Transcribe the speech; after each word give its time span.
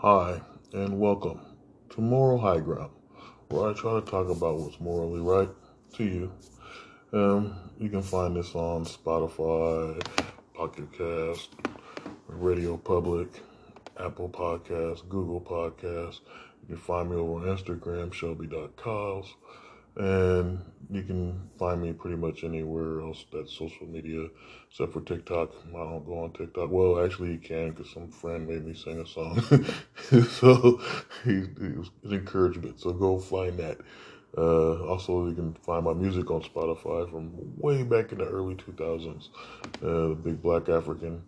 Hi, 0.00 0.40
and 0.74 1.00
welcome 1.00 1.40
to 1.90 2.00
Moral 2.00 2.38
High 2.38 2.60
Ground, 2.60 2.92
where 3.48 3.68
I 3.68 3.72
try 3.72 3.94
to 3.98 4.00
talk 4.00 4.28
about 4.28 4.60
what's 4.60 4.78
morally 4.78 5.18
right 5.18 5.48
to 5.94 6.04
you. 6.04 6.32
Um, 7.12 7.56
you 7.80 7.88
can 7.88 8.02
find 8.02 8.36
this 8.36 8.54
on 8.54 8.84
Spotify, 8.84 10.00
Pocket 10.54 10.92
Cast, 10.92 11.50
Radio 12.28 12.76
Public, 12.76 13.42
Apple 13.98 14.28
Podcasts, 14.28 15.02
Google 15.08 15.40
Podcasts. 15.40 16.20
You 16.62 16.76
can 16.76 16.76
find 16.76 17.10
me 17.10 17.16
over 17.16 17.48
on 17.48 17.56
Instagram, 17.56 18.12
Shelby.Kyles. 18.12 19.34
And 19.96 20.60
you 20.90 21.02
can 21.02 21.50
find 21.58 21.82
me 21.82 21.92
pretty 21.92 22.16
much 22.16 22.44
anywhere 22.44 23.00
else 23.00 23.24
that's 23.32 23.52
social 23.52 23.86
media, 23.86 24.28
except 24.70 24.92
for 24.92 25.00
TikTok. 25.00 25.50
I 25.70 25.72
don't 25.72 26.06
go 26.06 26.24
on 26.24 26.32
TikTok. 26.32 26.70
Well, 26.70 27.04
actually, 27.04 27.32
you 27.32 27.38
can 27.38 27.70
because 27.70 27.92
some 27.92 28.08
friend 28.08 28.46
made 28.48 28.64
me 28.64 28.74
sing 28.74 29.00
a 29.00 29.06
song. 29.06 29.42
so 30.30 30.80
an 31.24 31.90
encouragement. 32.04 32.80
So 32.80 32.92
go 32.92 33.18
find 33.18 33.58
that. 33.58 33.78
Uh, 34.36 34.84
also, 34.84 35.26
you 35.26 35.34
can 35.34 35.54
find 35.54 35.84
my 35.84 35.94
music 35.94 36.30
on 36.30 36.42
Spotify 36.42 37.10
from 37.10 37.32
way 37.56 37.82
back 37.82 38.12
in 38.12 38.18
the 38.18 38.26
early 38.26 38.54
2000s. 38.54 39.28
Uh, 39.82 40.08
the 40.08 40.18
Big 40.22 40.42
Black 40.42 40.68
African. 40.68 41.22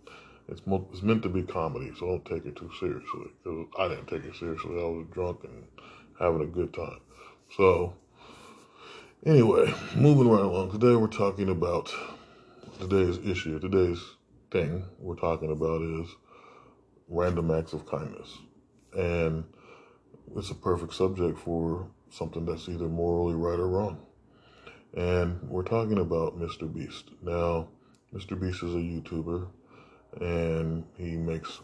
It's, 0.48 0.66
mo- 0.66 0.86
it's 0.92 1.02
meant 1.02 1.22
to 1.22 1.28
be 1.28 1.42
comedy, 1.42 1.92
so 1.98 2.06
don't 2.06 2.24
take 2.24 2.44
it 2.44 2.56
too 2.56 2.70
seriously. 2.78 3.30
Because 3.42 3.66
I 3.78 3.88
didn't 3.88 4.06
take 4.06 4.24
it 4.24 4.36
seriously. 4.36 4.72
I 4.72 4.84
was 4.84 5.06
drunk 5.12 5.44
and 5.44 5.64
having 6.18 6.42
a 6.42 6.46
good 6.46 6.72
time. 6.74 7.00
So, 7.56 7.94
Anyway, 9.26 9.70
moving 9.94 10.30
right 10.30 10.40
along. 10.40 10.70
Today 10.70 10.96
we're 10.96 11.06
talking 11.06 11.50
about 11.50 11.92
today's 12.78 13.18
issue. 13.18 13.60
Today's 13.60 14.02
thing 14.50 14.82
we're 14.98 15.14
talking 15.14 15.52
about 15.52 15.82
is 15.82 16.08
random 17.06 17.50
acts 17.50 17.74
of 17.74 17.84
kindness. 17.84 18.38
And 18.96 19.44
it's 20.34 20.50
a 20.50 20.54
perfect 20.54 20.94
subject 20.94 21.38
for 21.38 21.90
something 22.08 22.46
that's 22.46 22.66
either 22.66 22.88
morally 22.88 23.34
right 23.34 23.58
or 23.58 23.68
wrong. 23.68 24.00
And 24.96 25.38
we're 25.42 25.64
talking 25.64 25.98
about 25.98 26.38
Mr. 26.38 26.72
Beast. 26.72 27.10
Now, 27.22 27.68
Mr. 28.14 28.40
Beast 28.40 28.62
is 28.62 28.74
a 28.74 28.78
YouTuber 28.78 29.48
and 30.22 30.82
he 30.96 31.18
makes 31.18 31.60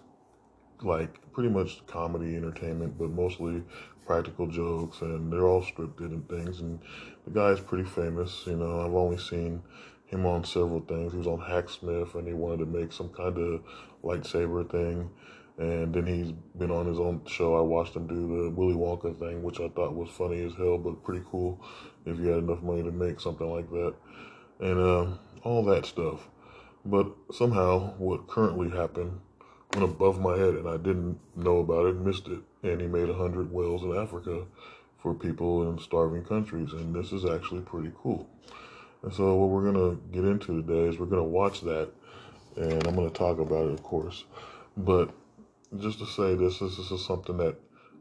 like 0.83 1.33
pretty 1.33 1.49
much 1.49 1.87
comedy 1.87 2.37
entertainment, 2.37 2.99
but 2.99 3.09
mostly 3.09 3.63
practical 4.07 4.47
jokes, 4.47 5.01
and 5.03 5.33
they're 5.33 5.47
all 5.47 5.63
scripted 5.63 6.13
and 6.13 6.29
things. 6.29 6.61
And 6.61 6.79
the 7.27 7.33
guy's 7.33 7.61
pretty 7.61 7.89
famous. 7.89 8.45
You 8.47 8.57
know, 8.57 8.81
I've 8.81 8.95
only 8.95 9.19
seen 9.19 9.63
him 10.07 10.25
on 10.27 10.45
several 10.45 10.81
things. 10.81 11.13
He 11.13 11.19
was 11.19 11.27
on 11.27 11.41
Hacksmith, 11.41 12.15
and 12.15 12.27
he 12.27 12.33
wanted 12.33 12.59
to 12.59 12.67
make 12.67 12.93
some 12.93 13.09
kind 13.11 13.37
of 13.37 13.63
lightsaber 14.03 14.71
thing. 14.71 15.11
And 15.59 15.95
then 15.95 16.07
he's 16.07 16.33
been 16.59 16.71
on 16.71 16.87
his 16.87 16.99
own 16.99 17.23
show. 17.27 17.57
I 17.57 17.63
watched 17.63 17.97
him 17.97 18.07
do 18.07 18.15
the 18.15 18.51
Willy 18.51 18.75
Wonka 18.75 19.19
thing, 19.19 19.43
which 19.43 19.59
I 19.59 19.69
thought 19.69 19.95
was 19.95 20.11
funny 20.11 20.45
as 20.45 20.55
hell, 20.55 20.77
but 20.77 21.03
pretty 21.03 21.25
cool 21.31 21.65
if 22.05 22.19
you 22.19 22.27
had 22.27 22.45
enough 22.45 22.63
money 22.63 22.83
to 22.83 22.93
make 22.93 23.21
something 23.21 23.51
like 23.51 23.71
that. 23.71 23.95
And 24.61 24.79
uh, 24.79 25.17
all 25.43 25.65
that 25.65 25.87
stuff. 25.87 26.29
But 26.85 27.09
somehow, 27.33 27.95
what 27.97 28.29
currently 28.29 28.71
happened 28.71 29.21
above 29.83 30.21
my 30.21 30.37
head 30.37 30.55
and 30.55 30.69
I 30.69 30.77
didn't 30.77 31.19
know 31.37 31.59
about 31.59 31.87
it, 31.87 31.97
missed 31.97 32.29
it. 32.29 32.41
And 32.63 32.81
he 32.81 32.87
made 32.87 33.09
a 33.09 33.15
hundred 33.15 33.53
wells 33.53 33.83
in 33.83 33.97
Africa 33.97 34.45
for 34.99 35.15
people 35.15 35.69
in 35.69 35.79
starving 35.79 36.25
countries. 36.25 36.73
And 36.73 36.95
this 36.95 37.13
is 37.13 37.25
actually 37.25 37.63
pretty 37.63 37.93
cool. 37.97 38.29
And 39.03 39.13
so 39.13 39.35
what 39.35 39.51
we're 39.51 39.71
gonna 39.71 39.97
get 40.13 40.25
into 40.25 40.63
today 40.63 40.89
is 40.89 40.99
we're 40.99 41.07
gonna 41.07 41.25
watch 41.25 41.61
that 41.63 41.91
and 42.57 42.87
I'm 42.87 42.95
gonna 42.95 43.11
talk 43.11 43.39
about 43.39 43.67
it 43.67 43.73
of 43.73 43.83
course. 43.83 44.25
But 44.77 45.11
just 45.79 45.99
to 45.99 46.07
say 46.07 46.35
this, 46.35 46.59
this, 46.59 46.77
this 46.77 46.91
is 46.91 47.05
something 47.05 47.37
that 47.39 47.57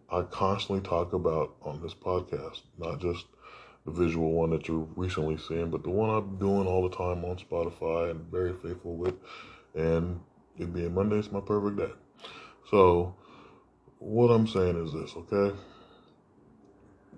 I 0.10 0.22
constantly 0.22 0.88
talk 0.88 1.14
about 1.14 1.56
on 1.64 1.82
this 1.82 1.94
podcast, 1.94 2.62
not 2.78 3.00
just 3.02 3.26
the 3.86 3.92
visual 3.92 4.32
one 4.32 4.50
that 4.52 4.68
you're 4.68 4.88
recently 4.96 5.38
seeing, 5.38 5.70
but 5.70 5.84
the 5.84 5.90
one 5.90 6.10
I'm 6.10 6.38
doing 6.38 6.68
all 6.68 6.88
the 6.88 6.96
time 6.96 7.24
on 7.26 7.38
Spotify 7.38 8.12
and 8.12 8.22
very 8.32 8.54
faithful 8.54 8.96
with. 8.96 9.16
And 9.74 10.20
it 10.58 10.74
being 10.74 10.94
Monday 10.94 11.18
is 11.18 11.32
my 11.32 11.42
perfect 11.42 11.78
day. 11.78 11.92
So, 12.70 13.16
what 14.00 14.28
I'm 14.28 14.48
saying 14.48 14.84
is 14.84 14.94
this, 14.94 15.16
okay? 15.16 15.56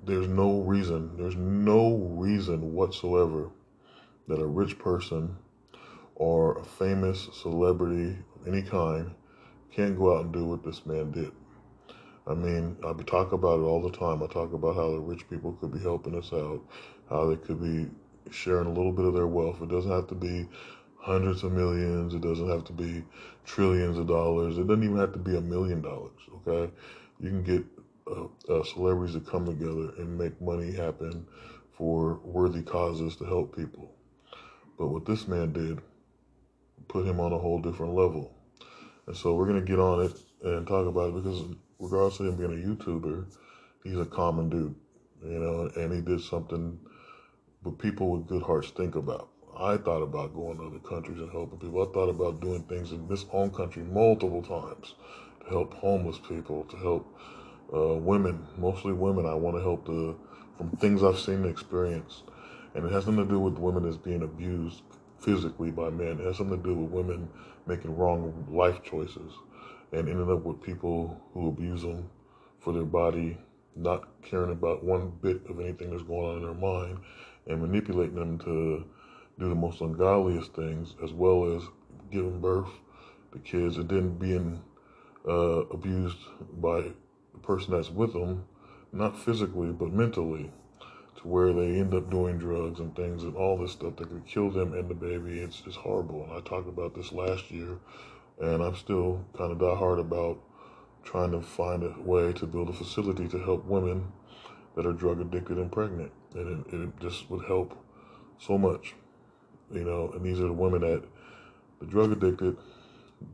There's 0.05 0.27
no 0.27 0.61
reason, 0.61 1.17
there's 1.17 1.35
no 1.35 1.95
reason 1.95 2.73
whatsoever 2.73 3.49
that 4.27 4.39
a 4.39 4.45
rich 4.45 4.77
person 4.79 5.35
or 6.15 6.59
a 6.59 6.63
famous 6.63 7.29
celebrity 7.33 8.17
of 8.35 8.47
any 8.47 8.61
kind 8.61 9.11
can't 9.71 9.97
go 9.97 10.17
out 10.17 10.25
and 10.25 10.33
do 10.33 10.45
what 10.45 10.63
this 10.63 10.85
man 10.85 11.11
did. 11.11 11.31
I 12.25 12.33
mean, 12.33 12.75
I 12.85 12.93
talk 13.03 13.31
about 13.31 13.59
it 13.59 13.63
all 13.63 13.81
the 13.81 13.95
time. 13.95 14.21
I 14.21 14.27
talk 14.27 14.51
about 14.51 14.75
how 14.75 14.91
the 14.91 14.99
rich 14.99 15.29
people 15.29 15.53
could 15.53 15.71
be 15.71 15.79
helping 15.79 16.17
us 16.17 16.33
out, 16.33 16.61
how 17.09 17.29
they 17.29 17.37
could 17.37 17.61
be 17.61 17.89
sharing 18.31 18.67
a 18.67 18.73
little 18.73 18.91
bit 18.91 19.05
of 19.05 19.13
their 19.13 19.27
wealth. 19.27 19.61
It 19.61 19.69
doesn't 19.69 19.91
have 19.91 20.07
to 20.07 20.15
be 20.15 20.47
hundreds 20.99 21.43
of 21.43 21.51
millions. 21.51 22.13
It 22.13 22.21
doesn't 22.21 22.49
have 22.49 22.65
to 22.65 22.73
be 22.73 23.03
trillions 23.45 23.97
of 23.97 24.07
dollars. 24.07 24.57
It 24.57 24.67
doesn't 24.67 24.83
even 24.83 24.97
have 24.97 25.13
to 25.13 25.19
be 25.19 25.35
a 25.35 25.41
million 25.41 25.81
dollars. 25.81 26.19
Okay, 26.35 26.71
you 27.19 27.29
can 27.29 27.43
get 27.43 27.63
uh, 28.09 28.27
uh, 28.51 28.63
celebrities 28.63 29.15
to 29.15 29.21
come 29.21 29.45
together 29.45 29.93
and 29.97 30.17
make 30.17 30.39
money 30.41 30.71
happen 30.71 31.25
for 31.71 32.19
worthy 32.23 32.61
causes 32.61 33.15
to 33.17 33.25
help 33.25 33.55
people. 33.55 33.93
But 34.77 34.87
what 34.87 35.05
this 35.05 35.27
man 35.27 35.53
did 35.53 35.79
put 36.87 37.05
him 37.05 37.19
on 37.19 37.33
a 37.33 37.37
whole 37.37 37.61
different 37.61 37.93
level. 37.93 38.33
And 39.07 39.15
so 39.15 39.35
we're 39.35 39.47
gonna 39.47 39.61
get 39.61 39.79
on 39.79 40.05
it 40.05 40.19
and 40.43 40.67
talk 40.67 40.87
about 40.87 41.09
it 41.09 41.23
because 41.23 41.43
regardless 41.79 42.19
of 42.19 42.27
him 42.27 42.35
being 42.35 42.51
a 42.51 42.67
YouTuber, 42.67 43.25
he's 43.83 43.97
a 43.97 44.05
common 44.05 44.49
dude, 44.49 44.75
you 45.23 45.39
know, 45.39 45.69
and 45.75 45.93
he 45.93 46.01
did 46.01 46.21
something 46.21 46.79
but 47.63 47.77
people 47.79 48.11
with 48.11 48.27
good 48.27 48.43
hearts 48.43 48.69
think 48.71 48.95
about. 48.95 49.29
I 49.59 49.77
thought 49.77 50.03
about 50.03 50.35
going 50.35 50.57
to 50.57 50.65
other 50.65 50.79
countries 50.79 51.17
and 51.17 51.31
helping 51.31 51.57
people. 51.59 51.81
I 51.81 51.91
thought 51.91 52.09
about 52.09 52.41
doing 52.41 52.63
things 52.63 52.91
in 52.91 53.07
this 53.07 53.25
own 53.31 53.51
country 53.51 53.83
multiple 53.83 54.43
times 54.43 54.93
to 55.41 55.49
help 55.49 55.73
homeless 55.73 56.19
people, 56.19 56.63
to 56.65 56.77
help 56.77 57.19
uh, 57.73 57.95
women, 57.95 58.45
mostly 58.57 58.93
women. 58.93 59.25
I 59.25 59.33
want 59.33 59.57
to 59.57 59.61
help 59.61 59.85
the 59.85 60.15
from 60.57 60.71
things 60.77 61.03
I've 61.03 61.19
seen 61.19 61.35
and 61.35 61.45
experienced, 61.47 62.23
and 62.73 62.85
it 62.85 62.91
has 62.91 63.05
nothing 63.07 63.25
to 63.25 63.29
do 63.29 63.39
with 63.39 63.57
women 63.57 63.87
as 63.87 63.97
being 63.97 64.23
abused 64.23 64.81
physically 65.19 65.71
by 65.71 65.89
men. 65.89 66.19
It 66.19 66.25
has 66.25 66.37
something 66.37 66.61
to 66.61 66.69
do 66.69 66.75
with 66.75 66.91
women 66.91 67.29
making 67.65 67.95
wrong 67.95 68.47
life 68.49 68.83
choices 68.83 69.33
and 69.91 70.09
ending 70.09 70.31
up 70.31 70.43
with 70.43 70.61
people 70.61 71.19
who 71.33 71.49
abuse 71.49 71.81
them 71.81 72.09
for 72.59 72.73
their 72.73 72.83
body, 72.83 73.37
not 73.75 74.07
caring 74.21 74.51
about 74.51 74.83
one 74.83 75.11
bit 75.21 75.41
of 75.49 75.59
anything 75.59 75.91
that's 75.91 76.03
going 76.03 76.25
on 76.25 76.37
in 76.37 76.43
their 76.43 76.53
mind, 76.53 76.99
and 77.47 77.61
manipulating 77.61 78.15
them 78.15 78.37
to 78.39 78.85
do 79.39 79.49
the 79.49 79.55
most 79.55 79.81
ungodliest 79.81 80.53
things, 80.53 80.95
as 81.03 81.13
well 81.13 81.55
as 81.55 81.63
giving 82.11 82.39
birth 82.39 82.69
to 83.31 83.39
kids 83.39 83.77
and 83.77 83.89
then 83.89 84.17
being 84.17 84.61
uh, 85.27 85.65
abused 85.71 86.17
by 86.59 86.81
the 86.81 87.39
person 87.41 87.73
that's 87.73 87.89
with 87.91 88.13
them, 88.13 88.45
not 88.91 89.19
physically 89.19 89.71
but 89.71 89.91
mentally, 89.91 90.51
to 91.15 91.27
where 91.27 91.53
they 91.53 91.79
end 91.79 91.93
up 91.93 92.09
doing 92.09 92.37
drugs 92.37 92.79
and 92.79 92.95
things 92.95 93.23
and 93.23 93.35
all 93.35 93.57
this 93.57 93.73
stuff 93.73 93.95
that 93.97 94.09
could 94.09 94.25
kill 94.25 94.49
them 94.49 94.73
and 94.73 94.89
the 94.89 94.95
baby. 94.95 95.39
It's 95.39 95.61
just 95.61 95.77
horrible. 95.77 96.23
And 96.23 96.33
I 96.33 96.41
talked 96.41 96.67
about 96.67 96.95
this 96.95 97.11
last 97.11 97.51
year, 97.51 97.77
and 98.39 98.61
I'm 98.63 98.75
still 98.75 99.25
kind 99.37 99.51
of 99.51 99.59
die 99.59 99.75
hard 99.75 99.99
about 99.99 100.39
trying 101.03 101.31
to 101.31 101.41
find 101.41 101.83
a 101.83 101.95
way 102.01 102.33
to 102.33 102.45
build 102.45 102.69
a 102.69 102.73
facility 102.73 103.27
to 103.27 103.39
help 103.39 103.65
women 103.65 104.11
that 104.75 104.85
are 104.85 104.93
drug 104.93 105.21
addicted 105.21 105.57
and 105.57 105.71
pregnant. 105.71 106.11
And 106.35 106.65
it, 106.65 106.73
it 106.73 106.99
just 106.99 107.29
would 107.29 107.45
help 107.45 107.75
so 108.39 108.57
much 108.57 108.93
you 109.71 109.83
know, 109.83 110.11
and 110.13 110.23
these 110.23 110.39
are 110.39 110.47
the 110.47 110.53
women 110.53 110.81
that 110.81 111.03
the 111.79 111.85
drug 111.85 112.11
addicted, 112.11 112.57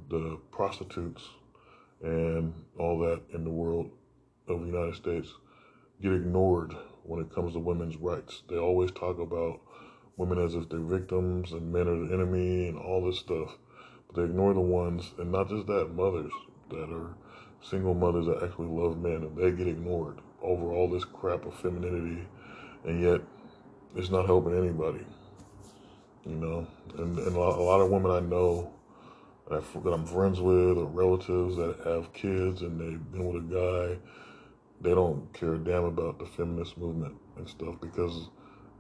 the 0.10 0.38
prostitutes, 0.52 1.24
and 2.02 2.54
all 2.78 3.00
that 3.00 3.22
in 3.34 3.44
the 3.44 3.50
world 3.50 3.90
of 4.48 4.62
the 4.62 4.68
United 4.68 4.96
States 4.96 5.30
get 6.02 6.12
ignored 6.12 6.74
when 7.04 7.22
it 7.22 7.34
comes 7.34 7.54
to 7.54 7.60
women's 7.60 7.98
rights. 7.98 8.42
They 8.50 8.58
always 8.58 8.92
talk 8.92 9.20
about 9.20 9.62
women 10.18 10.44
as 10.44 10.56
if 10.56 10.70
they're 10.70 10.80
victims 10.80 11.52
and 11.52 11.72
men 11.72 11.88
are 11.88 12.08
the 12.08 12.14
enemy 12.14 12.68
and 12.68 12.78
all 12.78 13.06
this 13.06 13.20
stuff. 13.20 13.58
But 14.08 14.16
they 14.16 14.24
ignore 14.24 14.54
the 14.54 14.62
ones, 14.62 15.12
and 15.18 15.32
not 15.32 15.50
just 15.50 15.68
that, 15.68 15.94
mothers 15.96 16.32
that 16.70 16.90
are 16.90 17.16
single 17.62 17.94
mothers 17.94 18.26
that 18.26 18.44
actually 18.44 18.68
love 18.68 18.98
men, 18.98 19.24
and 19.24 19.38
they 19.38 19.52
get 19.52 19.68
ignored 19.68 20.20
over 20.42 20.74
all 20.74 20.90
this 20.90 21.06
crap 21.06 21.46
of 21.46 21.56
femininity, 21.56 22.28
and 22.84 23.02
yet 23.02 23.22
it's 23.96 24.10
not 24.10 24.26
helping 24.26 24.58
anybody 24.58 25.06
you 26.26 26.36
know, 26.36 26.68
and, 26.98 27.18
and 27.18 27.36
a 27.36 27.40
lot 27.40 27.82
of 27.82 27.90
women 27.90 28.12
I 28.12 28.20
know 28.20 28.74
that, 29.50 29.64
that 29.84 29.92
I'm 29.92 30.06
friends 30.06 30.40
with 30.40 30.78
or 30.78 30.86
relatives 30.86 31.58
that 31.58 31.78
have 31.86 32.14
kids 32.14 32.62
and 32.62 32.80
they've 32.80 33.12
been 33.12 33.26
with 33.26 33.44
a 33.44 33.96
guy, 33.96 34.00
they 34.82 34.94
don't 34.94 35.32
care 35.34 35.56
a 35.56 35.58
damn 35.58 35.86
about 35.86 36.20
the 36.20 36.26
feminist 36.26 36.78
movement 36.78 37.16
and 37.38 37.48
stuff 37.48 37.76
because 37.82 38.30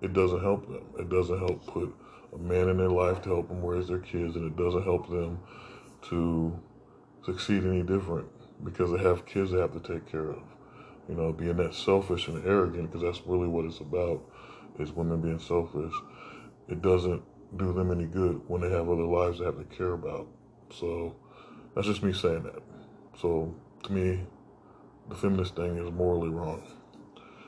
it 0.01 0.13
doesn't 0.13 0.41
help 0.41 0.67
them. 0.67 0.83
It 0.99 1.09
doesn't 1.09 1.39
help 1.39 1.65
put 1.67 1.93
a 2.33 2.37
man 2.37 2.69
in 2.69 2.77
their 2.77 2.89
life 2.89 3.21
to 3.23 3.29
help 3.29 3.47
them 3.47 3.63
raise 3.63 3.87
their 3.87 3.99
kids, 3.99 4.35
and 4.35 4.45
it 4.45 4.57
doesn't 4.57 4.83
help 4.83 5.09
them 5.09 5.39
to 6.09 6.59
succeed 7.25 7.63
any 7.63 7.83
different 7.83 8.27
because 8.63 8.91
they 8.91 8.97
have 8.97 9.25
kids 9.25 9.51
they 9.51 9.59
have 9.59 9.71
to 9.73 9.79
take 9.79 10.05
care 10.11 10.29
of. 10.29 10.41
You 11.07 11.15
know, 11.15 11.33
being 11.33 11.57
that 11.57 11.73
selfish 11.73 12.27
and 12.27 12.45
arrogant, 12.45 12.91
because 12.91 13.01
that's 13.01 13.27
really 13.27 13.47
what 13.47 13.65
it's 13.65 13.79
about, 13.79 14.21
is 14.79 14.91
women 14.91 15.21
being 15.21 15.39
selfish. 15.39 15.93
It 16.67 16.81
doesn't 16.81 17.21
do 17.57 17.73
them 17.73 17.91
any 17.91 18.05
good 18.05 18.41
when 18.47 18.61
they 18.61 18.69
have 18.69 18.89
other 18.89 19.03
lives 19.03 19.39
they 19.39 19.45
have 19.45 19.57
to 19.57 19.75
care 19.75 19.93
about. 19.93 20.27
So 20.71 21.15
that's 21.75 21.87
just 21.87 22.03
me 22.03 22.13
saying 22.13 22.43
that. 22.43 22.61
So 23.19 23.53
to 23.83 23.93
me, 23.93 24.21
the 25.09 25.15
feminist 25.15 25.55
thing 25.55 25.77
is 25.77 25.91
morally 25.91 26.29
wrong. 26.29 26.63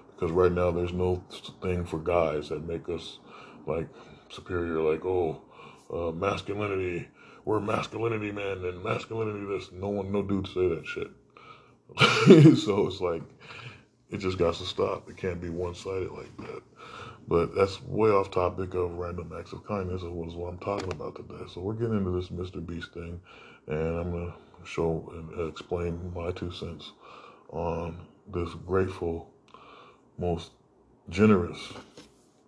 Because 0.07 0.31
right 0.31 0.51
now 0.51 0.71
there's 0.71 0.93
no 0.93 1.23
thing 1.61 1.85
for 1.85 1.99
guys 1.99 2.49
that 2.49 2.65
make 2.65 2.87
us 2.89 3.19
like 3.65 3.87
superior, 4.29 4.79
like, 4.79 5.05
oh, 5.05 5.41
uh, 5.93 6.11
masculinity, 6.11 7.07
we're 7.43 7.59
masculinity 7.59 8.31
men 8.31 8.63
and 8.63 8.83
masculinity 8.83 9.45
this. 9.45 9.71
No 9.71 9.89
one, 9.89 10.11
no 10.11 10.21
dude 10.21 10.47
say 10.47 10.69
that 10.69 10.85
shit. 10.85 11.11
so 12.57 12.87
it's 12.87 13.01
like, 13.01 13.23
it 14.09 14.17
just 14.17 14.37
got 14.37 14.55
to 14.55 14.65
stop. 14.65 15.09
It 15.09 15.17
can't 15.17 15.41
be 15.41 15.49
one 15.49 15.75
sided 15.75 16.11
like 16.11 16.35
that. 16.37 16.61
But 17.27 17.55
that's 17.55 17.81
way 17.83 18.09
off 18.09 18.29
topic 18.29 18.75
of 18.75 18.97
random 18.97 19.33
acts 19.37 19.53
of 19.53 19.65
kindness, 19.65 20.03
It 20.03 20.11
was 20.11 20.35
what 20.35 20.49
I'm 20.49 20.59
talking 20.59 20.91
about 20.91 21.15
today. 21.15 21.43
So 21.51 21.61
we're 21.61 21.73
getting 21.73 21.97
into 21.97 22.11
this 22.11 22.29
Mr. 22.29 22.65
Beast 22.65 22.93
thing, 22.93 23.19
and 23.67 23.99
I'm 23.99 24.11
going 24.11 24.31
to 24.31 24.65
show 24.65 25.11
and 25.13 25.49
explain 25.49 26.13
my 26.15 26.31
two 26.31 26.51
cents 26.51 26.91
on 27.49 27.97
this 28.31 28.53
grateful, 28.65 29.29
most 30.19 30.51
generous 31.09 31.73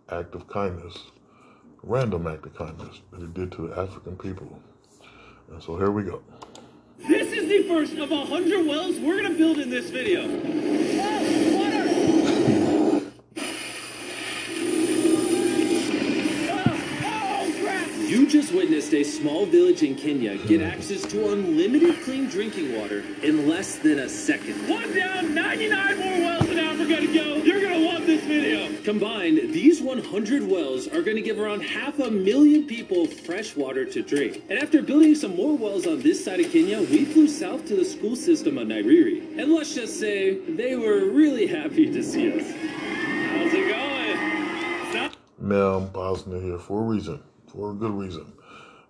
act 0.09 0.35
of 0.35 0.47
kindness, 0.47 0.95
random 1.81 2.27
act 2.27 2.45
of 2.45 2.56
kindness 2.56 3.01
that 3.12 3.21
he 3.21 3.27
did 3.27 3.51
to 3.53 3.68
the 3.68 3.80
African 3.80 4.15
people. 4.15 4.59
And 5.51 5.62
so 5.62 5.77
here 5.77 5.91
we 5.91 6.03
go. 6.03 6.21
This 7.00 7.31
is 7.31 7.47
the 7.47 7.68
first 7.68 7.94
of 7.94 8.12
a 8.12 8.25
hundred 8.25 8.65
wells 8.65 9.00
we're 9.00 9.21
gonna 9.21 9.35
build 9.35 9.59
in 9.59 9.69
this 9.69 9.89
video. 9.89 11.46
Witnessed 18.57 18.92
a 18.95 19.04
small 19.04 19.45
village 19.45 19.83
in 19.83 19.94
Kenya 19.94 20.36
get 20.36 20.63
access 20.63 21.04
to 21.04 21.31
unlimited 21.31 22.01
clean 22.01 22.27
drinking 22.27 22.75
water 22.75 23.04
in 23.21 23.48
less 23.48 23.75
than 23.75 24.00
a 24.00 24.09
second. 24.09 24.68
One 24.68 24.95
down, 24.95 25.36
99 25.36 26.00
more 26.00 26.18
wells 26.21 26.50
in 26.50 26.57
Africa 26.57 27.01
to 27.01 27.13
go. 27.13 27.36
You're 27.36 27.62
gonna 27.62 27.77
love 27.77 28.07
this 28.07 28.24
video. 28.24 28.81
Combined, 28.81 29.54
these 29.54 29.80
100 29.80 30.42
wells 30.42 30.88
are 30.88 31.04
gonna 31.04 31.21
give 31.21 31.38
around 31.38 31.62
half 31.62 32.00
a 32.00 32.09
million 32.09 32.65
people 32.65 33.06
fresh 33.06 33.56
water 33.56 33.86
to 33.86 34.01
drink. 34.01 34.42
And 34.50 34.57
after 34.57 34.81
building 34.81 35.13
some 35.13 35.36
more 35.36 35.56
wells 35.56 35.86
on 35.86 36.01
this 36.01 36.25
side 36.25 36.39
of 36.39 36.51
Kenya, 36.51 36.81
we 36.81 37.06
flew 37.06 37.27
south 37.27 37.68
to 37.68 37.75
the 37.75 37.86
school 37.86 38.15
system 38.15 38.57
of 38.57 38.68
Nairiri. 38.69 39.38
And 39.38 39.54
let's 39.54 39.75
just 39.75 40.00
say 40.00 40.33
they 40.33 40.75
were 40.75 41.06
really 41.06 41.45
happy 41.45 41.94
to 41.94 42.01
see 42.01 42.31
us. 42.31 42.48
How's 42.48 43.54
it 43.54 43.69
going? 43.69 44.89
Stop. 44.89 45.12
Now 45.38 45.75
I'm 45.75 45.92
pausing 45.92 46.33
it 46.33 46.42
here 46.42 46.57
for 46.57 46.81
a 46.81 46.86
reason 46.88 47.21
for 47.57 47.71
a 47.71 47.74
good 47.74 47.92
reason. 47.92 48.33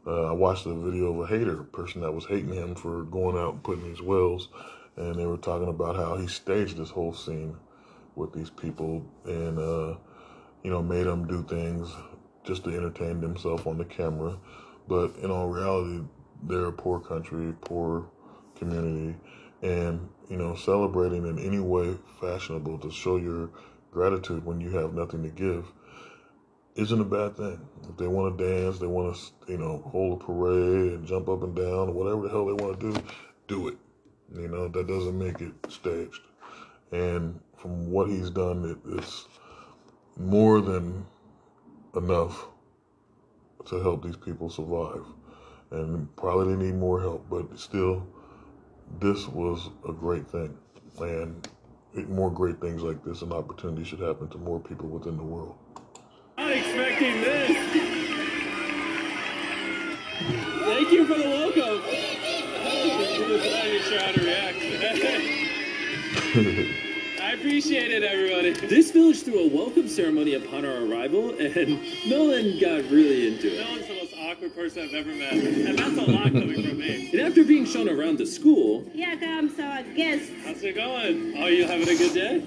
Uh, 0.07 0.29
I 0.29 0.31
watched 0.31 0.65
a 0.65 0.73
video 0.73 1.13
of 1.13 1.19
a 1.19 1.27
hater, 1.27 1.63
person 1.63 1.99
that 1.99 2.13
was 2.13 2.25
hating 2.25 2.53
him 2.53 2.75
for 2.75 3.03
going 3.03 3.35
out 3.35 3.55
and 3.55 3.63
putting 3.63 3.83
these 3.83 4.01
wells, 4.01 4.47
and 4.95 5.15
they 5.15 5.25
were 5.25 5.35
talking 5.35 5.67
about 5.67 5.97
how 5.97 6.15
he 6.15 6.27
staged 6.27 6.77
this 6.77 6.89
whole 6.89 7.13
scene 7.13 7.57
with 8.15 8.31
these 8.31 8.49
people 8.49 9.05
and, 9.25 9.59
uh, 9.59 9.95
you 10.63 10.71
know, 10.71 10.81
made 10.81 11.03
them 11.03 11.27
do 11.27 11.43
things 11.43 11.93
just 12.45 12.63
to 12.63 12.69
entertain 12.69 13.19
themselves 13.19 13.67
on 13.67 13.77
the 13.77 13.83
camera. 13.83 14.37
But 14.87 15.17
in 15.17 15.29
all 15.29 15.49
reality, 15.49 16.05
they're 16.41 16.67
a 16.67 16.71
poor 16.71 17.01
country, 17.01 17.53
poor 17.59 18.09
community, 18.55 19.17
and, 19.61 20.07
you 20.29 20.37
know, 20.37 20.55
celebrating 20.55 21.27
in 21.27 21.37
any 21.37 21.59
way 21.59 21.97
fashionable 22.21 22.79
to 22.79 22.91
show 22.91 23.17
your 23.17 23.49
gratitude 23.91 24.45
when 24.45 24.61
you 24.61 24.69
have 24.69 24.93
nothing 24.93 25.21
to 25.23 25.29
give 25.29 25.65
isn't 26.77 27.01
a 27.01 27.03
bad 27.03 27.35
thing. 27.35 27.59
If 27.89 27.97
they 27.97 28.07
want 28.07 28.37
to 28.37 28.61
dance, 28.61 28.77
they 28.77 28.85
want 28.85 29.15
to, 29.15 29.51
you 29.51 29.57
know, 29.57 29.81
hold 29.91 30.21
a 30.21 30.23
parade 30.23 30.93
and 30.93 31.07
jump 31.07 31.27
up 31.27 31.41
and 31.41 31.55
down, 31.55 31.89
or 31.89 31.91
whatever 31.91 32.21
the 32.21 32.29
hell 32.29 32.45
they 32.45 32.53
want 32.53 32.79
to 32.79 32.91
do, 32.91 33.03
do 33.47 33.67
it. 33.69 33.77
You 34.35 34.47
know, 34.47 34.67
that 34.67 34.87
doesn't 34.87 35.17
make 35.17 35.41
it 35.41 35.53
staged. 35.69 36.21
And 36.91 37.39
from 37.57 37.89
what 37.89 38.09
he's 38.09 38.29
done, 38.29 38.63
it, 38.69 38.97
it's 38.97 39.27
more 40.17 40.61
than 40.61 41.05
enough 41.95 42.45
to 43.65 43.81
help 43.81 44.03
these 44.03 44.17
people 44.17 44.49
survive. 44.49 45.03
And 45.71 46.15
probably 46.15 46.55
they 46.55 46.65
need 46.65 46.75
more 46.75 47.01
help, 47.01 47.25
but 47.29 47.59
still, 47.59 48.05
this 48.99 49.27
was 49.27 49.69
a 49.89 49.91
great 49.91 50.29
thing. 50.29 50.55
And 50.99 51.47
more 52.07 52.31
great 52.31 52.61
things 52.61 52.83
like 52.83 53.03
this 53.03 53.23
and 53.23 53.33
opportunities 53.33 53.87
should 53.87 53.99
happen 53.99 54.27
to 54.29 54.37
more 54.37 54.59
people 54.59 54.87
within 54.87 55.17
the 55.17 55.23
world 55.23 55.57
expecting 56.77 57.21
this. 57.21 57.57
Thank 60.63 60.91
you 60.91 61.07
for 61.07 61.17
the 61.17 61.27
logo. 61.27 61.81
I 61.81 64.13
to 64.13 64.23
react. 64.23 64.57
I 67.19 67.31
appreciate 67.31 67.89
it, 67.91 68.03
everybody. 68.03 68.51
This 68.67 68.91
village 68.91 69.23
threw 69.23 69.39
a 69.39 69.47
welcome 69.47 69.87
ceremony 69.87 70.35
upon 70.35 70.65
our 70.65 70.85
arrival, 70.85 71.31
and 71.39 71.79
Nolan 72.07 72.59
got 72.59 72.83
really 72.91 73.25
into 73.27 73.59
it. 73.59 73.65
Nolan's 74.27 74.39
the 74.39 74.47
most 74.47 74.53
awkward 74.53 74.55
person 74.55 74.83
I've 74.83 74.93
ever 74.93 75.13
met, 75.15 75.33
and 75.33 75.77
that's 75.77 76.07
a 76.07 76.11
lot 76.11 76.31
coming 76.31 76.63
from 76.63 76.77
me. 76.79 77.09
And 77.11 77.21
after 77.21 77.43
being 77.43 77.65
shown 77.65 77.89
around 77.89 78.17
the 78.17 78.25
school... 78.25 78.83
Here 78.93 79.17
comes 79.17 79.59
our 79.59 79.83
guest. 79.83 80.31
How's 80.43 80.63
it 80.63 80.75
going? 80.75 81.37
Are 81.37 81.49
you 81.49 81.65
having 81.65 81.87
a 81.87 81.95
good 81.95 82.13
day? 82.13 82.41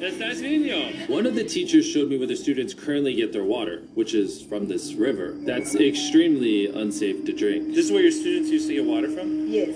It's 0.00 0.18
nice 0.18 0.40
meeting 0.40 0.62
you. 0.62 1.14
One 1.14 1.26
of 1.26 1.34
the 1.34 1.44
teachers 1.44 1.86
showed 1.86 2.08
me 2.08 2.18
where 2.18 2.26
the 2.26 2.36
students 2.36 2.74
currently 2.74 3.14
get 3.14 3.32
their 3.32 3.44
water, 3.44 3.82
which 3.94 4.14
is 4.14 4.42
from 4.42 4.68
this 4.68 4.92
river. 4.94 5.32
That's 5.34 5.74
extremely 5.74 6.66
unsafe 6.66 7.24
to 7.24 7.32
drink. 7.32 7.74
This 7.74 7.86
is 7.86 7.92
where 7.92 8.02
your 8.02 8.12
students 8.12 8.50
used 8.50 8.68
to 8.68 8.74
get 8.74 8.84
water 8.84 9.08
from? 9.10 9.48
Yes. 9.48 9.74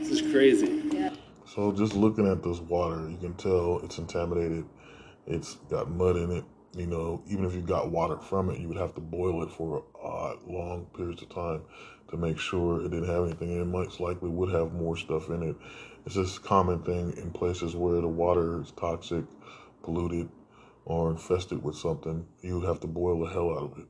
This 0.00 0.20
is 0.20 0.32
crazy. 0.32 0.80
So 1.46 1.72
just 1.72 1.94
looking 1.94 2.26
at 2.26 2.42
this 2.42 2.60
water, 2.60 3.08
you 3.10 3.18
can 3.18 3.34
tell 3.34 3.80
it's 3.82 3.96
contaminated. 3.96 4.64
It's 5.26 5.54
got 5.70 5.90
mud 5.90 6.16
in 6.16 6.32
it. 6.32 6.44
You 6.74 6.86
know, 6.86 7.22
even 7.26 7.44
if 7.44 7.54
you 7.54 7.60
got 7.60 7.90
water 7.90 8.16
from 8.16 8.48
it, 8.48 8.58
you 8.58 8.66
would 8.68 8.78
have 8.78 8.94
to 8.94 9.00
boil 9.00 9.42
it 9.42 9.50
for 9.50 9.84
uh, 10.02 10.34
long 10.46 10.86
periods 10.96 11.20
of 11.20 11.28
time 11.28 11.62
to 12.10 12.16
make 12.16 12.38
sure 12.38 12.80
it 12.80 12.90
didn't 12.90 13.10
have 13.10 13.24
anything. 13.24 13.60
It 13.60 13.66
most 13.66 14.00
likely 14.00 14.30
would 14.30 14.50
have 14.54 14.72
more 14.72 14.96
stuff 14.96 15.28
in 15.28 15.42
it. 15.42 15.56
It's 16.06 16.14
this 16.14 16.38
common 16.38 16.82
thing 16.82 17.12
in 17.18 17.30
places 17.30 17.76
where 17.76 18.00
the 18.00 18.08
water 18.08 18.62
is 18.62 18.70
toxic, 18.72 19.24
polluted, 19.82 20.30
or 20.86 21.10
infested 21.10 21.62
with 21.62 21.76
something. 21.76 22.26
You 22.40 22.58
would 22.58 22.66
have 22.66 22.80
to 22.80 22.86
boil 22.86 23.20
the 23.20 23.30
hell 23.30 23.50
out 23.50 23.72
of 23.72 23.78
it 23.78 23.86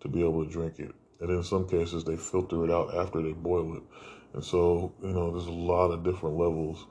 to 0.00 0.08
be 0.08 0.20
able 0.20 0.44
to 0.44 0.50
drink 0.50 0.78
it. 0.78 0.92
And 1.20 1.30
in 1.30 1.42
some 1.42 1.68
cases, 1.68 2.04
they 2.04 2.16
filter 2.16 2.64
it 2.64 2.70
out 2.70 2.94
after 2.94 3.22
they 3.22 3.32
boil 3.32 3.76
it. 3.76 3.82
And 4.32 4.42
so, 4.42 4.92
you 5.02 5.12
know, 5.12 5.30
there's 5.30 5.46
a 5.46 5.52
lot 5.52 5.90
of 5.90 6.02
different 6.02 6.36
levels 6.36 6.86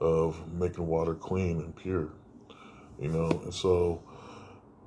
of 0.00 0.52
making 0.52 0.86
water 0.86 1.14
clean 1.14 1.58
and 1.60 1.74
pure, 1.74 2.10
you 3.00 3.08
know. 3.08 3.28
And 3.28 3.52
so, 3.52 4.02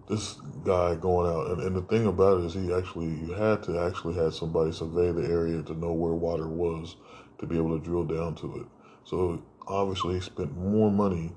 this 0.08 0.36
guy 0.64 0.96
going 0.96 1.32
out, 1.32 1.52
and, 1.52 1.62
and 1.62 1.76
the 1.76 1.82
thing 1.82 2.08
about 2.08 2.42
it 2.42 2.46
is, 2.46 2.54
he 2.54 2.74
actually, 2.74 3.08
you 3.08 3.34
had 3.34 3.64
to 3.64 3.80
actually 3.80 4.16
had 4.16 4.34
somebody 4.34 4.72
survey 4.72 5.12
the 5.12 5.28
area 5.28 5.62
to 5.64 5.74
know 5.74 5.92
where 5.92 6.14
water 6.14 6.48
was 6.48 6.96
to 7.40 7.46
be 7.46 7.58
able 7.58 7.78
to 7.78 7.84
drill 7.84 8.06
down 8.06 8.36
to 8.36 8.62
it. 8.62 8.68
So, 9.04 9.44
obviously, 9.68 10.16
he 10.16 10.22
spent 10.22 10.56
more 10.58 10.92
money 10.92 11.34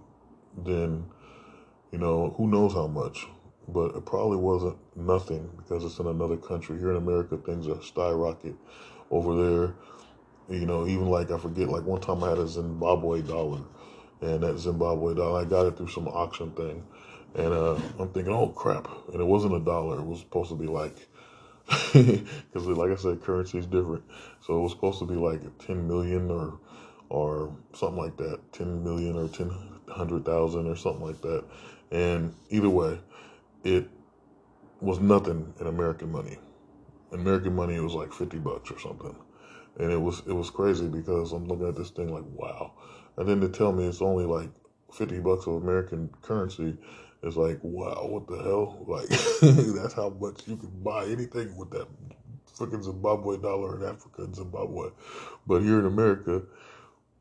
than, 0.65 1.05
you 1.93 1.99
know, 1.99 2.35
who 2.37 2.49
knows 2.49 2.73
how 2.73 2.87
much 2.87 3.27
but 3.73 3.95
it 3.95 4.05
probably 4.05 4.37
wasn't 4.37 4.77
nothing 4.97 5.49
because 5.57 5.85
it's 5.85 5.99
in 5.99 6.07
another 6.07 6.37
country. 6.37 6.79
Here 6.79 6.91
in 6.91 6.97
America, 6.97 7.37
things 7.37 7.69
are 7.69 7.81
skyrocket. 7.83 8.55
Over 9.11 9.35
there, 9.35 9.75
you 10.59 10.67
know, 10.67 10.87
even 10.87 11.07
like 11.07 11.31
I 11.31 11.39
forget, 11.39 11.69
like 11.69 11.85
one 11.85 12.01
time 12.01 12.23
I 12.25 12.31
had 12.31 12.39
a 12.39 12.49
Zimbabwe 12.49 13.23
dollar, 13.23 13.61
and 14.21 14.43
that 14.43 14.59
Zimbabwe 14.59 15.15
dollar, 15.15 15.41
I 15.41 15.45
got 15.45 15.67
it 15.67 15.77
through 15.77 15.89
some 15.89 16.09
auction 16.09 16.51
thing, 16.53 16.85
and 17.35 17.53
uh, 17.53 17.75
I'm 17.99 18.09
thinking, 18.11 18.33
oh 18.33 18.49
crap, 18.49 18.89
and 19.13 19.21
it 19.21 19.25
wasn't 19.25 19.55
a 19.55 19.61
dollar. 19.61 19.99
It 19.99 20.07
was 20.07 20.21
supposed 20.21 20.51
to 20.51 20.57
be 20.57 20.67
like, 20.67 20.97
because 21.93 22.67
like 22.67 22.91
I 22.91 22.97
said, 22.97 23.23
currency 23.23 23.59
is 23.59 23.67
different, 23.67 24.03
so 24.45 24.59
it 24.59 24.63
was 24.63 24.73
supposed 24.73 24.99
to 25.01 25.07
be 25.07 25.15
like 25.15 25.41
10 25.67 25.87
million 25.87 26.31
or 26.31 26.59
or 27.09 27.53
something 27.75 27.99
like 27.99 28.17
that, 28.17 28.41
10 28.53 28.85
million 28.85 29.17
or 29.17 29.29
10 29.29 29.51
hundred 29.89 30.25
thousand 30.25 30.69
or 30.69 30.77
something 30.77 31.05
like 31.05 31.21
that, 31.23 31.45
and 31.91 32.35
either 32.51 32.71
way, 32.71 32.99
it 33.65 33.89
was 34.81 35.01
nothing 35.01 35.53
in 35.61 35.67
American 35.67 36.11
money. 36.11 36.39
In 37.13 37.21
American 37.21 37.55
money, 37.55 37.75
it 37.75 37.83
was 37.83 37.95
like 37.95 38.13
50 38.13 38.39
bucks 38.39 38.71
or 38.71 38.79
something. 38.79 39.15
And 39.79 39.93
it 39.93 40.01
was 40.01 40.23
it 40.27 40.33
was 40.33 40.51
crazy 40.51 40.89
because 40.89 41.33
I'm 41.33 41.47
looking 41.47 41.69
at 41.69 41.77
this 41.77 41.91
thing 41.91 42.13
like 42.13 42.25
wow, 42.35 42.73
and 43.17 43.29
then 43.29 43.41
to 43.41 43.49
tell 43.49 43.73
me 43.73 43.87
it's 43.87 44.03
only 44.03 44.25
like 44.25 44.51
fifty 44.93 45.21
bucks 45.21 45.47
of 45.47 45.55
American 45.55 46.11
currency 46.23 46.77
is 47.23 47.37
like 47.37 47.59
wow, 47.63 48.07
what 48.09 48.27
the 48.29 48.37
hell? 48.43 48.85
Like 48.87 49.09
that's 49.83 49.95
how 49.95 50.11
much 50.11 50.47
you 50.49 50.57
can 50.57 50.71
buy 50.83 51.05
anything 51.07 51.57
with 51.57 51.71
that 51.71 51.89
freaking 52.57 52.85
Zimbabwe 52.85 53.39
dollar 53.39 53.77
in 53.77 53.85
Africa 53.89 54.25
and 54.25 54.37
Zimbabwe, 54.37 54.91
but 55.47 55.63
here 55.63 55.81
in 55.81 55.87
America, 55.87 56.43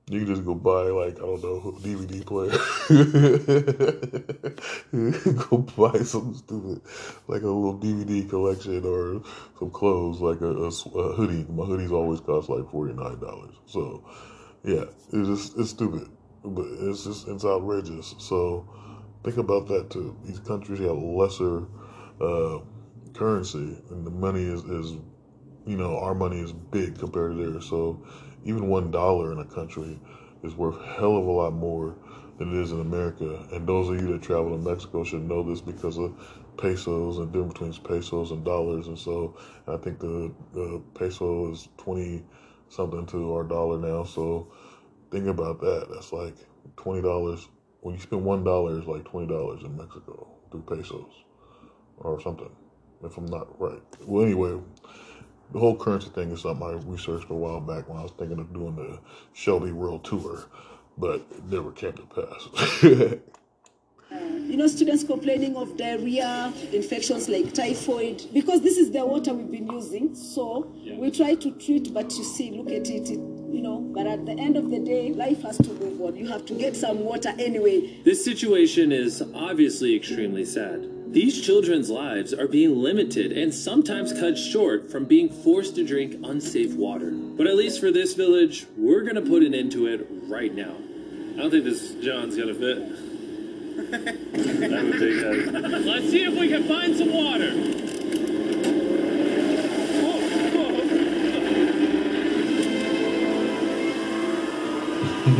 You 0.10 0.20
can 0.20 0.28
just 0.28 0.46
go 0.46 0.56
buy 0.56 0.84
like 0.84 1.18
I 1.18 1.22
don't 1.22 1.44
know 1.44 1.78
DVD 1.82 2.26
player. 2.26 2.52
go 5.50 5.60
buy 5.60 6.00
something 6.04 6.36
stupid 6.36 6.82
like 7.28 7.44
a 7.44 7.48
little 7.48 7.78
DVD 7.80 8.30
collection 8.30 8.86
or 8.86 9.22
some 9.60 9.72
clothes 9.72 10.22
like 10.22 10.42
a, 10.42 10.48
a, 10.48 10.68
a 10.70 11.14
hoodie. 11.14 11.46
My 11.52 11.66
hoodies 11.66 11.92
always 11.92 12.22
cost 12.22 12.50
like 12.50 12.70
forty 12.72 12.94
nine 12.94 13.20
dollars. 13.20 13.56
So 13.66 14.04
yeah, 14.64 14.86
it's 15.14 15.30
just 15.30 15.60
it's 15.60 15.72
stupid, 15.72 16.10
but 16.44 16.68
it's 16.82 17.06
just 17.06 17.28
it's 17.28 17.46
outrageous. 17.46 18.16
So 18.20 18.68
think 19.24 19.38
about 19.38 19.68
that 19.68 19.90
too. 19.90 20.16
These 20.24 20.40
countries 20.40 20.80
have 20.80 20.98
lesser 20.98 21.66
uh, 22.22 22.60
currency, 23.14 23.78
and 23.90 24.06
the 24.06 24.12
money 24.12 24.44
is 24.44 24.64
is 24.64 24.98
you 25.66 25.78
know 25.78 25.98
our 26.00 26.16
money 26.16 26.40
is 26.40 26.52
big 26.54 26.98
compared 26.98 27.32
to 27.32 27.38
theirs. 27.52 27.66
So 27.70 28.02
even 28.46 28.68
one 28.68 28.92
dollar 28.92 29.32
in 29.32 29.40
a 29.40 29.46
country 29.46 30.00
is 30.44 30.56
worth 30.56 30.82
hell 30.82 31.18
of 31.18 31.26
a 31.26 31.32
lot 31.32 31.54
more 31.54 31.96
than 32.38 32.56
it 32.56 32.62
is 32.62 32.72
in 32.72 32.80
America. 32.80 33.46
And 33.52 33.68
those 33.68 33.90
of 33.90 34.02
you 34.02 34.14
that 34.14 34.22
travel 34.22 34.52
to 34.52 34.58
Mexico 34.58 35.04
should 35.04 35.28
know 35.28 35.44
this 35.44 35.62
because 35.62 35.98
of 35.98 36.14
pesos 36.58 37.18
and 37.18 37.32
difference 37.32 37.78
between 37.78 38.02
pesos 38.02 38.32
and 38.32 38.44
dollars. 38.46 38.88
And 38.88 38.98
so 38.98 39.38
I 39.68 39.78
think 39.78 40.00
the, 40.00 40.32
the 40.54 40.82
peso 40.94 41.52
is 41.52 41.68
20 41.78 42.24
something 42.70 43.06
to 43.08 43.34
our 43.34 43.44
dollar 43.44 43.78
now. 43.78 44.04
So 44.04 44.48
think 45.12 45.28
about 45.28 45.60
that. 45.60 45.88
That's 45.92 46.14
like 46.14 46.36
$20. 46.78 47.48
When 47.82 47.96
you 47.96 48.02
spend 48.02 48.24
$1, 48.24 48.78
it's 48.78 48.88
like 48.88 49.04
$20 49.04 49.66
in 49.66 49.78
Mexico 49.78 50.28
through 50.52 50.62
pesos 50.64 51.12
or 51.98 52.22
something, 52.22 52.50
if 53.04 53.18
I'm 53.18 53.26
not 53.26 53.60
right. 53.60 53.82
Well, 54.06 54.26
anyway, 54.26 54.60
the 55.52 55.60
whole 55.60 55.76
currency 55.76 56.10
thing 56.10 56.32
is 56.32 56.42
something 56.42 56.66
I 56.68 56.74
researched 56.90 57.30
a 57.30 57.34
while 57.34 57.62
back 57.62 57.88
when 57.90 57.98
I 57.98 58.04
was 58.04 58.12
thinking 58.12 58.40
of 58.40 58.54
doing 58.54 58.76
the 58.76 59.00
Shelby 59.34 59.72
World 59.72 60.04
Tour, 60.04 60.46
but 60.98 61.22
it 61.32 61.46
never 61.46 61.72
came 61.72 61.94
to 61.94 62.04
pass. 62.04 62.84
you 64.12 64.58
know, 64.58 64.68
students 64.68 65.04
complaining 65.04 65.56
of 65.56 65.78
diarrhea, 65.78 66.52
infections 66.74 67.30
like 67.30 67.54
typhoid, 67.54 68.26
because 68.34 68.62
this 68.62 68.78
is 68.78 68.92
the 68.92 69.06
water 69.06 69.34
we've 69.34 69.52
been 69.52 69.68
using. 69.72 70.16
So 70.16 70.72
yeah. 70.76 70.98
we 70.98 71.12
try 71.12 71.36
to 71.36 71.52
treat, 71.52 71.94
but 71.94 72.12
you 72.12 72.24
see, 72.24 72.52
look 72.52 72.68
at 72.68 72.90
it, 72.90 73.12
it, 73.12 73.20
you 73.52 73.62
know. 73.62 73.80
But 73.80 74.08
at 74.08 74.26
the 74.26 74.34
end 74.34 74.58
of 74.58 74.70
the 74.70 74.80
day, 74.80 75.14
life 75.14 75.42
has 75.44 75.58
to 75.58 75.74
move 75.74 76.02
on. 76.02 76.16
You 76.16 76.28
have 76.28 76.46
to 76.48 76.54
get 76.54 76.76
some 76.76 77.04
water 77.04 77.34
anyway. 77.40 78.02
This 78.04 78.24
situation 78.24 78.92
is 78.92 79.24
obviously 79.34 79.96
extremely 79.96 80.46
sad. 80.46 80.88
These 81.12 81.42
children's 81.42 81.90
lives 81.90 82.36
are 82.36 82.48
being 82.48 82.78
limited 82.78 83.32
and 83.32 83.52
sometimes 83.52 84.14
cut 84.14 84.38
short 84.38 84.92
from 84.92 85.06
being 85.06 85.28
forced 85.28 85.74
to 85.76 85.84
drink 85.84 86.16
unsafe 86.24 86.76
water. 86.76 87.10
But 87.12 87.48
at 87.48 87.56
least 87.56 87.80
for 87.80 87.92
this 87.92 88.14
village, 88.14 88.68
we're 88.78 89.02
gonna 89.02 89.24
put 89.24 89.42
an 89.42 89.56
end 89.56 89.72
to 89.72 89.88
it 89.88 90.06
right 90.28 90.54
now. 90.54 90.76
I 91.34 91.38
don't 91.38 91.50
think 91.50 91.64
this 91.64 91.96
John's 91.96 92.38
gonna 92.38 92.54
fit. 92.54 92.78
Let's 95.86 96.12
see 96.12 96.26
if 96.26 96.40
we 96.40 96.50
can 96.50 96.66
find 96.66 96.96
some 96.96 97.12
water. 97.12 97.99
I 105.30 105.32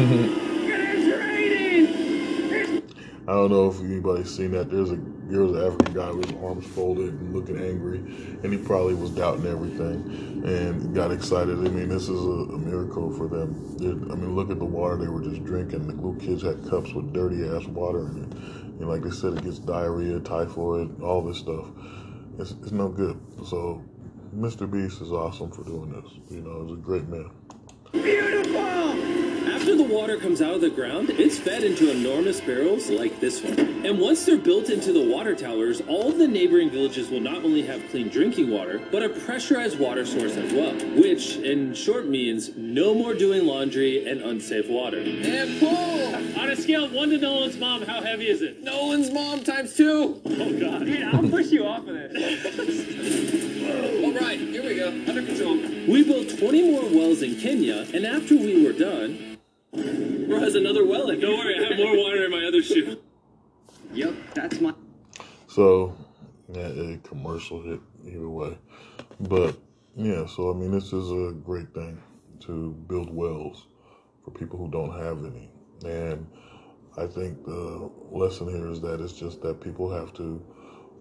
don't 3.34 3.50
know 3.50 3.70
if 3.70 3.80
anybody's 3.80 4.36
seen 4.36 4.52
that. 4.52 4.70
There's 4.70 4.92
a 4.92 5.00
there 5.30 5.42
was 5.42 5.56
an 5.56 5.66
African 5.66 5.94
guy 5.94 6.12
with 6.12 6.30
his 6.30 6.38
arms 6.44 6.68
folded 6.68 7.14
and 7.14 7.34
looking 7.34 7.58
angry, 7.58 7.98
and 7.98 8.54
he 8.54 8.58
probably 8.58 8.94
was 8.94 9.10
doubting 9.10 9.48
everything 9.48 10.44
and 10.46 10.94
got 10.94 11.12
excited. 11.12 11.58
I 11.58 11.70
mean, 11.70 11.90
this 11.90 12.04
is 12.04 12.20
a, 12.20 12.54
a 12.54 12.58
miracle 12.60 13.12
for 13.12 13.28
them. 13.28 13.78
They're, 13.78 14.12
I 14.12 14.16
mean, 14.16 14.36
look 14.36 14.52
at 14.52 14.60
the 14.60 14.66
water 14.66 14.96
they 14.96 15.08
were 15.08 15.24
just 15.24 15.44
drinking. 15.44 15.88
The 15.88 15.94
little 15.94 16.14
kids 16.16 16.44
had 16.44 16.70
cups 16.70 16.94
with 16.94 17.12
dirty 17.12 17.48
ass 17.48 17.66
water 17.66 18.10
in 18.10 18.24
it. 18.24 18.34
And 18.80 18.88
like 18.88 19.02
they 19.02 19.12
said, 19.12 19.34
it 19.34 19.44
gets 19.44 19.58
diarrhea, 19.58 20.20
typhoid, 20.20 21.02
all 21.02 21.24
this 21.24 21.40
stuff. 21.40 21.66
It's, 22.38 22.52
it's 22.62 22.72
no 22.72 22.90
good. 22.90 23.20
So, 23.44 23.84
Mr. 24.36 24.70
Beast 24.70 25.02
is 25.02 25.12
awesome 25.12 25.52
for 25.52 25.64
doing 25.64 25.92
this. 25.92 26.12
You 26.30 26.42
know, 26.42 26.64
he's 26.64 26.74
a 26.74 26.78
great 26.78 27.08
man. 27.08 27.32
Beautiful! 27.92 29.29
After 29.60 29.76
the 29.76 29.84
water 29.84 30.16
comes 30.16 30.42
out 30.42 30.56
of 30.56 30.62
the 30.62 30.70
ground, 30.70 31.10
it's 31.10 31.38
fed 31.38 31.66
into 31.66 31.92
enormous 31.92 32.40
barrels 32.40 32.90
like 32.90 33.20
this 33.20 33.44
one. 33.44 33.60
And 33.86 34.00
once 34.00 34.26
they're 34.26 34.38
built 34.38 34.70
into 34.70 34.94
the 34.94 35.06
water 35.06 35.36
towers, 35.36 35.82
all 35.82 36.08
of 36.08 36.18
the 36.18 36.30
neighboring 36.30 36.70
villages 36.70 37.10
will 37.10 37.20
not 37.20 37.44
only 37.44 37.64
have 37.64 37.86
clean 37.90 38.08
drinking 38.08 38.50
water, 38.50 38.82
but 38.90 39.04
a 39.04 39.10
pressurized 39.10 39.78
water 39.78 40.06
source 40.06 40.38
as 40.38 40.54
well, 40.54 40.74
which 40.96 41.36
in 41.36 41.74
short 41.74 42.08
means 42.08 42.52
no 42.56 42.94
more 42.94 43.14
doing 43.14 43.46
laundry 43.46 44.10
and 44.10 44.22
unsafe 44.22 44.70
water. 44.70 45.00
And 45.00 45.60
pull! 45.60 46.40
On 46.42 46.50
a 46.50 46.56
scale 46.56 46.86
of 46.86 46.94
1 46.94 47.10
to 47.10 47.18
Nolan's 47.18 47.58
mom, 47.58 47.82
how 47.82 48.02
heavy 48.02 48.30
is 48.30 48.42
it? 48.42 48.64
Nolan's 48.64 49.12
mom 49.12 49.44
times 49.44 49.76
2! 49.76 50.22
Oh 50.26 50.60
god. 50.60 50.86
Dude, 50.86 51.04
I'll 51.04 51.30
push 51.30 51.48
you 51.48 51.66
off 51.66 51.86
of 51.86 51.96
it. 51.98 52.16
All 54.06 54.14
right, 54.14 54.40
here 54.40 54.64
we 54.64 54.76
go. 54.76 54.88
Under 54.88 55.22
control. 55.22 55.58
We 55.86 56.06
built 56.06 56.40
20 56.40 56.72
more 56.72 56.86
wells 56.86 57.22
in 57.22 57.36
Kenya, 57.36 57.86
and 57.94 58.06
after 58.06 58.38
we 58.38 58.66
were 58.66 58.72
done, 58.72 59.29
Bro 60.30 60.42
has 60.42 60.54
another 60.54 60.86
well 60.86 61.10
in 61.10 61.20
Don't 61.20 61.40
worry, 61.40 61.56
I 61.60 61.70
have 61.70 61.78
more 61.80 61.98
water 61.98 62.26
in 62.26 62.30
my 62.30 62.46
other 62.46 62.62
shoe. 62.62 63.02
Yep, 63.92 64.14
that's 64.36 64.62
my. 64.62 64.76
So, 65.48 65.98
yeah, 66.54 66.68
a 66.68 66.98
commercial 66.98 67.64
hit 67.64 67.80
either 68.06 68.30
way. 68.30 68.56
But, 69.22 69.58
yeah, 69.96 70.28
so 70.28 70.52
I 70.52 70.54
mean, 70.54 70.72
this 70.72 70.94
is 70.94 71.10
a 71.10 71.34
great 71.34 71.74
thing 71.74 72.00
to 72.42 72.74
build 72.88 73.12
wells 73.12 73.66
for 74.24 74.30
people 74.30 74.60
who 74.60 74.70
don't 74.70 74.92
have 74.92 75.26
any. 75.26 75.50
And 75.84 76.28
I 76.96 77.08
think 77.08 77.44
the 77.44 77.90
lesson 78.12 78.50
here 78.50 78.70
is 78.70 78.82
that 78.82 79.02
it's 79.02 79.14
just 79.14 79.42
that 79.42 79.62
people 79.62 79.92
have 79.92 80.14
to 80.14 80.46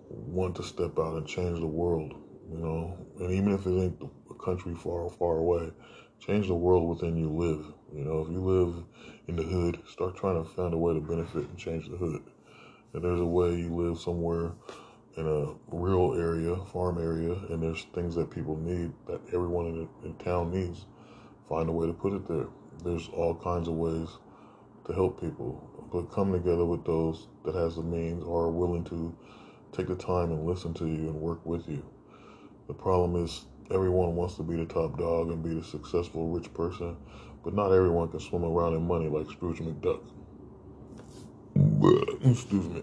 want 0.09 0.57
to 0.57 0.63
step 0.63 0.99
out 0.99 1.19
and 1.19 1.27
change 1.27 1.61
the 1.61 1.67
world, 1.67 2.15
you 2.51 2.61
know, 2.61 2.97
and 3.21 3.31
even 3.31 3.53
if 3.53 3.67
it 3.67 3.79
ain't 3.79 4.11
a 4.31 4.35
country 4.43 4.75
far, 4.75 5.11
far 5.11 5.37
away, 5.37 5.71
change 6.19 6.49
the 6.49 6.55
world 6.55 6.89
within 6.89 7.15
you 7.15 7.29
live. 7.29 7.75
You 7.95 8.05
know, 8.05 8.21
if 8.21 8.29
you 8.31 8.41
live 8.41 8.85
in 9.29 9.37
the 9.37 9.43
hood, 9.43 9.79
start 9.87 10.17
trying 10.17 10.43
to 10.43 10.51
find 10.51 10.73
a 10.75 10.79
way 10.79 10.95
to 10.95 11.01
benefit 11.01 11.49
and 11.49 11.57
change 11.59 11.89
the 11.89 11.97
hood. 11.97 12.23
And 12.95 13.05
there's 13.05 13.21
a 13.21 13.27
way 13.27 13.55
you 13.55 13.75
live 13.75 14.01
somewhere 14.01 14.53
in 15.17 15.27
a 15.27 15.55
rural 15.75 16.19
area, 16.19 16.57
farm 16.73 16.99
area, 16.99 17.33
and 17.51 17.63
there's 17.63 17.87
things 17.95 18.15
that 18.15 18.31
people 18.31 18.57
need 18.57 18.93
that 19.07 19.21
everyone 19.35 19.67
in, 19.67 19.89
in 20.05 20.15
town 20.15 20.51
needs. 20.51 20.87
Find 21.49 21.69
a 21.69 21.73
way 21.73 21.87
to 21.87 21.93
put 21.93 22.15
it 22.15 22.27
there. 22.27 22.47
There's 22.85 23.09
all 23.09 23.35
kinds 23.35 23.69
of 23.69 23.75
ways 23.75 24.09
to 24.87 24.95
help 24.95 25.21
people, 25.21 25.89
but 25.93 26.11
come 26.11 26.33
together 26.33 26.65
with 26.65 26.85
those 26.85 27.27
that 27.45 27.55
has 27.55 27.77
the 27.77 27.83
means 27.83 28.25
or 28.25 28.45
are 28.45 28.51
willing 28.51 28.85
to 28.85 29.15
take 29.73 29.89
the 29.89 29.97
time 29.97 30.31
and 30.31 30.47
listen 30.47 30.73
to 30.75 30.87
you 30.87 31.09
and 31.09 31.15
work 31.15 31.45
with 31.45 31.69
you. 31.69 31.85
The 32.67 32.75
problem 32.75 33.23
is 33.23 33.45
everyone 33.71 34.17
wants 34.17 34.37
to 34.37 34.43
be 34.43 34.57
the 34.57 34.65
top 34.65 34.99
dog 34.99 35.29
and 35.29 35.43
be 35.43 35.55
the 35.55 35.65
successful 35.65 36.29
rich 36.29 36.53
person, 36.55 36.97
but 37.45 37.55
not 37.55 37.73
everyone 37.73 38.09
can 38.09 38.21
swim 38.21 38.45
around 38.45 38.75
in 38.75 38.87
money 38.87 39.09
like 39.09 39.27
Scrooge 39.31 39.59
McDuck. 39.59 40.01
Excuse 42.25 42.69
me. 42.69 42.83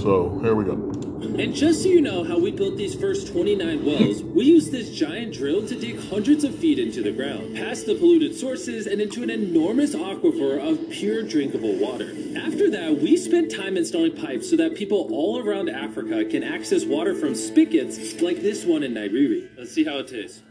So 0.00 0.38
here 0.42 0.54
we 0.54 0.64
go. 0.64 0.72
And 0.72 1.54
just 1.54 1.82
so 1.82 1.88
you 1.88 2.00
know 2.00 2.22
how 2.22 2.38
we 2.38 2.50
built 2.50 2.76
these 2.76 2.94
first 2.94 3.32
29 3.32 3.84
wells, 3.84 4.22
we 4.22 4.44
used 4.44 4.70
this 4.70 4.90
giant 4.90 5.34
drill 5.34 5.66
to 5.66 5.78
dig 5.78 5.98
hundreds 6.08 6.44
of 6.44 6.54
feet 6.54 6.78
into 6.78 7.02
the 7.02 7.10
ground, 7.10 7.56
past 7.56 7.86
the 7.86 7.94
polluted 7.94 8.36
sources, 8.36 8.86
and 8.86 9.00
into 9.00 9.22
an 9.22 9.30
enormous 9.30 9.94
aquifer 9.94 10.58
of 10.60 10.90
pure 10.90 11.22
drinkable 11.22 11.74
water. 11.74 12.14
After 12.36 12.70
that, 12.70 12.98
we 13.00 13.16
spent 13.16 13.50
time 13.50 13.76
installing 13.76 14.16
pipes 14.16 14.48
so 14.48 14.56
that 14.56 14.76
people 14.76 15.08
all 15.10 15.40
around 15.40 15.68
Africa 15.68 16.24
can 16.24 16.42
access 16.42 16.84
water 16.84 17.14
from 17.14 17.34
spigots 17.34 18.20
like 18.22 18.40
this 18.42 18.64
one 18.64 18.82
in 18.82 18.94
Nairobi. 18.94 19.48
Let's 19.56 19.72
see 19.72 19.84
how 19.84 19.98
it 19.98 20.08
tastes 20.08 20.42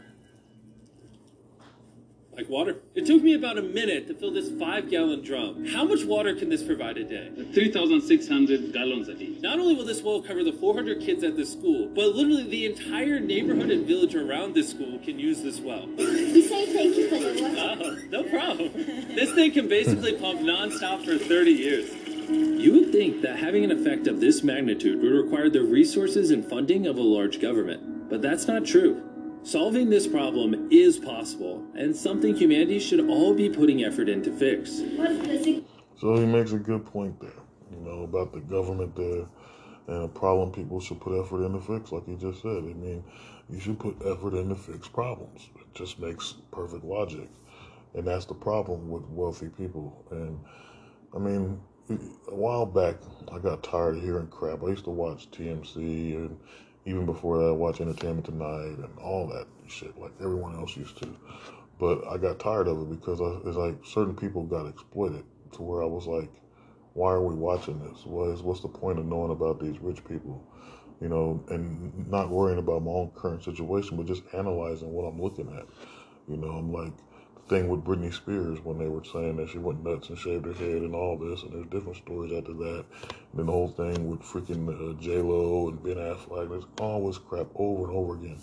like 2.38 2.48
water. 2.48 2.76
It 2.94 3.04
took 3.04 3.20
me 3.20 3.34
about 3.34 3.58
a 3.58 3.62
minute 3.62 4.06
to 4.06 4.14
fill 4.14 4.32
this 4.32 4.48
five 4.60 4.88
gallon 4.88 5.24
drum. 5.24 5.66
How 5.66 5.84
much 5.84 6.04
water 6.04 6.36
can 6.36 6.48
this 6.48 6.62
provide 6.62 6.96
a 6.96 7.02
day? 7.02 7.32
3,600 7.52 8.72
gallons 8.72 9.08
a 9.08 9.14
day. 9.14 9.36
Not 9.40 9.58
only 9.58 9.74
will 9.74 9.84
this 9.84 10.02
well 10.02 10.22
cover 10.22 10.44
the 10.44 10.52
400 10.52 11.00
kids 11.00 11.24
at 11.24 11.36
this 11.36 11.50
school, 11.52 11.88
but 11.88 12.14
literally 12.14 12.48
the 12.48 12.66
entire 12.66 13.18
neighborhood 13.18 13.70
and 13.70 13.84
village 13.84 14.14
around 14.14 14.54
this 14.54 14.70
school 14.70 15.00
can 15.00 15.18
use 15.18 15.42
this 15.42 15.58
well. 15.58 15.88
We 15.98 16.46
say 16.46 16.66
thank 16.72 16.96
you 16.96 17.08
for 17.08 17.18
the 17.18 17.42
water. 17.42 17.82
Oh, 17.82 17.98
no 18.10 18.22
problem. 18.22 18.70
this 19.16 19.32
thing 19.32 19.50
can 19.50 19.66
basically 19.66 20.12
pump 20.12 20.40
nonstop 20.40 21.04
for 21.04 21.18
30 21.18 21.50
years. 21.50 21.92
You 22.28 22.72
would 22.74 22.92
think 22.92 23.22
that 23.22 23.38
having 23.38 23.64
an 23.64 23.72
effect 23.72 24.06
of 24.06 24.20
this 24.20 24.44
magnitude 24.44 25.02
would 25.02 25.12
require 25.12 25.50
the 25.50 25.62
resources 25.62 26.30
and 26.30 26.48
funding 26.48 26.86
of 26.86 26.98
a 26.98 27.02
large 27.02 27.40
government, 27.40 28.08
but 28.08 28.22
that's 28.22 28.46
not 28.46 28.64
true. 28.64 29.02
Solving 29.42 29.88
this 29.88 30.06
problem 30.06 30.68
is 30.70 30.98
possible, 30.98 31.64
and 31.74 31.96
something 31.96 32.34
humanity 32.34 32.78
should 32.78 33.08
all 33.08 33.34
be 33.34 33.48
putting 33.48 33.84
effort 33.84 34.08
into 34.08 34.30
fix. 34.32 34.82
So 35.98 36.14
he 36.16 36.26
makes 36.26 36.52
a 36.52 36.58
good 36.58 36.84
point 36.84 37.20
there, 37.20 37.30
you 37.72 37.78
know, 37.80 38.02
about 38.02 38.32
the 38.32 38.40
government 38.40 38.94
there 38.94 39.26
and 39.88 40.04
a 40.04 40.08
problem 40.08 40.52
people 40.52 40.80
should 40.80 41.00
put 41.00 41.18
effort 41.18 41.44
into 41.44 41.60
fix, 41.60 41.90
like 41.92 42.06
he 42.06 42.14
just 42.14 42.42
said. 42.42 42.58
I 42.58 42.74
mean, 42.74 43.02
you 43.48 43.58
should 43.58 43.78
put 43.78 43.96
effort 44.04 44.34
into 44.34 44.54
fix 44.54 44.86
problems. 44.86 45.48
It 45.56 45.74
just 45.74 45.98
makes 45.98 46.34
perfect 46.52 46.84
logic. 46.84 47.28
and 47.94 48.06
that's 48.06 48.26
the 48.26 48.34
problem 48.34 48.90
with 48.90 49.02
wealthy 49.04 49.48
people. 49.48 50.04
And 50.10 50.38
I 51.14 51.18
mean, 51.18 51.60
a 51.90 52.34
while 52.34 52.66
back, 52.66 52.96
I 53.32 53.38
got 53.38 53.62
tired 53.62 53.96
of 53.96 54.02
hearing 54.02 54.28
crap. 54.28 54.62
I 54.62 54.68
used 54.68 54.84
to 54.84 54.90
watch 54.90 55.30
TMZ 55.30 55.76
and 55.76 56.38
even 56.88 57.04
before 57.04 57.38
that, 57.38 57.48
I 57.48 57.52
watched 57.52 57.82
Entertainment 57.82 58.24
Tonight 58.24 58.78
and 58.78 58.98
all 58.98 59.26
that 59.28 59.46
shit, 59.68 59.96
like 60.00 60.12
everyone 60.20 60.56
else 60.56 60.74
used 60.76 60.96
to. 61.02 61.14
But 61.78 62.02
I 62.08 62.16
got 62.16 62.40
tired 62.40 62.66
of 62.66 62.80
it 62.80 62.90
because 62.90 63.20
I, 63.20 63.46
it's 63.46 63.56
like 63.56 63.76
certain 63.84 64.16
people 64.16 64.42
got 64.44 64.66
exploited 64.66 65.22
to 65.52 65.62
where 65.62 65.82
I 65.82 65.86
was 65.86 66.06
like, 66.06 66.30
why 66.94 67.12
are 67.12 67.22
we 67.22 67.34
watching 67.34 67.78
this? 67.78 68.06
What 68.06 68.30
is 68.30 68.42
what's 68.42 68.62
the 68.62 68.68
point 68.68 68.98
of 68.98 69.04
knowing 69.04 69.30
about 69.30 69.60
these 69.60 69.78
rich 69.80 70.04
people? 70.06 70.42
You 71.00 71.08
know, 71.08 71.44
and 71.50 72.08
not 72.10 72.30
worrying 72.30 72.58
about 72.58 72.82
my 72.82 72.90
own 72.90 73.12
current 73.14 73.44
situation, 73.44 73.96
but 73.96 74.06
just 74.06 74.22
analyzing 74.32 74.92
what 74.92 75.04
I'm 75.04 75.20
looking 75.20 75.48
at. 75.56 75.66
You 76.26 76.38
know, 76.38 76.48
I'm 76.48 76.72
like 76.72 76.92
thing 77.48 77.68
with 77.68 77.84
Britney 77.84 78.12
Spears 78.12 78.58
when 78.62 78.78
they 78.78 78.88
were 78.88 79.04
saying 79.04 79.36
that 79.36 79.48
she 79.48 79.58
went 79.58 79.84
nuts 79.84 80.08
and 80.08 80.18
shaved 80.18 80.44
her 80.44 80.52
head 80.52 80.82
and 80.82 80.94
all 80.94 81.16
this, 81.16 81.42
and 81.42 81.52
there's 81.52 81.66
different 81.66 81.96
stories 81.96 82.32
after 82.32 82.52
that. 82.52 82.84
And 83.02 83.34
then 83.34 83.46
the 83.46 83.52
whole 83.52 83.70
thing 83.70 84.08
with 84.08 84.20
freaking 84.20 84.68
uh, 84.68 85.00
J 85.00 85.18
Lo 85.18 85.68
and 85.68 85.82
Ben 85.82 85.96
Affleck, 85.96 86.48
there's 86.48 86.64
this 87.06 87.18
crap 87.18 87.48
over 87.54 87.88
and 87.88 87.96
over 87.96 88.14
again. 88.14 88.38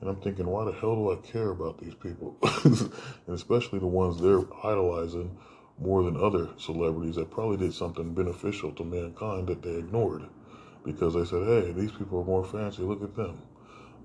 And 0.00 0.08
I'm 0.08 0.16
thinking, 0.16 0.46
why 0.46 0.64
the 0.64 0.72
hell 0.72 0.94
do 0.94 1.12
I 1.12 1.16
care 1.16 1.50
about 1.50 1.78
these 1.78 1.94
people? 1.94 2.36
and 2.64 2.90
especially 3.28 3.78
the 3.78 3.86
ones 3.86 4.20
they're 4.20 4.44
idolizing 4.64 5.36
more 5.78 6.02
than 6.02 6.16
other 6.16 6.48
celebrities 6.58 7.16
that 7.16 7.30
probably 7.30 7.56
did 7.56 7.74
something 7.74 8.14
beneficial 8.14 8.72
to 8.72 8.84
mankind 8.84 9.46
that 9.48 9.62
they 9.62 9.76
ignored 9.76 10.22
because 10.84 11.14
they 11.14 11.24
said, 11.24 11.46
hey, 11.46 11.72
these 11.72 11.92
people 11.92 12.20
are 12.20 12.24
more 12.24 12.44
fancy. 12.44 12.82
Look 12.82 13.02
at 13.02 13.14
them. 13.14 13.42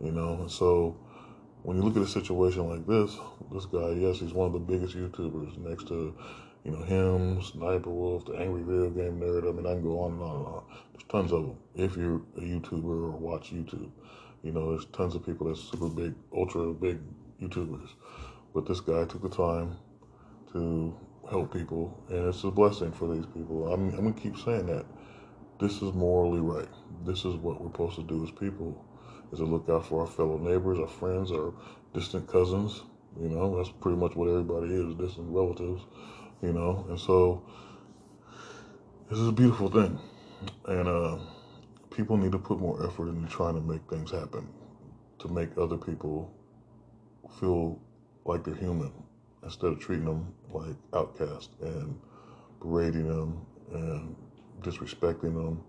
You 0.01 0.11
know, 0.11 0.33
and 0.41 0.51
so 0.51 0.97
when 1.65 1.77
you 1.77 1.83
look 1.83 1.97
at 1.97 2.03
a 2.03 2.07
situation 2.07 2.69
like 2.69 2.85
this, 2.85 3.17
this 3.51 3.65
guy, 3.65 3.89
yes, 3.97 4.19
he's 4.19 4.33
one 4.33 4.45
of 4.45 4.53
the 4.53 4.59
biggest 4.59 4.95
YouTubers 4.95 5.57
next 5.57 5.87
to, 5.87 6.15
you 6.63 6.71
know, 6.71 6.83
him, 6.83 7.41
Sniper 7.41 7.89
Wolf, 7.89 8.23
the 8.25 8.33
Angry 8.33 8.61
Video 8.61 8.91
Game 8.91 9.19
Nerd. 9.19 9.49
I 9.49 9.51
mean, 9.51 9.65
I 9.65 9.73
can 9.73 9.81
go 9.81 9.99
on 10.01 10.11
and 10.11 10.21
on 10.21 10.35
and 10.35 10.45
on. 10.45 10.63
There's 10.93 11.05
tons 11.09 11.31
of 11.31 11.41
them 11.41 11.57
if 11.73 11.97
you're 11.97 12.21
a 12.37 12.41
YouTuber 12.41 12.85
or 12.85 13.11
watch 13.11 13.51
YouTube. 13.51 13.89
You 14.43 14.51
know, 14.51 14.69
there's 14.69 14.85
tons 14.93 15.15
of 15.15 15.25
people 15.25 15.47
that's 15.47 15.59
super 15.59 15.89
big, 15.89 16.13
ultra 16.31 16.71
big 16.71 16.99
YouTubers. 17.41 17.89
But 18.53 18.67
this 18.67 18.79
guy 18.79 19.05
took 19.05 19.23
the 19.23 19.29
time 19.29 19.75
to 20.53 20.95
help 21.31 21.51
people, 21.51 21.99
and 22.09 22.27
it's 22.27 22.43
a 22.43 22.51
blessing 22.51 22.91
for 22.91 23.11
these 23.13 23.25
people. 23.25 23.73
I'm, 23.73 23.91
I'm 23.97 24.13
to 24.13 24.21
keep 24.21 24.37
saying 24.37 24.67
that. 24.67 24.85
This 25.59 25.81
is 25.81 25.93
morally 25.93 26.41
right. 26.41 26.67
This 27.05 27.19
is 27.19 27.35
what 27.35 27.59
we're 27.59 27.71
supposed 27.71 27.95
to 27.95 28.03
do 28.03 28.23
as 28.23 28.29
people, 28.31 28.85
is 29.35 29.39
to 29.39 29.45
look 29.45 29.69
out 29.69 29.85
for 29.85 30.01
our 30.01 30.07
fellow 30.07 30.37
neighbors, 30.37 30.79
our 30.79 30.87
friends, 30.87 31.31
our 31.31 31.53
distant 31.93 32.27
cousins. 32.27 32.83
You 33.19 33.29
know, 33.29 33.57
that's 33.57 33.69
pretty 33.69 33.97
much 33.97 34.15
what 34.15 34.29
everybody 34.29 34.73
is, 34.73 34.95
distant 34.95 35.27
relatives. 35.29 35.83
You 36.41 36.53
know, 36.53 36.85
and 36.89 36.99
so 36.99 37.43
this 39.09 39.19
is 39.19 39.27
a 39.27 39.31
beautiful 39.31 39.69
thing. 39.69 39.99
And, 40.67 40.87
uh, 40.87 41.17
people 41.91 42.17
need 42.17 42.31
to 42.31 42.39
put 42.39 42.59
more 42.59 42.85
effort 42.85 43.07
into 43.07 43.27
trying 43.29 43.55
to 43.55 43.61
make 43.61 43.81
things 43.89 44.11
happen, 44.11 44.47
to 45.19 45.27
make 45.29 45.57
other 45.57 45.77
people 45.77 46.33
feel 47.39 47.79
like 48.25 48.43
they're 48.43 48.55
human 48.55 48.91
instead 49.43 49.71
of 49.71 49.79
treating 49.79 50.05
them 50.05 50.33
like 50.51 50.75
outcasts 50.93 51.49
and 51.61 51.97
berating 52.59 53.07
them 53.07 53.45
and 53.73 54.15
disrespecting 54.61 55.33
them. 55.33 55.63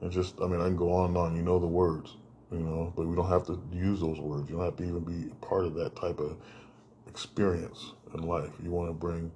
And 0.00 0.12
just, 0.12 0.40
I 0.40 0.46
mean, 0.46 0.60
I 0.60 0.64
can 0.64 0.76
go 0.76 0.92
on 0.92 1.08
and 1.08 1.16
on. 1.16 1.36
You 1.36 1.42
know 1.42 1.58
the 1.58 1.66
words, 1.66 2.16
you 2.50 2.58
know, 2.58 2.92
but 2.96 3.06
we 3.06 3.16
don't 3.16 3.28
have 3.28 3.46
to 3.46 3.60
use 3.72 4.00
those 4.00 4.20
words. 4.20 4.48
You 4.48 4.56
don't 4.56 4.64
have 4.64 4.76
to 4.76 4.84
even 4.84 5.00
be 5.00 5.32
part 5.40 5.64
of 5.64 5.74
that 5.74 5.96
type 5.96 6.20
of 6.20 6.36
experience 7.08 7.92
in 8.14 8.22
life. 8.22 8.50
You 8.62 8.70
want 8.70 8.88
to 8.88 8.94
bring 8.94 9.30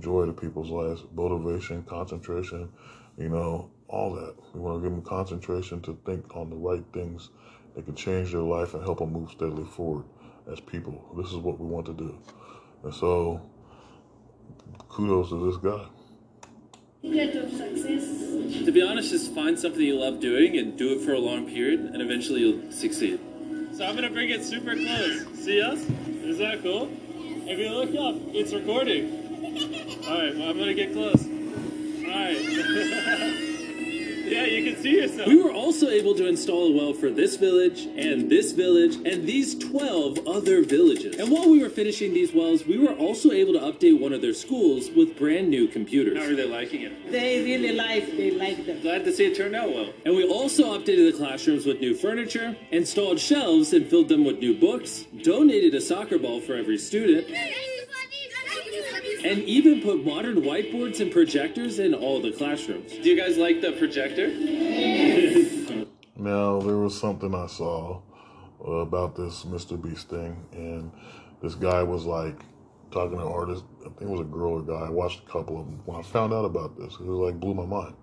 joy 0.00 0.26
to 0.26 0.32
people's 0.32 0.70
lives, 0.70 1.02
motivation, 1.14 1.82
concentration, 1.84 2.70
you 3.18 3.28
know, 3.28 3.70
all 3.88 4.14
that. 4.14 4.34
We 4.54 4.60
want 4.60 4.82
to 4.82 4.82
give 4.82 4.92
them 4.92 5.02
concentration 5.02 5.80
to 5.82 5.98
think 6.06 6.34
on 6.36 6.50
the 6.50 6.56
right 6.56 6.84
things 6.92 7.30
that 7.74 7.84
can 7.84 7.94
change 7.94 8.32
their 8.32 8.40
life 8.40 8.74
and 8.74 8.82
help 8.82 8.98
them 8.98 9.12
move 9.12 9.30
steadily 9.30 9.64
forward 9.64 10.04
as 10.50 10.60
people. 10.60 11.04
This 11.16 11.28
is 11.28 11.36
what 11.36 11.58
we 11.58 11.66
want 11.66 11.86
to 11.86 11.92
do. 11.92 12.16
And 12.82 12.94
so, 12.94 13.40
kudos 14.88 15.28
to 15.30 15.46
this 15.46 15.56
guy. 15.58 15.86
Success. 17.02 18.23
To 18.64 18.72
be 18.72 18.80
honest, 18.80 19.10
just 19.10 19.34
find 19.34 19.58
something 19.58 19.82
you 19.82 20.00
love 20.00 20.20
doing 20.20 20.56
and 20.56 20.74
do 20.76 20.98
it 20.98 21.04
for 21.04 21.12
a 21.12 21.18
long 21.18 21.46
period, 21.46 21.80
and 21.80 22.00
eventually 22.00 22.40
you'll 22.40 22.72
succeed. 22.72 23.20
So 23.76 23.84
I'm 23.84 23.94
gonna 23.94 24.08
bring 24.08 24.30
it 24.30 24.42
super 24.42 24.74
close. 24.74 25.26
See 25.38 25.60
us? 25.60 25.80
Is 25.80 26.38
that 26.38 26.62
cool? 26.62 26.88
If 27.46 27.58
you 27.58 27.68
look 27.68 27.90
up, 27.90 28.14
it's 28.34 28.54
recording. 28.54 30.00
All 30.08 30.18
right, 30.18 30.34
well, 30.34 30.48
I'm 30.48 30.58
gonna 30.58 30.72
get 30.72 30.94
close. 30.94 31.22
All 31.24 32.10
right. 32.10 33.30
Yeah, 34.24 34.44
you 34.46 34.72
can 34.72 34.82
see 34.82 35.00
yourself. 35.00 35.28
We 35.28 35.42
were 35.42 35.52
also 35.52 35.88
able 35.88 36.14
to 36.14 36.26
install 36.26 36.68
a 36.68 36.76
well 36.76 36.94
for 36.94 37.10
this 37.10 37.36
village 37.36 37.86
and 37.96 38.30
this 38.30 38.52
village 38.52 38.96
and 38.96 39.26
these 39.26 39.54
12 39.54 40.26
other 40.26 40.62
villages. 40.62 41.16
And 41.16 41.30
while 41.30 41.48
we 41.48 41.62
were 41.62 41.68
finishing 41.68 42.14
these 42.14 42.32
wells, 42.32 42.64
we 42.64 42.78
were 42.78 42.94
also 42.94 43.32
able 43.32 43.52
to 43.54 43.60
update 43.60 44.00
one 44.00 44.12
of 44.12 44.22
their 44.22 44.32
schools 44.32 44.90
with 44.90 45.18
brand 45.18 45.50
new 45.50 45.68
computers. 45.68 46.18
How 46.18 46.24
are 46.24 46.34
they 46.34 46.48
liking 46.48 46.82
it? 46.82 47.12
They 47.12 47.44
really 47.44 47.72
like, 47.72 48.16
they 48.16 48.30
like 48.30 48.64
them. 48.66 48.80
Glad 48.80 49.04
to 49.04 49.12
see 49.12 49.26
it 49.26 49.36
turned 49.36 49.54
out 49.54 49.72
well. 49.72 49.92
And 50.04 50.16
we 50.16 50.26
also 50.26 50.76
updated 50.78 51.12
the 51.12 51.16
classrooms 51.16 51.66
with 51.66 51.80
new 51.80 51.94
furniture, 51.94 52.56
installed 52.70 53.20
shelves 53.20 53.72
and 53.72 53.86
filled 53.88 54.08
them 54.08 54.24
with 54.24 54.38
new 54.38 54.58
books, 54.58 55.04
donated 55.22 55.74
a 55.74 55.80
soccer 55.80 56.18
ball 56.18 56.40
for 56.40 56.54
every 56.54 56.78
student, 56.78 57.28
and 59.24 59.42
even 59.44 59.80
put 59.80 60.04
modern 60.04 60.42
whiteboards 60.42 61.00
and 61.00 61.10
projectors 61.10 61.78
in 61.78 61.94
all 61.94 62.20
the 62.20 62.30
classrooms. 62.30 62.92
Do 62.92 63.08
you 63.08 63.16
guys 63.16 63.38
like 63.38 63.62
the 63.62 63.72
projector? 63.72 64.28
Now, 66.16 66.60
there 66.60 66.76
was 66.76 66.98
something 66.98 67.34
I 67.34 67.46
saw 67.46 68.02
uh, 68.66 68.70
about 68.70 69.16
this 69.16 69.44
Mr. 69.44 69.80
Beast 69.80 70.10
thing, 70.10 70.46
and 70.52 70.92
this 71.42 71.54
guy 71.54 71.82
was 71.82 72.04
like 72.04 72.38
talking 72.90 73.18
to 73.18 73.24
artists. 73.24 73.64
I 73.80 73.88
think 73.88 74.02
it 74.02 74.08
was 74.08 74.20
a 74.20 74.24
girl 74.24 74.52
or 74.52 74.62
guy. 74.62 74.86
I 74.86 74.90
watched 74.90 75.22
a 75.26 75.30
couple 75.30 75.58
of 75.58 75.66
them. 75.66 75.80
When 75.86 75.98
I 75.98 76.02
found 76.02 76.32
out 76.32 76.44
about 76.44 76.76
this, 76.76 76.92
it 76.94 77.06
was 77.06 77.32
like 77.32 77.40
blew 77.40 77.54
my 77.54 77.66
mind. 77.66 77.94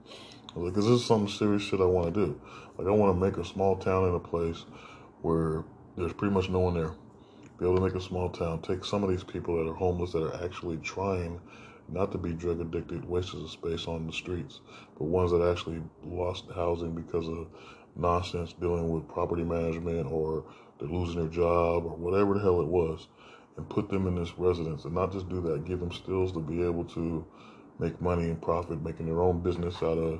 I 0.55 0.59
was 0.59 0.71
like, 0.71 0.77
"Is 0.77 0.89
this 0.89 1.05
some 1.05 1.29
serious 1.29 1.61
shit 1.61 1.79
I 1.79 1.85
want 1.85 2.13
to 2.13 2.25
do? 2.25 2.41
Like, 2.77 2.87
I 2.87 2.91
want 2.91 3.15
to 3.15 3.25
make 3.25 3.37
a 3.37 3.45
small 3.45 3.77
town 3.77 4.09
in 4.09 4.15
a 4.15 4.19
place 4.19 4.65
where 5.21 5.63
there's 5.95 6.13
pretty 6.13 6.33
much 6.33 6.49
no 6.49 6.59
one 6.59 6.73
there. 6.73 6.91
Be 7.61 7.67
able 7.67 7.75
to 7.75 7.83
make 7.83 7.93
a 7.93 8.01
small 8.01 8.27
town, 8.27 8.63
take 8.63 8.83
some 8.83 9.03
of 9.03 9.11
these 9.11 9.23
people 9.23 9.55
that 9.55 9.69
are 9.69 9.75
homeless 9.75 10.13
that 10.13 10.23
are 10.23 10.43
actually 10.43 10.77
trying 10.77 11.39
not 11.89 12.11
to 12.11 12.17
be 12.17 12.33
drug 12.33 12.59
addicted, 12.59 13.05
wastes 13.05 13.35
of 13.35 13.51
space 13.51 13.87
on 13.87 14.07
the 14.07 14.13
streets, 14.13 14.61
but 14.97 15.03
ones 15.03 15.29
that 15.29 15.47
actually 15.47 15.79
lost 16.03 16.45
housing 16.55 16.95
because 16.95 17.27
of 17.27 17.45
nonsense 17.95 18.53
dealing 18.53 18.89
with 18.89 19.07
property 19.07 19.43
management 19.43 20.11
or 20.11 20.43
they're 20.79 20.89
losing 20.89 21.19
their 21.19 21.29
job 21.29 21.85
or 21.85 21.95
whatever 21.97 22.33
the 22.33 22.39
hell 22.39 22.61
it 22.61 22.67
was, 22.67 23.07
and 23.57 23.69
put 23.69 23.89
them 23.89 24.07
in 24.07 24.15
this 24.15 24.39
residence 24.39 24.85
and 24.85 24.95
not 24.95 25.11
just 25.11 25.29
do 25.29 25.39
that, 25.39 25.63
give 25.63 25.79
them 25.79 25.91
skills 25.91 26.31
to 26.31 26.39
be 26.39 26.63
able 26.63 26.83
to 26.85 27.23
make 27.77 28.01
money 28.01 28.23
and 28.23 28.41
profit, 28.41 28.81
making 28.81 29.05
their 29.05 29.21
own 29.21 29.39
business 29.39 29.75
out 29.83 29.99
of 29.99 30.19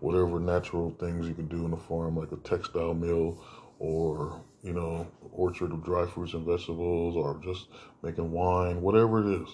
whatever 0.00 0.40
natural 0.40 0.96
things 0.98 1.28
you 1.28 1.34
can 1.34 1.48
do 1.48 1.66
in 1.66 1.70
the 1.70 1.76
farm, 1.76 2.16
like 2.16 2.32
a 2.32 2.36
textile 2.36 2.94
mill 2.94 3.44
or, 3.78 4.42
you 4.62 4.72
know, 4.72 5.06
orchard 5.32 5.72
of 5.72 5.84
dry 5.84 6.06
fruits 6.06 6.34
and 6.34 6.46
vegetables 6.46 7.16
or 7.16 7.40
just 7.44 7.68
making 8.02 8.30
wine, 8.30 8.82
whatever 8.82 9.20
it 9.20 9.42
is. 9.42 9.48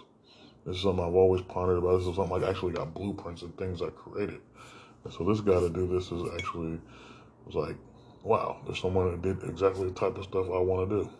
This 0.67 0.77
is 0.77 0.83
something 0.83 1.05
I've 1.05 1.15
always 1.15 1.43
pondered 1.43 1.79
about. 1.79 1.99
This 1.99 2.09
is 2.09 2.17
something 2.17 2.43
I 2.43 2.49
actually 2.49 2.73
got 2.73 2.95
blueprints 2.95 3.43
and 3.43 3.57
things 3.59 3.83
I 3.83 3.91
created. 3.91 4.41
And 5.05 5.13
so 5.13 5.25
this 5.25 5.41
guy 5.41 5.61
to 5.61 5.69
do 5.69 5.87
this 5.87 6.11
is 6.11 6.23
actually 6.35 6.81
was 7.45 7.55
like, 7.55 7.77
wow, 8.23 8.61
there's 8.65 8.81
someone 8.81 9.11
that 9.11 9.23
did 9.23 9.49
exactly 9.49 9.87
the 9.87 9.95
type 9.95 10.17
of 10.17 10.25
stuff 10.25 10.47
I 10.47 10.59
want 10.59 10.89
to 10.89 11.03
do. 11.03 11.11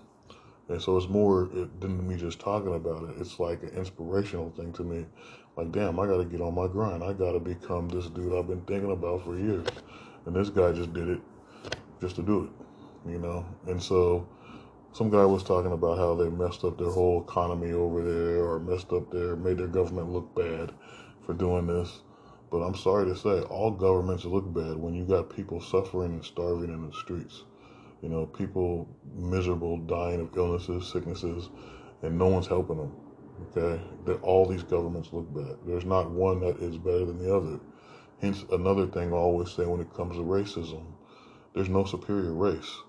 And 0.69 0.81
so 0.81 0.97
it's 0.97 1.09
more 1.09 1.51
it, 1.53 1.81
than 1.81 2.09
me 2.09 2.17
just 2.17 2.41
talking 2.41 2.75
about 2.75 3.05
it. 3.11 3.17
It's 3.21 3.39
like 3.39 3.63
an 3.63 3.71
inspirational 3.71 4.51
thing 4.51 4.73
to 4.75 4.83
me. 4.83 5.05
Like, 5.57 5.71
damn, 5.73 6.01
I 6.01 6.07
got 6.07 6.17
to 6.17 6.25
get 6.25 6.41
on 6.41 6.55
my 6.55 6.67
grind. 6.67 7.05
I 7.05 7.13
got 7.13 7.33
to 7.33 7.41
become 7.41 7.89
this 7.89 8.07
dude 8.07 8.33
I've 8.33 8.49
been 8.49 8.63
thinking 8.63 8.91
about 8.91 9.25
for 9.25 9.39
years. 9.39 9.67
And 10.25 10.35
this 10.35 10.49
guy 10.49 10.73
just 10.73 10.95
did 10.95 11.09
it 11.09 11.21
just 12.01 12.17
to 12.17 12.23
do 12.23 12.45
it, 12.45 12.64
you 13.07 13.19
know? 13.19 13.47
And 13.67 13.83
so 13.83 14.29
some 14.93 15.11
guy 15.11 15.25
was 15.25 15.43
talking 15.43 15.73
about 15.73 15.99
how 15.99 16.15
they 16.15 16.29
messed 16.29 16.65
up 16.65 16.79
their 16.79 16.91
whole 16.91 17.23
economy 17.23 17.73
over 17.73 18.03
there 18.03 18.45
or 18.45 18.61
messed 18.61 18.93
up 18.93 19.11
their, 19.11 19.37
made 19.37 19.59
their 19.59 19.67
government 19.67 20.11
look 20.11 20.35
bad 20.35 20.73
for 21.27 21.35
doing 21.35 21.67
this. 21.67 22.03
But 22.51 22.59
I'm 22.59 22.77
sorry 22.77 23.07
to 23.07 23.17
say, 23.17 23.41
all 23.43 23.73
governments 23.73 24.25
look 24.25 24.53
bad 24.55 24.77
when 24.77 24.95
you 24.95 25.05
got 25.05 25.35
people 25.35 25.61
suffering 25.61 26.13
and 26.13 26.25
starving 26.25 26.71
in 26.71 26.87
the 26.87 26.93
streets. 26.93 27.43
You 28.03 28.09
know, 28.09 28.27
people 28.27 28.87
miserable, 29.17 29.79
dying 29.79 30.21
of 30.21 30.37
illnesses, 30.37 30.87
sicknesses, 30.93 31.49
and 32.03 32.17
no 32.17 32.29
one's 32.29 32.47
helping 32.47 32.77
them. 32.77 32.93
Okay, 33.51 33.83
that 34.05 34.23
all 34.23 34.47
these 34.47 34.63
governments 34.63 35.09
look 35.13 35.35
bad. 35.35 35.57
There's 35.67 35.85
not 35.85 36.11
one 36.11 36.39
that 36.41 36.59
is 36.59 36.79
better 36.79 37.05
than 37.05 37.19
the 37.19 37.35
other. 37.35 37.59
Hence, 38.21 38.45
another 38.53 38.87
thing 38.87 39.13
I 39.13 39.17
always 39.17 39.51
say 39.51 39.67
when 39.67 39.81
it 39.81 39.93
comes 39.93 40.15
to 40.17 40.23
racism, 40.23 40.85
there's 41.53 41.69
no 41.69 41.85
superior 41.85 42.33
race. 42.33 42.84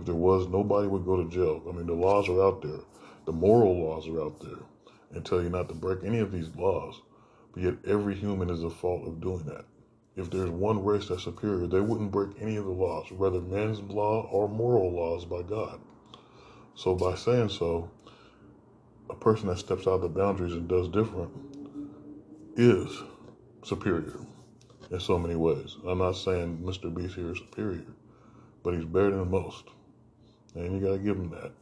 If 0.00 0.06
there 0.06 0.14
was, 0.14 0.48
nobody 0.48 0.88
would 0.88 1.04
go 1.04 1.22
to 1.22 1.28
jail. 1.28 1.62
I 1.68 1.72
mean, 1.72 1.86
the 1.86 1.92
laws 1.92 2.26
are 2.30 2.42
out 2.42 2.62
there, 2.62 2.80
the 3.26 3.32
moral 3.32 3.84
laws 3.84 4.08
are 4.08 4.22
out 4.22 4.40
there, 4.40 4.64
and 5.12 5.22
tell 5.22 5.42
you 5.42 5.50
not 5.50 5.68
to 5.68 5.74
break 5.74 5.98
any 6.02 6.20
of 6.20 6.32
these 6.32 6.48
laws. 6.56 7.02
But 7.52 7.64
yet 7.64 7.74
every 7.86 8.14
human 8.14 8.48
is 8.48 8.64
at 8.64 8.72
fault 8.72 9.06
of 9.06 9.20
doing 9.20 9.42
that. 9.44 9.66
If 10.16 10.30
there's 10.30 10.48
one 10.48 10.82
race 10.82 11.08
that's 11.08 11.24
superior, 11.24 11.66
they 11.66 11.82
wouldn't 11.82 12.12
break 12.12 12.30
any 12.40 12.56
of 12.56 12.64
the 12.64 12.70
laws, 12.70 13.12
whether 13.12 13.42
men's 13.42 13.80
law 13.82 14.26
or 14.32 14.48
moral 14.48 14.90
laws 14.90 15.26
by 15.26 15.42
God. 15.42 15.78
So 16.74 16.94
by 16.94 17.14
saying 17.14 17.50
so, 17.50 17.90
a 19.10 19.14
person 19.14 19.48
that 19.48 19.58
steps 19.58 19.86
out 19.86 19.96
of 19.96 20.00
the 20.00 20.08
boundaries 20.08 20.54
and 20.54 20.66
does 20.66 20.88
different 20.88 21.30
is 22.56 23.02
superior 23.62 24.18
in 24.90 24.98
so 24.98 25.18
many 25.18 25.36
ways. 25.36 25.76
I'm 25.86 25.98
not 25.98 26.16
saying 26.16 26.62
Mr. 26.64 26.92
Beast 26.94 27.16
here 27.16 27.32
is 27.32 27.38
superior, 27.38 27.84
but 28.62 28.72
he's 28.72 28.86
better 28.86 29.10
than 29.10 29.30
most. 29.30 29.64
And 30.54 30.80
you 30.80 30.86
gotta 30.86 30.98
give 30.98 31.16
them 31.16 31.30
that. 31.30 31.52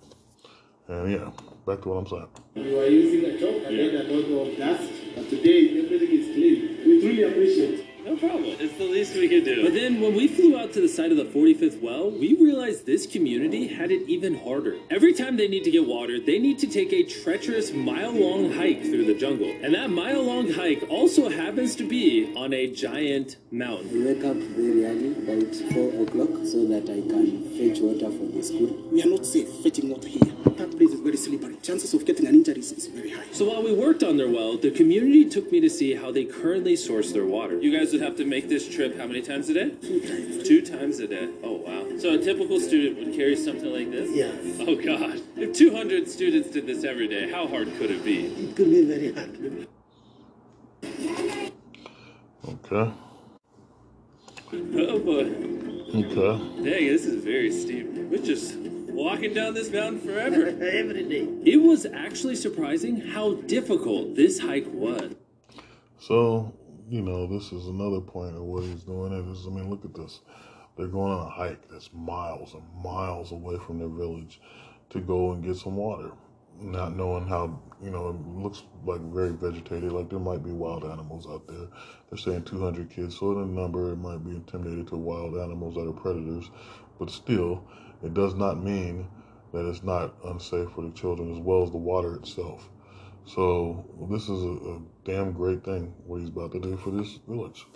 And 0.88 1.12
yeah, 1.12 1.30
back 1.66 1.82
to 1.82 1.88
what 1.88 1.98
I'm 1.98 2.06
saying. 2.06 2.28
You 2.54 2.80
are 2.80 2.86
using 2.86 3.24
a 3.30 3.38
chalk 3.38 3.66
and 3.66 3.78
then 3.78 3.94
a 3.94 4.12
lot 4.12 4.48
of 4.48 4.56
dust, 4.56 4.90
but 5.14 5.28
today 5.28 5.78
everything 5.84 6.10
is 6.10 6.26
clean. 6.34 6.78
We 6.86 7.00
truly 7.00 7.22
appreciate 7.24 7.87
No 8.04 8.16
problem. 8.16 8.56
It's 8.58 8.76
the 8.78 8.84
least 8.84 9.14
we 9.14 9.28
could 9.28 9.44
do. 9.44 9.64
But 9.64 9.74
then 9.74 10.00
when 10.00 10.14
we 10.14 10.28
flew 10.28 10.58
out 10.58 10.72
to 10.72 10.80
the 10.80 10.88
site 10.88 11.10
of 11.10 11.16
the 11.16 11.24
45th 11.24 11.80
well, 11.80 12.10
we 12.10 12.36
realized 12.36 12.86
this 12.86 13.06
community 13.06 13.66
had 13.66 13.90
it 13.90 14.08
even 14.08 14.38
harder. 14.38 14.76
Every 14.90 15.12
time 15.12 15.36
they 15.36 15.48
need 15.48 15.64
to 15.64 15.70
get 15.70 15.86
water, 15.86 16.18
they 16.20 16.38
need 16.38 16.58
to 16.60 16.66
take 16.66 16.92
a 16.92 17.02
treacherous 17.02 17.72
mile 17.72 18.12
long 18.12 18.52
hike 18.52 18.82
through 18.82 19.06
the 19.06 19.14
jungle. 19.14 19.52
And 19.62 19.74
that 19.74 19.90
mile 19.90 20.22
long 20.22 20.50
hike 20.52 20.84
also 20.88 21.28
happens 21.28 21.74
to 21.76 21.88
be 21.88 22.32
on 22.36 22.52
a 22.52 22.68
giant 22.72 23.36
mountain. 23.50 23.92
We 23.92 24.04
wake 24.04 24.24
up 24.24 24.36
very 24.36 24.84
early, 24.86 25.12
about 25.12 25.54
4 25.54 26.02
o'clock, 26.02 26.46
so 26.46 26.66
that 26.66 26.84
I 26.84 27.00
can 27.02 27.50
fetch 27.58 27.80
water 27.80 28.10
for 28.16 28.26
the 28.26 28.42
school. 28.42 28.88
We 28.92 29.02
are 29.02 29.06
not 29.06 29.26
safe 29.26 29.48
fetching 29.62 29.90
water 29.90 30.08
here. 30.08 30.32
That 30.56 30.76
place 30.76 30.90
is 30.90 31.00
very 31.00 31.16
slippery. 31.16 31.56
Chances 31.62 31.94
of 31.94 32.04
getting 32.04 32.26
an 32.26 32.34
injury 32.34 32.58
is 32.58 32.86
very 32.88 33.10
high. 33.10 33.30
So 33.32 33.44
while 33.44 33.62
we 33.62 33.72
worked 33.72 34.02
on 34.02 34.16
their 34.16 34.28
well, 34.28 34.56
the 34.56 34.70
community 34.70 35.28
took 35.28 35.52
me 35.52 35.60
to 35.60 35.70
see 35.70 35.94
how 35.94 36.10
they 36.10 36.24
currently 36.24 36.74
source 36.74 37.12
their 37.12 37.26
water. 37.26 37.58
You 37.60 37.76
guys 37.76 37.87
would 37.92 38.00
have 38.00 38.16
to 38.16 38.24
make 38.24 38.48
this 38.48 38.68
trip 38.68 38.96
how 38.98 39.06
many 39.06 39.22
times 39.22 39.48
a 39.48 39.54
day? 39.54 39.70
Two 39.70 40.00
times. 40.00 40.48
Two 40.48 40.62
times 40.62 40.98
a 41.00 41.06
day. 41.06 41.28
Oh 41.42 41.52
wow. 41.56 41.98
So 41.98 42.14
a 42.14 42.18
typical 42.18 42.60
student 42.60 42.98
would 42.98 43.14
carry 43.14 43.36
something 43.36 43.72
like 43.72 43.90
this? 43.90 44.10
Yeah. 44.10 44.32
Oh 44.66 44.76
god. 44.76 45.20
If 45.36 45.52
200 45.54 46.08
students 46.08 46.50
did 46.50 46.66
this 46.66 46.84
every 46.84 47.08
day, 47.08 47.30
how 47.30 47.46
hard 47.46 47.68
could 47.78 47.90
it 47.90 48.04
be? 48.04 48.26
It 48.26 48.56
could 48.56 48.70
be 48.70 48.84
very 48.84 49.12
hard. 49.12 49.66
Okay. 52.48 52.92
Oh 54.52 54.98
boy. 54.98 55.58
Okay. 55.94 56.62
Dang, 56.62 56.86
this 56.86 57.04
is 57.06 57.22
very 57.24 57.50
steep. 57.50 57.86
We're 57.88 58.22
just 58.22 58.56
walking 58.98 59.32
down 59.32 59.54
this 59.54 59.70
mountain 59.70 60.00
forever. 60.00 60.46
Every 60.60 61.04
day. 61.04 61.28
it 61.44 61.56
was 61.56 61.86
actually 61.86 62.36
surprising 62.36 63.00
how 63.00 63.34
difficult 63.34 64.16
this 64.16 64.40
hike 64.40 64.66
was. 64.72 65.14
So, 66.00 66.52
you 66.88 67.02
know, 67.02 67.26
this 67.26 67.52
is 67.52 67.66
another 67.66 68.00
point 68.00 68.34
of 68.36 68.42
what 68.42 68.64
he's 68.64 68.82
doing. 68.82 69.12
It 69.12 69.30
is, 69.30 69.46
I 69.46 69.50
mean, 69.50 69.68
look 69.68 69.84
at 69.84 69.94
this. 69.94 70.20
They're 70.76 70.86
going 70.86 71.12
on 71.12 71.26
a 71.26 71.30
hike 71.30 71.68
that's 71.68 71.90
miles 71.92 72.54
and 72.54 72.62
miles 72.82 73.32
away 73.32 73.58
from 73.58 73.78
their 73.78 73.88
village 73.88 74.40
to 74.90 75.00
go 75.00 75.32
and 75.32 75.44
get 75.44 75.56
some 75.56 75.76
water, 75.76 76.12
not 76.60 76.96
knowing 76.96 77.26
how, 77.26 77.60
you 77.82 77.90
know, 77.90 78.08
it 78.08 78.42
looks 78.42 78.62
like 78.86 79.00
very 79.12 79.30
vegetated, 79.30 79.92
like 79.92 80.08
there 80.08 80.18
might 80.18 80.42
be 80.42 80.52
wild 80.52 80.84
animals 80.84 81.26
out 81.28 81.46
there. 81.46 81.66
They're 82.08 82.18
saying 82.18 82.44
200 82.44 82.88
kids, 82.88 83.18
so 83.18 83.32
in 83.32 83.38
a 83.38 83.46
number, 83.46 83.92
it 83.92 83.96
might 83.96 84.24
be 84.24 84.30
intimidated 84.30 84.86
to 84.88 84.96
wild 84.96 85.36
animals 85.36 85.74
that 85.74 85.86
are 85.88 85.92
predators, 85.92 86.50
but 86.98 87.10
still, 87.10 87.64
it 88.02 88.14
does 88.14 88.34
not 88.34 88.62
mean 88.62 89.08
that 89.52 89.68
it's 89.68 89.82
not 89.82 90.14
unsafe 90.24 90.70
for 90.70 90.82
the 90.82 90.92
children 90.92 91.32
as 91.34 91.40
well 91.40 91.62
as 91.62 91.70
the 91.70 91.76
water 91.76 92.14
itself. 92.14 92.68
So 93.34 93.84
this 94.10 94.22
is 94.22 94.42
a, 94.42 94.76
a 94.76 94.80
damn 95.04 95.32
great 95.32 95.62
thing 95.62 95.94
what 96.06 96.20
he's 96.20 96.30
about 96.30 96.52
to 96.52 96.60
do 96.60 96.78
for 96.78 96.90
this 96.90 97.18
village. 97.28 97.66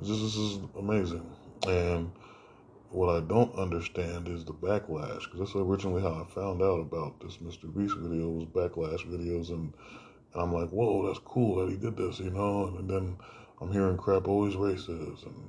This 0.00 0.10
is 0.10 0.60
amazing. 0.78 1.28
And 1.66 2.12
what 2.90 3.16
I 3.16 3.26
don't 3.26 3.52
understand 3.56 4.28
is 4.28 4.44
the 4.44 4.52
backlash, 4.52 5.24
because 5.24 5.40
that's 5.40 5.56
originally 5.56 6.02
how 6.02 6.22
I 6.22 6.32
found 6.32 6.62
out 6.62 6.78
about 6.78 7.18
this 7.18 7.38
Mr. 7.38 7.74
Beast 7.76 7.96
video 7.96 8.28
was 8.28 8.44
backlash 8.44 9.04
videos, 9.08 9.48
and, 9.48 9.74
and 10.32 10.42
I'm 10.42 10.52
like, 10.52 10.70
whoa, 10.70 11.08
that's 11.08 11.18
cool 11.24 11.56
that 11.56 11.72
he 11.72 11.76
did 11.76 11.96
this, 11.96 12.20
you 12.20 12.30
know. 12.30 12.76
And, 12.78 12.88
then 12.88 13.16
I'm 13.60 13.72
hearing 13.72 13.96
crap, 13.96 14.28
oh, 14.28 14.46
he's 14.46 14.54
racist, 14.54 15.26
and 15.26 15.48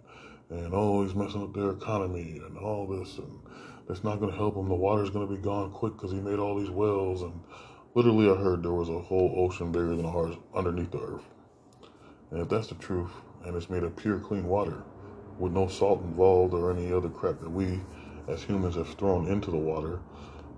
and 0.49 0.73
oh, 0.73 1.03
he's 1.03 1.13
messing 1.13 1.43
up 1.43 1.53
their 1.53 1.71
economy, 1.71 2.41
and 2.43 2.57
all 2.57 2.87
this, 2.87 3.17
and 3.19 3.39
it's 3.87 4.03
not 4.03 4.19
going 4.19 4.31
to 4.31 4.37
help 4.37 4.55
him. 4.55 4.67
The 4.67 4.75
water's 4.75 5.11
going 5.11 5.27
to 5.27 5.35
be 5.35 5.41
gone 5.41 5.71
quick 5.71 5.93
because 5.93 6.11
he 6.11 6.19
made 6.19 6.39
all 6.39 6.57
these 6.57 6.71
wells, 6.71 7.21
and 7.21 7.39
literally, 7.97 8.29
I 8.29 8.35
heard 8.35 8.61
there 8.61 8.73
was 8.73 8.89
a 8.89 8.99
whole 8.99 9.33
ocean 9.35 9.71
bigger 9.71 9.95
than 9.95 10.05
heart 10.05 10.35
underneath 10.53 10.91
the 10.91 10.99
earth. 10.99 11.23
And 12.29 12.39
if 12.39 12.47
that's 12.47 12.67
the 12.67 12.75
truth, 12.75 13.09
and 13.43 13.55
it's 13.55 13.71
made 13.71 13.81
of 13.81 13.95
pure, 13.95 14.19
clean 14.19 14.47
water, 14.47 14.83
with 15.39 15.51
no 15.51 15.67
salt 15.67 16.03
involved 16.03 16.53
or 16.53 16.69
any 16.69 16.93
other 16.93 17.09
crap 17.09 17.39
that 17.39 17.49
we 17.49 17.79
as 18.27 18.43
humans 18.43 18.75
have 18.75 18.87
thrown 18.99 19.27
into 19.27 19.49
the 19.49 19.57
water, 19.57 19.99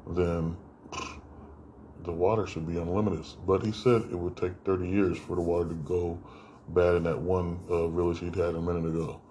then 0.05 0.57
the 2.03 2.11
water 2.11 2.45
should 2.45 2.67
be 2.67 2.77
unlimited. 2.77 3.23
But 3.47 3.63
he 3.63 3.71
said 3.71 4.01
it 4.11 4.19
would 4.19 4.35
take 4.35 4.51
30 4.65 4.89
years 4.89 5.17
for 5.17 5.37
the 5.37 5.41
water 5.41 5.69
to 5.69 5.75
go 5.75 6.19
bad 6.67 6.95
in 6.95 7.03
that 7.03 7.19
one 7.19 7.61
uh, 7.69 7.87
village 7.87 8.19
he'd 8.19 8.35
had 8.35 8.55
a 8.55 8.61
minute 8.61 8.85
ago 8.85 9.21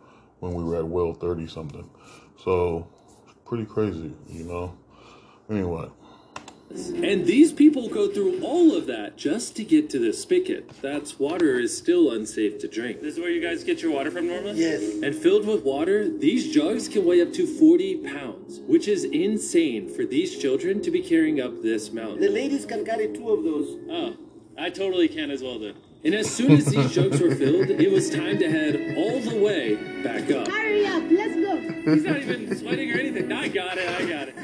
when 0.40 0.55
we 0.55 0.64
were 0.64 0.77
at 0.77 0.87
well 0.87 1.12
30 1.12 1.47
something. 1.47 1.90
So, 2.42 2.88
pretty 3.44 3.66
crazy, 3.66 4.14
you 4.31 4.44
know? 4.44 4.75
Anyway. 5.51 5.90
And 6.70 7.24
these 7.24 7.52
people 7.52 7.88
go 7.88 8.09
through 8.09 8.42
all 8.42 8.76
of 8.76 8.87
that 8.87 9.16
just 9.16 9.57
to 9.57 9.64
get 9.64 9.88
to 9.90 9.98
this 9.98 10.20
spigot. 10.22 10.68
That's 10.83 11.18
water 11.18 11.59
is 11.59 11.76
still 11.76 12.11
unsafe 12.11 12.59
to 12.61 12.68
drink. 12.68 13.00
This 13.00 13.14
is 13.14 13.20
where 13.20 13.31
you 13.31 13.40
guys 13.40 13.64
get 13.64 13.81
your 13.81 13.92
water 13.92 14.11
from 14.11 14.28
normally? 14.28 14.61
Yes. 14.61 14.83
And 15.02 15.14
filled 15.14 15.46
with 15.46 15.64
water, 15.64 16.09
these 16.09 16.52
jugs 16.52 16.88
can 16.88 17.07
weigh 17.07 17.22
up 17.22 17.33
to 17.35 17.46
40 17.46 18.09
pounds, 18.09 18.61
which 18.61 18.87
is 18.87 19.04
insane 19.04 19.88
for 19.94 20.04
these 20.04 20.37
children 20.38 20.83
to 20.83 20.90
be 20.90 21.02
carrying 21.02 21.40
up 21.40 21.62
this 21.62 21.90
mountain. 21.90 22.20
The 22.20 22.28
ladies 22.28 22.66
can 22.66 22.85
carry 22.85 23.09
two 23.09 23.31
of 23.31 23.44
those. 23.44 23.78
Oh, 23.90 24.16
I 24.59 24.70
totally 24.70 25.09
can 25.09 25.31
as 25.31 25.42
well 25.42 25.59
then. 25.59 25.74
And 26.04 26.14
as 26.14 26.30
soon 26.30 26.52
as 26.52 26.66
these 26.66 26.92
jokes 26.92 27.20
were 27.20 27.34
filled, 27.34 27.70
it 27.70 27.90
was 27.90 28.08
time 28.08 28.38
to 28.38 28.48
head 28.48 28.96
all 28.96 29.18
the 29.18 29.37
way 29.37 29.74
back 30.02 30.30
up. 30.30 30.46
Hurry 30.46 30.87
up, 30.87 31.02
let's 31.11 31.34
go. 31.34 31.56
He's 31.92 32.04
not 32.04 32.18
even 32.18 32.56
sweating 32.56 32.92
or 32.92 33.00
anything. 33.00 33.32
I 33.32 33.48
got 33.48 33.78
it, 33.78 33.88
I 33.88 34.04
got 34.04 34.28
it. 34.28 34.37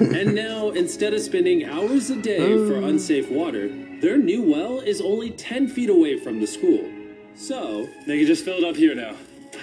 And 0.00 0.34
now, 0.34 0.70
instead 0.70 1.12
of 1.12 1.20
spending 1.20 1.66
hours 1.66 2.08
a 2.08 2.16
day 2.16 2.56
for 2.66 2.76
oh. 2.76 2.84
unsafe 2.84 3.30
water, 3.30 3.68
their 4.00 4.16
new 4.16 4.42
well 4.42 4.80
is 4.80 5.02
only 5.02 5.30
10 5.30 5.68
feet 5.68 5.90
away 5.90 6.18
from 6.18 6.40
the 6.40 6.46
school. 6.46 6.90
So, 7.34 7.88
they 8.06 8.18
can 8.18 8.26
just 8.26 8.44
fill 8.44 8.58
it 8.58 8.64
up 8.64 8.76
here 8.76 8.94
now. 8.94 9.14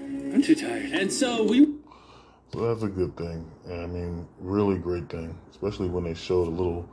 I'm 0.00 0.42
too 0.42 0.54
tired. 0.54 0.92
And 0.92 1.10
so 1.10 1.44
we 1.44 1.76
So 2.52 2.60
that's 2.60 2.82
a 2.82 2.88
good 2.88 3.16
thing. 3.16 3.50
And 3.64 3.80
I 3.80 3.86
mean, 3.86 4.28
really 4.38 4.76
great 4.76 5.08
thing, 5.08 5.38
especially 5.50 5.88
when 5.88 6.04
they 6.04 6.14
showed 6.14 6.46
the 6.46 6.50
little 6.50 6.86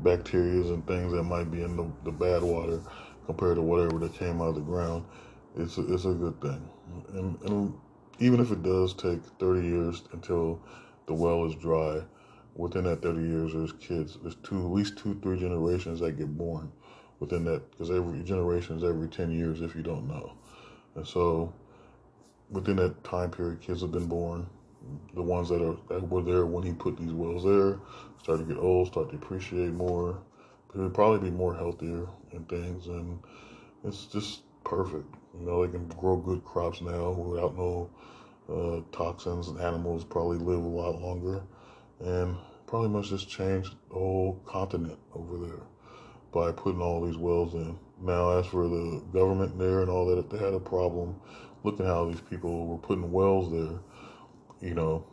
bacteria 0.00 0.62
and 0.72 0.86
things 0.86 1.12
that 1.12 1.24
might 1.24 1.50
be 1.50 1.62
in 1.62 1.76
the, 1.76 1.90
the 2.04 2.12
bad 2.12 2.42
water 2.42 2.80
compared 3.28 3.56
to 3.56 3.62
whatever 3.62 3.98
that 3.98 4.14
came 4.14 4.40
out 4.40 4.48
of 4.48 4.54
the 4.54 4.62
ground. 4.62 5.04
It's 5.54 5.76
a, 5.76 5.92
it's 5.92 6.06
a 6.06 6.14
good 6.14 6.40
thing. 6.40 6.66
And, 7.12 7.38
and 7.42 7.74
even 8.20 8.40
if 8.40 8.50
it 8.50 8.62
does 8.62 8.94
take 8.94 9.22
30 9.38 9.68
years 9.68 10.02
until 10.12 10.62
the 11.04 11.12
well 11.12 11.44
is 11.44 11.54
dry, 11.54 12.00
within 12.54 12.84
that 12.84 13.02
30 13.02 13.20
years, 13.20 13.52
there's 13.52 13.72
kids. 13.72 14.16
There's 14.22 14.36
two, 14.36 14.60
at 14.60 14.72
least 14.72 14.96
two, 14.96 15.20
three 15.22 15.38
generations 15.38 16.00
that 16.00 16.12
get 16.12 16.38
born 16.38 16.72
within 17.20 17.44
that, 17.44 17.70
because 17.70 17.90
every 17.90 18.22
generation 18.22 18.78
is 18.78 18.82
every 18.82 19.08
10 19.08 19.30
years 19.30 19.60
if 19.60 19.76
you 19.76 19.82
don't 19.82 20.08
know. 20.08 20.32
And 20.94 21.06
so 21.06 21.52
within 22.48 22.76
that 22.76 23.04
time 23.04 23.30
period, 23.30 23.60
kids 23.60 23.82
have 23.82 23.92
been 23.92 24.06
born. 24.06 24.46
The 25.14 25.22
ones 25.22 25.50
that 25.50 25.60
are 25.60 25.76
that 25.90 26.08
were 26.08 26.22
there 26.22 26.46
when 26.46 26.64
he 26.64 26.72
put 26.72 26.96
these 26.96 27.12
wells 27.12 27.44
there 27.44 27.78
start 28.22 28.38
to 28.38 28.44
get 28.46 28.56
old, 28.56 28.86
start 28.86 29.10
to 29.10 29.16
appreciate 29.16 29.74
more. 29.74 30.18
They'll 30.74 30.90
probably 30.90 31.30
be 31.30 31.36
more 31.36 31.54
healthier 31.54 32.06
and 32.32 32.48
things, 32.48 32.86
and 32.86 33.18
it's 33.84 34.06
just 34.06 34.42
perfect. 34.64 35.14
You 35.38 35.46
know, 35.46 35.66
they 35.66 35.72
can 35.72 35.88
grow 35.88 36.16
good 36.16 36.44
crops 36.44 36.80
now 36.80 37.10
without 37.10 37.56
no 37.56 37.90
uh, 38.48 38.80
toxins, 38.96 39.48
and 39.48 39.60
animals 39.60 40.04
probably 40.04 40.38
live 40.38 40.62
a 40.62 40.68
lot 40.68 41.00
longer, 41.00 41.42
and 42.00 42.36
probably 42.66 42.88
must 42.90 43.08
just 43.08 43.28
change 43.28 43.70
the 43.88 43.94
whole 43.94 44.40
continent 44.46 44.98
over 45.14 45.38
there 45.46 45.62
by 46.32 46.52
putting 46.52 46.82
all 46.82 47.04
these 47.04 47.16
wells 47.16 47.54
in. 47.54 47.78
Now, 48.00 48.38
as 48.38 48.46
for 48.46 48.68
the 48.68 49.02
government 49.12 49.58
there 49.58 49.80
and 49.80 49.90
all 49.90 50.06
that, 50.06 50.18
if 50.18 50.28
they 50.28 50.38
had 50.38 50.54
a 50.54 50.60
problem, 50.60 51.18
looking 51.64 51.86
how 51.86 52.10
these 52.10 52.20
people 52.20 52.66
were 52.66 52.78
putting 52.78 53.10
wells 53.10 53.50
there, 53.50 53.78
you 54.60 54.74
know, 54.74 55.04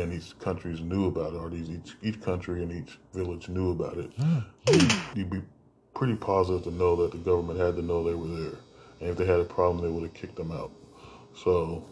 and 0.00 0.12
these 0.12 0.34
countries 0.34 0.80
knew 0.80 1.06
about 1.06 1.34
it, 1.34 1.36
or 1.36 1.48
these 1.50 1.70
each 1.70 1.96
each 2.02 2.20
country 2.20 2.62
and 2.62 2.72
each 2.72 2.98
village 3.12 3.48
knew 3.48 3.70
about 3.70 3.98
it, 3.98 4.10
you'd, 4.66 4.96
you'd 5.14 5.30
be 5.30 5.42
pretty 5.94 6.16
positive 6.16 6.64
to 6.64 6.70
know 6.70 6.96
that 6.96 7.12
the 7.12 7.18
government 7.18 7.58
had 7.58 7.76
to 7.76 7.82
know 7.82 8.02
they 8.02 8.14
were 8.14 8.26
there, 8.26 8.58
and 9.00 9.10
if 9.10 9.16
they 9.16 9.24
had 9.24 9.40
a 9.40 9.44
problem, 9.44 9.84
they 9.84 9.90
would 9.90 10.02
have 10.02 10.14
kicked 10.14 10.36
them 10.36 10.50
out. 10.50 10.72
So 11.34 11.84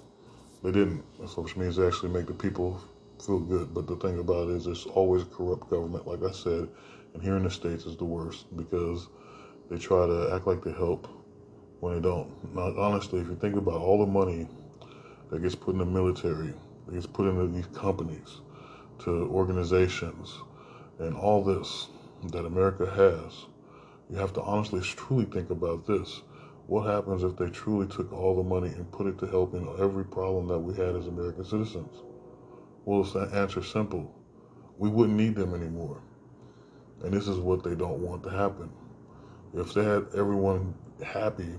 they 0.63 0.73
didn't, 0.73 1.05
so 1.27 1.43
which 1.43 1.57
means 1.57 1.77
they 1.77 1.87
actually 1.87 2.11
make 2.11 2.27
the 2.27 2.35
people 2.35 2.81
feel 3.25 3.41
good. 3.41 3.73
But 3.75 3.87
the 3.87 3.97
thing 3.97 4.19
about 4.19 4.49
it 4.49 4.57
is, 4.57 4.65
there's 4.65 4.87
always 4.87 5.23
a 5.23 5.27
corrupt 5.27 5.71
government, 5.71 6.07
like 6.07 6.23
I 6.23 6.33
said, 6.33 6.69
and 7.15 7.23
here 7.23 7.37
in 7.37 7.45
the 7.45 7.51
states 7.51 7.85
is 7.87 7.97
the 7.97 8.05
worst 8.05 8.47
because 8.57 9.09
they 9.71 9.79
try 9.79 10.07
to 10.07 10.33
act 10.35 10.47
like 10.47 10.63
they 10.63 10.73
help 10.73 11.09
when 11.81 11.95
they 11.95 12.01
don't. 12.01 12.55
Now, 12.55 12.75
honestly, 12.79 13.21
if 13.21 13.29
you 13.29 13.37
think 13.37 13.57
about 13.57 13.81
all 13.81 13.99
the 14.05 14.11
money 14.11 14.47
that 15.31 15.43
gets 15.43 15.55
put 15.55 15.73
in 15.73 15.79
the 15.79 15.85
military, 15.85 16.53
gets 16.91 17.07
put 17.07 17.27
into 17.27 17.47
these 17.49 17.67
companies, 17.67 18.41
to 19.01 19.29
organizations, 19.31 20.39
and 20.99 21.15
all 21.15 21.43
this 21.43 21.89
that 22.31 22.45
America 22.45 22.87
has, 22.87 23.47
you 24.11 24.17
have 24.17 24.33
to 24.35 24.43
honestly, 24.43 24.81
truly 24.81 25.25
think 25.25 25.51
about 25.51 25.87
this. 25.87 26.23
What 26.67 26.83
happens 26.83 27.25
if 27.25 27.37
they 27.37 27.51
truly 27.51 27.87
took 27.87 28.13
all 28.13 28.37
the 28.37 28.43
money 28.43 28.69
and 28.69 28.91
put 28.93 29.07
it 29.07 29.19
to 29.19 29.27
helping 29.27 29.69
every 29.79 30.05
problem 30.05 30.47
that 30.49 30.59
we 30.59 30.75
had 30.75 30.95
as 30.95 31.07
American 31.07 31.45
citizens? 31.45 32.03
Well, 32.85 33.03
the 33.05 33.21
answer 33.35 33.63
simple. 33.63 34.15
We 34.79 34.89
wouldn't 34.89 35.17
need 35.17 35.35
them 35.35 35.55
anymore. 35.55 36.03
And 37.03 37.13
this 37.13 37.27
is 37.27 37.39
what 37.39 37.65
they 37.65 37.75
don't 37.75 38.01
want 38.01 38.23
to 38.25 38.31
happen. 38.31 38.71
If 39.55 39.75
they 39.75 39.85
had 39.85 40.07
everyone 40.15 40.75
happy 41.05 41.59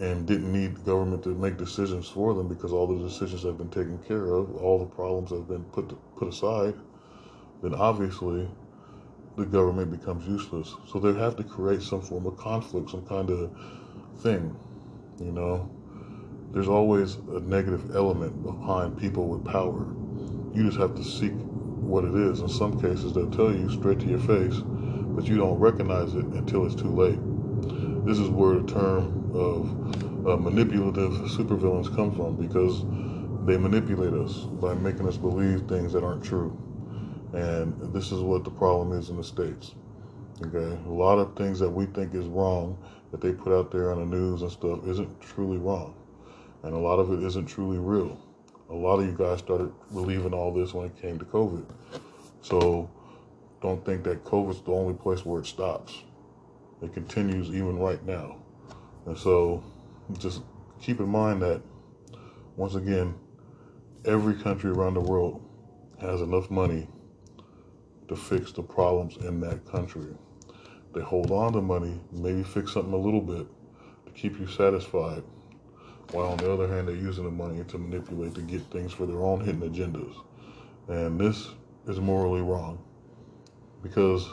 and 0.00 0.26
didn't 0.26 0.50
need 0.50 0.74
the 0.74 0.80
government 0.80 1.22
to 1.22 1.28
make 1.34 1.58
decisions 1.58 2.08
for 2.08 2.32
them 2.32 2.48
because 2.48 2.72
all 2.72 2.86
the 2.86 3.06
decisions 3.06 3.42
have 3.42 3.58
been 3.58 3.68
taken 3.68 3.98
care 3.98 4.32
of, 4.32 4.56
all 4.56 4.78
the 4.78 4.86
problems 4.86 5.30
have 5.30 5.46
been 5.46 5.62
put 5.64 5.90
to, 5.90 5.94
put 6.16 6.26
aside, 6.26 6.74
then 7.62 7.74
obviously 7.74 8.48
the 9.36 9.44
government 9.44 9.90
becomes 9.90 10.26
useless. 10.26 10.74
So 10.90 10.98
they 10.98 11.18
have 11.20 11.36
to 11.36 11.44
create 11.44 11.82
some 11.82 12.00
form 12.00 12.26
of 12.26 12.38
conflict, 12.38 12.90
some 12.90 13.06
kind 13.06 13.28
of 13.28 13.50
thing. 14.22 14.56
You 15.18 15.32
know, 15.32 15.70
there's 16.52 16.68
always 16.68 17.16
a 17.16 17.40
negative 17.40 17.94
element 17.94 18.42
behind 18.42 18.98
people 18.98 19.28
with 19.28 19.44
power. 19.44 19.86
You 20.54 20.64
just 20.64 20.78
have 20.78 20.94
to 20.96 21.04
seek 21.04 21.32
what 21.32 22.04
it 22.04 22.14
is. 22.14 22.40
In 22.40 22.48
some 22.48 22.80
cases, 22.80 23.12
they'll 23.12 23.30
tell 23.30 23.52
you 23.52 23.70
straight 23.70 24.00
to 24.00 24.06
your 24.06 24.18
face, 24.18 24.56
but 24.56 25.26
you 25.26 25.36
don't 25.36 25.58
recognize 25.58 26.14
it 26.14 26.24
until 26.24 26.64
it's 26.64 26.74
too 26.74 26.90
late. 26.90 27.18
This 28.06 28.18
is 28.18 28.30
where 28.30 28.58
the 28.58 28.66
term 28.66 29.19
of 29.34 30.26
uh, 30.26 30.36
manipulative 30.36 31.12
supervillains 31.30 31.94
come 31.94 32.14
from 32.14 32.36
because 32.36 32.82
they 33.46 33.56
manipulate 33.56 34.12
us 34.12 34.44
by 34.60 34.74
making 34.74 35.06
us 35.08 35.16
believe 35.16 35.66
things 35.68 35.92
that 35.92 36.04
aren't 36.04 36.22
true. 36.22 36.56
And 37.32 37.92
this 37.94 38.12
is 38.12 38.20
what 38.20 38.44
the 38.44 38.50
problem 38.50 38.98
is 38.98 39.08
in 39.08 39.16
the 39.16 39.24
States. 39.24 39.74
Okay, 40.42 40.76
a 40.86 40.88
lot 40.88 41.18
of 41.18 41.36
things 41.36 41.58
that 41.58 41.68
we 41.68 41.86
think 41.86 42.14
is 42.14 42.26
wrong 42.26 42.78
that 43.10 43.20
they 43.20 43.32
put 43.32 43.52
out 43.52 43.70
there 43.70 43.92
on 43.92 43.98
the 43.98 44.16
news 44.16 44.42
and 44.42 44.50
stuff 44.50 44.86
isn't 44.86 45.20
truly 45.20 45.58
wrong. 45.58 45.94
And 46.62 46.74
a 46.74 46.78
lot 46.78 46.98
of 46.98 47.12
it 47.12 47.24
isn't 47.24 47.46
truly 47.46 47.78
real. 47.78 48.18
A 48.70 48.74
lot 48.74 49.00
of 49.00 49.06
you 49.06 49.12
guys 49.12 49.40
started 49.40 49.72
believing 49.92 50.32
all 50.32 50.52
this 50.52 50.72
when 50.72 50.86
it 50.86 51.00
came 51.00 51.18
to 51.18 51.24
COVID. 51.24 51.64
So 52.42 52.90
don't 53.60 53.84
think 53.84 54.04
that 54.04 54.24
COVID's 54.24 54.62
the 54.62 54.72
only 54.72 54.94
place 54.94 55.24
where 55.24 55.40
it 55.40 55.46
stops. 55.46 56.02
It 56.82 56.94
continues 56.94 57.48
even 57.48 57.78
right 57.78 58.02
now. 58.06 58.39
And 59.06 59.16
so 59.16 59.62
just 60.18 60.42
keep 60.80 61.00
in 61.00 61.08
mind 61.08 61.42
that, 61.42 61.62
once 62.56 62.74
again, 62.74 63.14
every 64.04 64.34
country 64.34 64.70
around 64.70 64.94
the 64.94 65.00
world 65.00 65.42
has 66.00 66.20
enough 66.20 66.50
money 66.50 66.88
to 68.08 68.16
fix 68.16 68.52
the 68.52 68.62
problems 68.62 69.16
in 69.18 69.40
that 69.40 69.64
country. 69.70 70.14
They 70.94 71.00
hold 71.00 71.30
on 71.30 71.52
to 71.52 71.60
money, 71.60 72.00
maybe 72.10 72.42
fix 72.42 72.72
something 72.72 72.92
a 72.92 72.96
little 72.96 73.20
bit 73.20 73.46
to 74.06 74.12
keep 74.12 74.38
you 74.40 74.46
satisfied, 74.48 75.22
while 76.12 76.28
on 76.28 76.38
the 76.38 76.52
other 76.52 76.66
hand, 76.66 76.88
they're 76.88 76.96
using 76.96 77.24
the 77.24 77.30
money 77.30 77.62
to 77.64 77.78
manipulate 77.78 78.34
to 78.34 78.42
get 78.42 78.62
things 78.72 78.92
for 78.92 79.06
their 79.06 79.22
own 79.22 79.44
hidden 79.44 79.60
agendas. 79.60 80.14
And 80.88 81.20
this 81.20 81.50
is 81.86 82.00
morally 82.00 82.40
wrong 82.40 82.84
because 83.82 84.28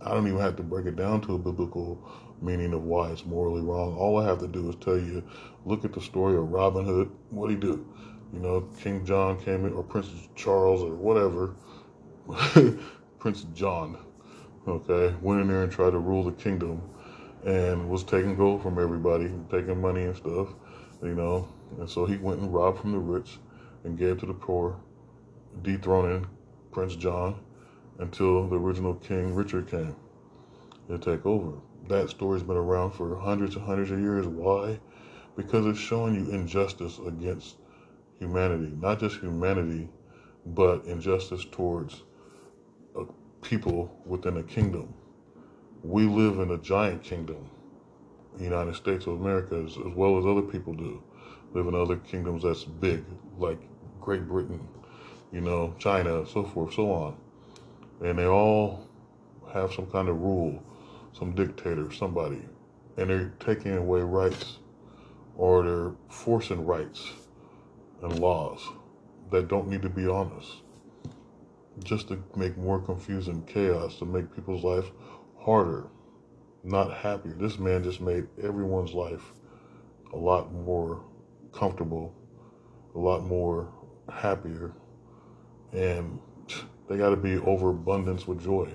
I 0.00 0.10
don't 0.14 0.26
even 0.28 0.38
have 0.38 0.56
to 0.56 0.62
break 0.62 0.86
it 0.86 0.96
down 0.96 1.20
to 1.22 1.34
a 1.34 1.38
biblical 1.38 1.98
meaning 2.40 2.72
of 2.72 2.84
why 2.84 3.10
it's 3.10 3.24
morally 3.24 3.62
wrong. 3.62 3.96
All 3.96 4.18
I 4.18 4.26
have 4.26 4.38
to 4.40 4.48
do 4.48 4.68
is 4.68 4.76
tell 4.76 4.98
you, 4.98 5.22
look 5.64 5.84
at 5.84 5.92
the 5.92 6.00
story 6.00 6.36
of 6.36 6.50
Robin 6.50 6.84
Hood. 6.84 7.10
What 7.30 7.50
he 7.50 7.56
do? 7.56 7.86
You 8.32 8.40
know, 8.40 8.68
King 8.80 9.04
John 9.04 9.40
came 9.40 9.64
in, 9.64 9.72
or 9.72 9.82
Prince 9.82 10.10
Charles, 10.36 10.82
or 10.82 10.94
whatever. 10.94 11.54
Prince 13.18 13.46
John, 13.54 13.98
okay, 14.66 15.14
went 15.20 15.40
in 15.40 15.48
there 15.48 15.62
and 15.62 15.72
tried 15.72 15.90
to 15.90 15.98
rule 15.98 16.24
the 16.24 16.32
kingdom 16.32 16.82
and 17.44 17.88
was 17.88 18.04
taking 18.04 18.36
gold 18.36 18.62
from 18.62 18.78
everybody, 18.78 19.30
taking 19.50 19.80
money 19.80 20.02
and 20.02 20.16
stuff, 20.16 20.48
you 21.02 21.14
know. 21.14 21.48
And 21.78 21.88
so 21.88 22.04
he 22.04 22.16
went 22.16 22.40
and 22.40 22.52
robbed 22.52 22.80
from 22.80 22.92
the 22.92 22.98
rich 22.98 23.38
and 23.84 23.98
gave 23.98 24.20
to 24.20 24.26
the 24.26 24.34
poor, 24.34 24.78
dethroning 25.62 26.26
Prince 26.70 26.96
John 26.96 27.40
until 27.98 28.46
the 28.48 28.56
original 28.56 28.94
King 28.94 29.34
Richard 29.34 29.68
came 29.68 29.96
to 30.88 30.98
take 30.98 31.26
over. 31.26 31.52
That 31.88 32.10
story's 32.10 32.42
been 32.42 32.56
around 32.56 32.92
for 32.92 33.16
hundreds 33.16 33.56
and 33.56 33.64
hundreds 33.64 33.90
of 33.90 33.98
years. 33.98 34.26
Why? 34.26 34.78
Because 35.36 35.66
it's 35.66 35.78
showing 35.78 36.14
you 36.14 36.30
injustice 36.30 36.98
against 37.06 37.56
humanity. 38.18 38.72
Not 38.78 39.00
just 39.00 39.20
humanity, 39.20 39.88
but 40.44 40.84
injustice 40.84 41.46
towards 41.50 42.02
uh, 42.98 43.04
people 43.40 43.90
within 44.04 44.36
a 44.36 44.42
kingdom. 44.42 44.92
We 45.82 46.04
live 46.04 46.40
in 46.40 46.50
a 46.50 46.58
giant 46.58 47.02
kingdom, 47.02 47.48
the 48.36 48.44
United 48.44 48.74
States 48.74 49.06
of 49.06 49.20
America, 49.20 49.56
as, 49.56 49.76
as 49.78 49.94
well 49.94 50.18
as 50.18 50.26
other 50.26 50.42
people 50.42 50.74
do. 50.74 51.02
Live 51.54 51.66
in 51.66 51.74
other 51.74 51.96
kingdoms 51.96 52.42
that's 52.42 52.64
big, 52.64 53.04
like 53.38 53.58
Great 54.00 54.28
Britain, 54.28 54.66
you 55.32 55.40
know, 55.40 55.74
China, 55.78 56.26
so 56.26 56.44
forth, 56.44 56.74
so 56.74 56.90
on. 56.90 57.16
And 58.02 58.18
they 58.18 58.26
all 58.26 58.88
have 59.54 59.72
some 59.72 59.86
kind 59.86 60.08
of 60.08 60.20
rule, 60.20 60.62
some 61.18 61.34
dictator, 61.34 61.90
somebody, 61.90 62.40
and 62.96 63.10
they're 63.10 63.32
taking 63.40 63.76
away 63.76 64.00
rights 64.00 64.58
or 65.36 65.62
they're 65.64 65.92
forcing 66.08 66.64
rights 66.64 67.12
and 68.02 68.18
laws 68.20 68.60
that 69.30 69.48
don't 69.48 69.68
need 69.68 69.82
to 69.82 69.88
be 69.88 70.06
on 70.06 70.32
us. 70.32 70.62
Just 71.82 72.08
to 72.08 72.22
make 72.36 72.56
more 72.56 72.80
confusion 72.80 73.42
chaos, 73.46 73.98
to 73.98 74.04
make 74.04 74.34
people's 74.34 74.64
life 74.64 74.90
harder, 75.38 75.86
not 76.64 76.92
happier. 76.92 77.34
This 77.34 77.58
man 77.58 77.82
just 77.82 78.00
made 78.00 78.26
everyone's 78.42 78.92
life 78.92 79.32
a 80.12 80.16
lot 80.16 80.52
more 80.52 81.04
comfortable, 81.52 82.14
a 82.94 82.98
lot 82.98 83.24
more 83.24 83.72
happier, 84.12 84.72
and 85.72 86.18
they 86.88 86.96
got 86.96 87.10
to 87.10 87.16
be 87.16 87.36
overabundance 87.38 88.26
with 88.26 88.42
joy 88.42 88.68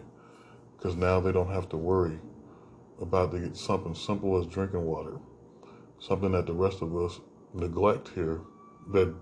because 0.77 0.95
now 0.95 1.19
they 1.19 1.31
don't 1.31 1.51
have 1.51 1.67
to 1.69 1.77
worry 1.77 2.19
about 3.03 3.31
to 3.31 3.39
get 3.39 3.55
something 3.55 3.93
simple 3.93 4.39
as 4.39 4.47
drinking 4.47 4.83
water, 4.83 5.19
something 5.99 6.31
that 6.31 6.47
the 6.47 6.53
rest 6.53 6.81
of 6.81 6.95
us 6.97 7.19
neglect 7.53 8.09
here 8.09 8.41
that 8.91 9.13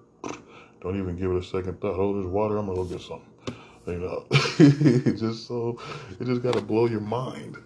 don't 0.82 0.98
even 0.98 1.16
give 1.16 1.32
it 1.32 1.38
a 1.38 1.44
second 1.44 1.80
thought. 1.80 1.96
Oh, 1.96 2.14
there's 2.14 2.26
water. 2.26 2.58
I'm 2.58 2.66
gonna 2.66 2.78
go 2.78 2.86
get 2.86 3.02
some. 3.02 3.22
You 3.88 3.98
know, 3.98 4.26
just 5.18 5.48
so 5.48 5.80
it 6.20 6.26
just 6.26 6.44
got 6.44 6.54
to 6.54 6.62
blow 6.62 6.86
your 6.86 7.02
mind. 7.02 7.58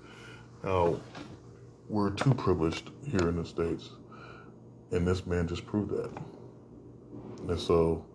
Now, 0.64 1.00
we're 1.90 2.12
too 2.12 2.34
privileged 2.34 2.90
here 3.06 3.30
in 3.30 3.36
the 3.36 3.46
states, 3.46 3.90
and 4.92 5.06
this 5.06 5.26
man 5.26 5.48
just 5.48 5.66
proved 5.66 5.92
that. 5.92 6.10
And 7.50 7.60
so, 7.60 8.06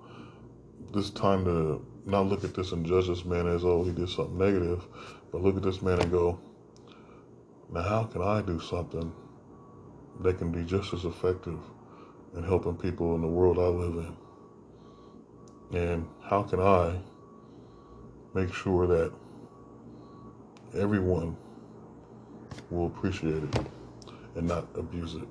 this 0.95 1.11
time 1.11 1.45
to 1.45 1.87
not 2.07 2.27
look 2.27 2.43
at 2.43 2.55
this 2.55 2.73
and 2.73 2.87
judge 2.87 3.07
this 3.07 3.25
man 3.25 3.47
as 3.47 3.65
oh 3.65 3.85
he 3.85 3.93
did 3.93 4.09
something 4.09 4.39
negative, 4.39 4.87
but 5.31 5.43
look 5.43 5.57
at 5.57 5.63
this 5.63 5.83
man 5.83 6.01
and 6.01 6.11
go, 6.11 6.41
now 7.73 7.83
how 7.83 8.05
can 8.05 8.23
I 8.23 8.43
do 8.43 8.61
something 8.61 9.13
that 10.21 10.39
can 10.39 10.51
be 10.53 10.65
just 10.65 10.93
as 10.93 11.05
effective 11.05 11.59
in 12.37 12.43
helping 12.43 12.77
people 12.77 13.15
in 13.15 13.23
the 13.23 13.29
world 13.29 13.59
I 13.59 13.69
live 13.69 14.07
in? 15.73 15.79
And 15.79 16.09
how 16.23 16.43
can 16.43 16.61
I 16.61 16.99
make 18.35 18.53
sure 18.53 18.87
that 18.87 19.13
everyone 20.75 21.37
will 22.71 22.87
appreciate 22.87 23.43
it 23.43 23.67
and 24.37 24.47
not 24.47 24.67
abuse 24.75 25.15
it. 25.15 25.27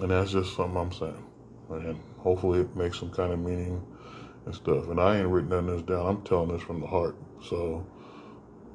And 0.00 0.10
that's 0.10 0.32
just 0.32 0.56
something 0.56 0.76
I'm 0.76 0.92
saying. 0.92 1.24
And 1.70 1.98
hopefully 2.18 2.60
it 2.60 2.76
makes 2.76 2.98
some 2.98 3.10
kind 3.10 3.32
of 3.32 3.38
meaning 3.38 3.82
and 4.44 4.54
stuff. 4.54 4.88
And 4.88 5.00
I 5.00 5.18
ain't 5.18 5.28
written 5.28 5.50
none 5.50 5.68
of 5.68 5.76
this 5.76 5.82
down. 5.82 6.06
I'm 6.06 6.22
telling 6.22 6.48
this 6.48 6.62
from 6.62 6.80
the 6.80 6.86
heart. 6.86 7.16
So, 7.48 7.86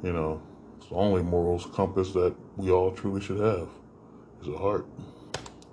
you 0.04 0.14
know, 0.14 0.42
it's 0.88 0.94
the 0.94 1.00
only 1.00 1.22
morals 1.22 1.68
compass 1.74 2.14
that 2.14 2.34
we 2.56 2.72
all 2.72 2.92
truly 2.92 3.20
should 3.20 3.42
have 3.42 3.68
is 4.42 4.48
a 4.48 4.58
heart. 4.58 4.86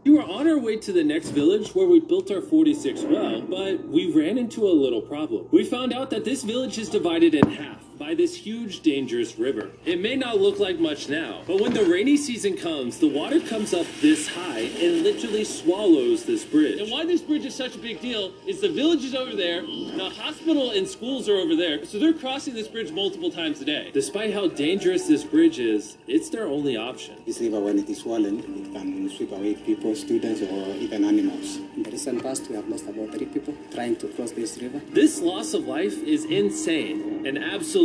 We 0.03 0.11
were 0.11 0.25
on 0.25 0.49
our 0.49 0.59
way 0.59 0.77
to 0.77 0.93
the 0.93 1.05
next 1.05 1.29
village 1.29 1.73
where 1.73 1.87
we 1.87 2.01
built 2.01 2.33
our 2.33 2.41
46 2.41 3.03
well, 3.03 3.41
but 3.43 3.87
we 3.87 4.13
ran 4.13 4.39
into 4.39 4.67
a 4.67 4.75
little 4.75 5.01
problem. 5.01 5.47
We 5.53 5.65
found 5.65 5.93
out 5.93 6.11
that 6.11 6.25
this 6.25 6.43
village 6.43 6.79
is 6.79 6.89
divided 6.89 7.33
in 7.33 7.49
half 7.49 7.84
by 7.99 8.15
this 8.15 8.37
huge, 8.37 8.81
dangerous 8.81 9.39
river. 9.39 9.71
It 9.85 10.01
may 10.01 10.17
not 10.17 10.41
look 10.41 10.59
like 10.59 10.79
much 10.79 11.09
now, 11.09 11.43
but 11.47 11.61
when 11.61 11.73
the 11.73 11.85
rainy 11.85 12.17
season 12.17 12.57
comes, 12.57 12.99
the 12.99 13.09
water 13.09 13.41
comes 13.41 13.73
up 13.73 13.87
this 14.01 14.29
high 14.29 14.61
and 14.61 15.03
literally 15.03 15.45
swallows 15.45 16.25
this 16.25 16.45
bridge. 16.45 16.81
And 16.81 16.91
why 16.91 17.05
this 17.05 17.21
bridge 17.21 17.45
is 17.45 17.55
such 17.55 17.77
a 17.77 17.79
big 17.79 18.01
deal 18.01 18.33
is 18.47 18.61
the 18.61 18.69
village 18.69 19.05
is 19.05 19.15
over 19.15 19.37
there, 19.37 19.63
the 19.63 20.11
hospital 20.11 20.71
and 20.73 20.89
schools 20.89 21.29
are 21.29 21.37
over 21.37 21.55
there, 21.55 21.85
so 21.85 21.99
they're 21.99 22.13
crossing 22.13 22.55
this 22.55 22.69
bridge 22.69 22.91
multiple 22.91 23.31
times 23.31 23.61
a 23.61 23.65
day. 23.65 23.91
Despite 23.93 24.35
how 24.35 24.49
dangerous 24.49 25.07
this 25.07 25.25
bridge 25.25 25.59
is, 25.59 25.97
it's 26.07 26.31
their 26.31 26.47
only 26.47 26.77
option. 26.77 27.23
This 27.27 27.41
river, 27.41 27.61
when 27.61 27.79
it 27.79 27.89
is 27.89 27.99
swollen, 27.99 28.39
it 28.41 28.73
can 28.73 29.11
sweep 29.11 29.33
away 29.33 29.55
people, 29.55 29.95
students, 29.95 30.43
or 30.43 30.75
even 30.77 31.05
animals. 31.05 31.59
In 31.77 31.83
the 31.83 31.91
recent 31.91 32.23
past, 32.23 32.49
we 32.49 32.57
have 32.57 32.69
lost 32.69 32.87
about 32.87 33.11
three 33.11 33.27
people 33.27 33.55
trying 33.73 33.97
to 33.97 34.09
cross 34.09 34.33
this 34.33 34.59
river. 34.59 34.81
This 34.91 35.21
loss 35.21 35.55
of 35.55 35.67
life 35.67 35.97
is 36.03 36.25
insane 36.25 37.27
and 37.27 37.39
absolutely 37.39 37.84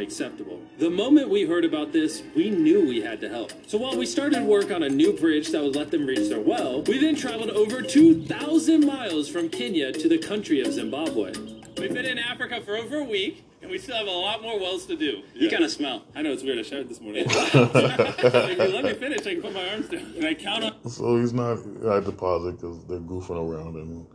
unacceptable. 0.00 0.60
The 0.78 0.90
moment 0.90 1.28
we 1.28 1.44
heard 1.46 1.64
about 1.64 1.92
this, 1.92 2.22
we 2.34 2.50
knew 2.50 2.86
we 2.86 3.00
had 3.00 3.20
to 3.20 3.28
help. 3.28 3.52
So 3.66 3.78
while 3.78 3.96
we 3.96 4.06
started 4.06 4.42
work 4.42 4.70
on 4.70 4.82
a 4.82 4.88
new 4.88 5.12
bridge 5.12 5.50
that 5.50 5.62
would 5.62 5.76
let 5.76 5.90
them 5.90 6.06
reach 6.06 6.28
their 6.28 6.40
well, 6.40 6.82
we 6.82 6.98
then 6.98 7.16
traveled 7.16 7.50
over 7.50 7.82
2,000 7.82 8.86
miles 8.86 9.28
from 9.28 9.48
Kenya 9.48 9.92
to 9.92 10.08
the 10.08 10.18
country 10.18 10.60
of 10.60 10.72
Zimbabwe. 10.72 11.32
We've 11.78 11.92
been 11.94 12.06
in 12.06 12.18
Africa 12.18 12.60
for 12.60 12.76
over 12.76 12.98
a 12.98 13.04
week, 13.04 13.44
and 13.62 13.70
we 13.70 13.78
still 13.78 13.96
have 13.96 14.06
a 14.06 14.10
lot 14.10 14.42
more 14.42 14.58
wells 14.58 14.84
to 14.86 14.96
do. 14.96 15.22
You 15.34 15.48
kind 15.48 15.64
of 15.64 15.70
smell. 15.70 16.04
I 16.14 16.22
know 16.22 16.32
it's 16.32 16.42
weird. 16.42 16.58
I 16.58 16.62
showered 16.62 16.88
this 16.88 17.00
morning. 17.00 17.24
If 17.30 18.58
you 18.58 18.74
let 18.74 18.84
me 18.84 18.94
finish, 18.94 19.20
I 19.26 19.34
can 19.34 19.42
put 19.42 19.54
my 19.54 19.68
arms 19.70 19.88
down. 19.88 20.12
Can 20.12 20.24
I 20.24 20.34
count 20.34 20.64
on? 20.64 20.90
So 20.90 21.18
he's 21.18 21.32
not 21.32 21.58
at 21.86 22.04
deposit 22.04 22.60
because 22.60 22.84
they're 22.86 23.00
goofing 23.00 23.36
around 23.36 23.76
and 23.76 24.06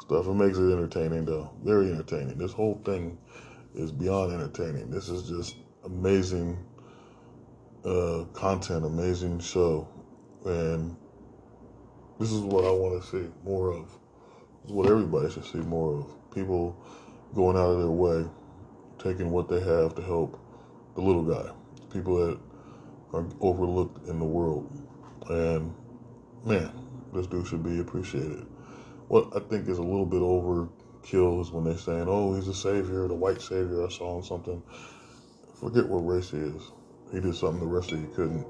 stuff. 0.00 0.26
It 0.26 0.34
makes 0.34 0.58
it 0.58 0.72
entertaining, 0.72 1.24
though. 1.24 1.50
Very 1.64 1.90
entertaining. 1.90 2.38
This 2.38 2.52
whole 2.52 2.80
thing 2.84 3.18
is 3.78 3.92
beyond 3.92 4.32
entertaining. 4.32 4.90
This 4.90 5.08
is 5.08 5.28
just 5.28 5.56
amazing 5.84 6.58
uh, 7.84 8.24
content, 8.32 8.84
amazing 8.84 9.38
show, 9.38 9.88
and 10.44 10.96
this 12.18 12.32
is 12.32 12.40
what 12.40 12.64
I 12.64 12.70
want 12.70 13.00
to 13.00 13.08
see 13.08 13.30
more 13.44 13.70
of. 13.70 13.86
This 14.62 14.70
is 14.70 14.72
what 14.72 14.90
everybody 14.90 15.30
should 15.30 15.44
see 15.44 15.58
more 15.58 16.00
of. 16.00 16.34
People 16.34 16.76
going 17.34 17.56
out 17.56 17.70
of 17.70 17.78
their 17.78 17.90
way, 17.90 18.26
taking 18.98 19.30
what 19.30 19.48
they 19.48 19.60
have 19.60 19.94
to 19.94 20.02
help 20.02 20.40
the 20.96 21.00
little 21.00 21.22
guy, 21.22 21.50
people 21.92 22.16
that 22.16 22.38
are 23.12 23.24
overlooked 23.40 24.08
in 24.08 24.18
the 24.18 24.24
world, 24.24 24.70
and 25.30 25.72
man, 26.44 26.72
this 27.14 27.28
dude 27.28 27.46
should 27.46 27.62
be 27.62 27.78
appreciated. 27.78 28.44
What 29.06 29.28
I 29.36 29.38
think 29.38 29.68
is 29.68 29.78
a 29.78 29.82
little 29.82 30.04
bit 30.04 30.20
overkill 30.20 30.77
is 31.04 31.50
when 31.50 31.64
they're 31.64 31.78
saying, 31.78 32.06
"Oh, 32.08 32.34
he's 32.34 32.48
a 32.48 32.54
savior, 32.54 33.08
the 33.08 33.14
white 33.14 33.40
savior." 33.40 33.84
I 33.86 33.88
saw 33.88 34.18
him 34.18 34.24
something. 34.24 34.62
Forget 35.54 35.88
what 35.88 36.06
race 36.06 36.30
he 36.30 36.38
is. 36.38 36.62
He 37.12 37.20
did 37.20 37.34
something 37.34 37.60
the 37.60 37.66
rest 37.66 37.92
of 37.92 38.00
you 38.00 38.08
couldn't. 38.14 38.46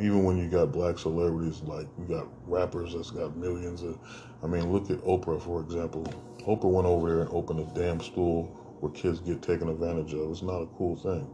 Even 0.00 0.24
when 0.24 0.36
you 0.36 0.48
got 0.48 0.72
black 0.72 0.98
celebrities, 0.98 1.62
like 1.62 1.86
you 1.98 2.04
got 2.04 2.26
rappers 2.46 2.94
that's 2.94 3.10
got 3.10 3.36
millions 3.36 3.82
of. 3.82 3.98
I 4.42 4.46
mean, 4.46 4.72
look 4.72 4.90
at 4.90 4.98
Oprah 4.98 5.40
for 5.40 5.60
example. 5.60 6.04
Oprah 6.46 6.70
went 6.70 6.86
over 6.86 7.08
there 7.08 7.20
and 7.22 7.30
opened 7.30 7.60
a 7.60 7.74
damn 7.74 8.00
school 8.00 8.44
where 8.80 8.92
kids 8.92 9.20
get 9.20 9.42
taken 9.42 9.68
advantage 9.68 10.14
of. 10.14 10.30
It's 10.30 10.42
not 10.42 10.62
a 10.62 10.66
cool 10.78 10.96
thing, 10.96 11.26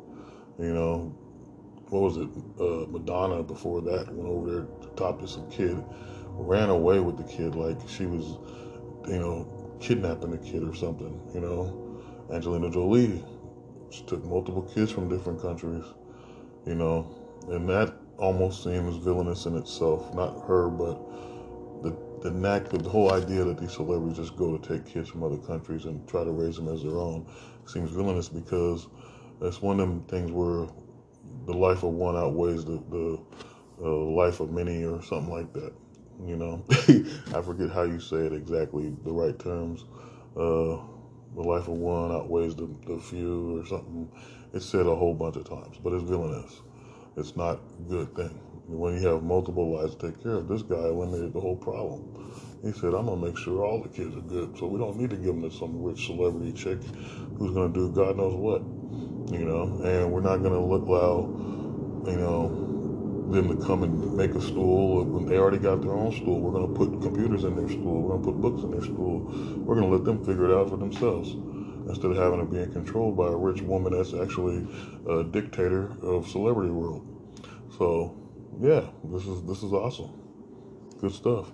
you 0.58 0.72
know. 0.72 1.14
What 1.90 2.02
was 2.02 2.16
it? 2.16 2.28
Uh, 2.58 2.90
Madonna 2.90 3.42
before 3.42 3.82
that 3.82 4.10
went 4.12 4.28
over 4.28 4.50
there, 4.50 4.66
to 4.96 5.28
some 5.28 5.50
kid, 5.50 5.82
ran 6.30 6.70
away 6.70 7.00
with 7.00 7.18
the 7.18 7.24
kid 7.24 7.54
like 7.54 7.76
she 7.88 8.06
was, 8.06 8.38
you 9.06 9.18
know, 9.18 9.63
kidnapping 9.86 10.32
a 10.32 10.38
kid 10.38 10.62
or 10.62 10.74
something. 10.74 11.20
You 11.34 11.40
know, 11.40 12.00
Angelina 12.32 12.70
Jolie, 12.70 13.22
she 13.90 14.02
took 14.04 14.24
multiple 14.24 14.62
kids 14.62 14.90
from 14.90 15.08
different 15.08 15.40
countries. 15.40 15.84
You 16.66 16.74
know, 16.74 17.14
and 17.48 17.68
that 17.68 17.94
almost 18.16 18.64
seems 18.64 18.96
villainous 18.96 19.44
in 19.46 19.56
itself. 19.56 20.14
Not 20.14 20.46
her, 20.46 20.68
but 20.68 20.98
the 21.82 21.94
the 22.22 22.30
knack, 22.30 22.70
the 22.70 22.88
whole 22.88 23.12
idea 23.12 23.44
that 23.44 23.58
these 23.58 23.72
celebrities 23.72 24.16
just 24.16 24.36
go 24.36 24.56
to 24.56 24.68
take 24.68 24.86
kids 24.86 25.10
from 25.10 25.22
other 25.22 25.36
countries 25.36 25.84
and 25.84 26.06
try 26.08 26.24
to 26.24 26.30
raise 26.30 26.56
them 26.56 26.68
as 26.68 26.82
their 26.82 26.96
own 26.96 27.26
seems 27.66 27.90
villainous 27.90 28.30
because 28.30 28.86
that's 29.40 29.60
one 29.60 29.78
of 29.78 29.88
them 29.88 30.02
things 30.04 30.32
where 30.32 30.66
the 31.44 31.52
life 31.52 31.82
of 31.82 31.92
one 31.92 32.16
outweighs 32.16 32.64
the 32.64 32.82
the 32.90 33.20
uh, 33.82 33.90
life 33.90 34.40
of 34.40 34.50
many 34.50 34.84
or 34.84 35.02
something 35.02 35.30
like 35.30 35.52
that. 35.52 35.72
You 36.22 36.36
know, 36.36 36.64
I 36.70 37.42
forget 37.42 37.70
how 37.70 37.82
you 37.82 38.00
say 38.00 38.18
it 38.18 38.32
exactly, 38.32 38.94
the 39.04 39.12
right 39.12 39.38
terms. 39.38 39.84
Uh, 40.36 40.78
the 41.34 41.42
life 41.42 41.68
of 41.68 41.74
one 41.74 42.12
outweighs 42.12 42.54
the, 42.54 42.68
the 42.86 42.98
few 42.98 43.60
or 43.60 43.66
something. 43.66 44.10
It's 44.52 44.64
said 44.64 44.86
a 44.86 44.94
whole 44.94 45.14
bunch 45.14 45.36
of 45.36 45.48
times, 45.48 45.76
but 45.82 45.92
it's 45.92 46.04
villainous. 46.04 46.62
It's 47.16 47.36
not 47.36 47.58
a 47.58 47.82
good 47.88 48.14
thing. 48.14 48.40
When 48.66 49.00
you 49.00 49.08
have 49.08 49.22
multiple 49.22 49.76
lives 49.76 49.96
to 49.96 50.10
take 50.10 50.22
care 50.22 50.34
of, 50.34 50.48
this 50.48 50.62
guy 50.62 50.76
eliminated 50.76 51.32
the 51.32 51.40
whole 51.40 51.56
problem. 51.56 52.04
He 52.62 52.72
said, 52.72 52.94
I'm 52.94 53.06
going 53.06 53.20
to 53.20 53.26
make 53.26 53.36
sure 53.36 53.64
all 53.64 53.82
the 53.82 53.88
kids 53.88 54.16
are 54.16 54.20
good, 54.20 54.56
so 54.58 54.66
we 54.66 54.78
don't 54.78 54.96
need 54.96 55.10
to 55.10 55.16
give 55.16 55.34
them 55.34 55.42
to 55.42 55.50
some 55.50 55.82
rich 55.82 56.06
celebrity 56.06 56.52
chick 56.52 56.78
who's 57.36 57.52
going 57.52 57.72
to 57.74 57.88
do 57.88 57.94
God 57.94 58.16
knows 58.16 58.34
what, 58.34 58.62
you 59.32 59.44
know, 59.44 59.64
and 59.84 60.10
we're 60.12 60.20
not 60.20 60.38
going 60.38 60.52
to 60.52 60.58
allow, 60.58 61.28
you 62.06 62.16
know, 62.16 62.73
them 63.34 63.48
to 63.48 63.66
come 63.66 63.82
and 63.82 64.16
make 64.16 64.34
a 64.34 64.40
school 64.40 65.04
when 65.04 65.26
they 65.26 65.36
already 65.36 65.58
got 65.58 65.82
their 65.82 65.92
own 65.92 66.12
school. 66.12 66.40
We're 66.40 66.52
going 66.52 66.72
to 66.72 66.74
put 66.74 67.02
computers 67.02 67.44
in 67.44 67.56
their 67.56 67.68
school. 67.68 68.02
We're 68.02 68.16
going 68.16 68.24
to 68.24 68.32
put 68.32 68.40
books 68.40 68.62
in 68.62 68.70
their 68.70 68.82
school. 68.82 69.20
We're 69.64 69.74
going 69.74 69.90
to 69.90 69.96
let 69.96 70.04
them 70.04 70.24
figure 70.24 70.50
it 70.50 70.54
out 70.56 70.70
for 70.70 70.76
themselves 70.76 71.32
instead 71.88 72.10
of 72.10 72.16
having 72.16 72.40
it 72.40 72.50
being 72.50 72.72
controlled 72.72 73.16
by 73.16 73.26
a 73.26 73.36
rich 73.36 73.60
woman 73.62 73.92
that's 73.92 74.14
actually 74.14 74.66
a 75.08 75.24
dictator 75.24 75.92
of 76.02 76.26
celebrity 76.28 76.70
world. 76.70 77.06
So, 77.76 78.16
yeah, 78.60 78.86
this 79.04 79.26
is 79.26 79.42
this 79.44 79.62
is 79.62 79.72
awesome. 79.72 80.10
Good 81.00 81.12
stuff. 81.12 81.50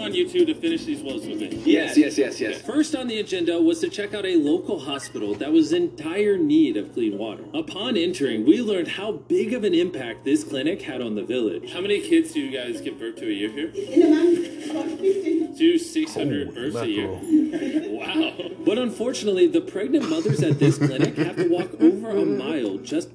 On 0.00 0.14
you 0.14 0.28
two 0.28 0.44
to 0.46 0.54
finish 0.54 0.84
these 0.84 1.02
wells 1.02 1.26
with 1.26 1.40
me. 1.40 1.48
Yes, 1.64 1.96
yes, 1.96 2.16
yes, 2.16 2.40
yes. 2.40 2.60
First 2.62 2.94
on 2.94 3.06
the 3.06 3.20
agenda 3.20 3.60
was 3.60 3.80
to 3.80 3.88
check 3.88 4.14
out 4.14 4.24
a 4.24 4.36
local 4.36 4.78
hospital 4.80 5.34
that 5.34 5.52
was 5.52 5.72
in 5.72 5.94
dire 5.96 6.38
need 6.38 6.76
of 6.76 6.92
clean 6.94 7.18
water. 7.18 7.44
Upon 7.54 7.96
entering, 7.96 8.46
we 8.46 8.60
learned 8.62 8.88
how 8.88 9.12
big 9.12 9.52
of 9.52 9.62
an 9.64 9.74
impact 9.74 10.24
this 10.24 10.42
clinic 10.42 10.82
had 10.82 11.02
on 11.02 11.14
the 11.14 11.22
village. 11.22 11.72
How 11.72 11.80
many 11.80 12.00
kids 12.00 12.32
do 12.32 12.40
you 12.40 12.50
guys 12.50 12.80
give 12.80 12.98
birth 12.98 13.16
to 13.16 13.26
a 13.28 13.32
year 13.32 13.50
here? 13.50 13.68
In 13.68 14.02
a 14.02 14.74
month, 14.74 15.58
Do 15.58 15.78
600 15.78 16.48
Oh, 16.48 16.52
births 16.52 16.76
a 16.76 16.88
year. 16.88 17.08
mackerel. 17.08 17.90
Wow. 17.98 18.50
But 18.64 18.78
unfortunately, 18.78 19.46
the 19.48 19.60
pregnant 19.60 20.08
mothers 20.08 20.42
at 20.42 20.58
this 20.58 20.78
clinic 20.78 21.16
have 21.16 21.36
to 21.36 21.48
walk 21.48 21.78
over 21.80 22.10
a 22.10 22.24
mile 22.24 22.78
just 22.78 23.10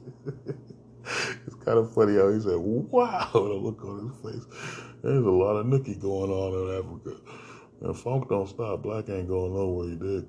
It's 1.47 1.55
kind 1.63 1.77
of 1.77 1.93
funny 1.93 2.15
how 2.15 2.31
he 2.31 2.39
said, 2.39 2.57
wow, 2.57 3.29
the 3.33 3.39
look 3.39 3.83
on 3.83 4.09
his 4.09 4.33
face. 4.35 4.45
There's 5.05 5.23
a 5.23 5.29
lot 5.29 5.57
of 5.57 5.67
nookie 5.67 6.01
going 6.01 6.31
on 6.31 6.51
in 6.51 6.83
Africa. 6.83 7.21
And 7.81 7.95
funk 7.95 8.27
don't 8.27 8.49
stop. 8.49 8.81
Black 8.81 9.07
ain't 9.07 9.27
going 9.27 9.53
nowhere, 9.53 9.89
you 9.89 9.95
dig? 9.97 10.27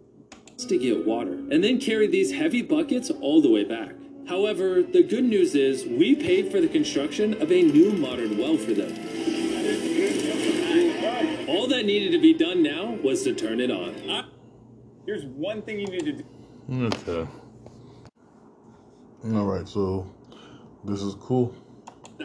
to 0.69 0.79
get 0.79 1.07
water 1.07 1.33
and 1.33 1.63
then 1.63 1.79
carry 1.79 2.07
these 2.07 2.33
heavy 2.33 2.63
buckets 2.63 3.11
all 3.11 3.41
the 3.43 3.51
way 3.51 3.65
back. 3.65 3.95
However, 4.27 4.83
the 4.83 5.03
good 5.03 5.25
news 5.25 5.55
is 5.55 5.85
we 5.87 6.15
paid 6.15 6.51
for 6.51 6.61
the 6.61 6.69
construction 6.69 7.41
of 7.41 7.53
a 7.53 7.63
new 7.63 7.93
modern 7.93 8.39
well 8.39 8.57
for 8.57 8.73
them. 8.73 8.93
All 11.49 11.67
that 11.69 11.85
needed 11.85 12.13
to 12.13 12.19
be 12.19 12.35
done 12.35 12.63
now 12.63 12.99
was 13.03 13.23
to 13.25 13.35
turn 13.35 13.61
it 13.61 13.71
on. 13.71 14.29
Here's 15.07 15.25
one 15.25 15.63
thing 15.63 15.81
you 15.81 15.87
need 15.87 16.05
to 16.05 16.13
do. 16.13 16.87
Okay. 16.87 17.31
All 19.25 19.47
right, 19.47 19.67
so 19.69 20.11
this 20.85 21.01
is 21.01 21.15
cool. 21.15 21.55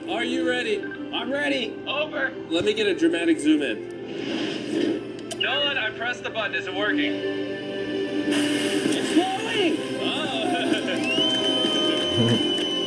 Are 0.09 0.23
you 0.23 0.49
ready? 0.49 1.00
I'm 1.13 1.31
ready. 1.31 1.77
Over. 1.87 2.33
Let 2.49 2.65
me 2.65 2.73
get 2.73 2.87
a 2.87 2.95
dramatic 2.95 3.39
zoom 3.39 3.61
in. 3.61 5.39
Nolan, 5.39 5.77
I 5.77 5.89
pressed 5.91 6.23
the 6.23 6.29
button. 6.29 6.55
Is 6.55 6.67
it 6.67 6.75
working? 6.75 7.13
It's 8.23 9.13
flowing. 9.13 9.77
Oh. 10.01 10.41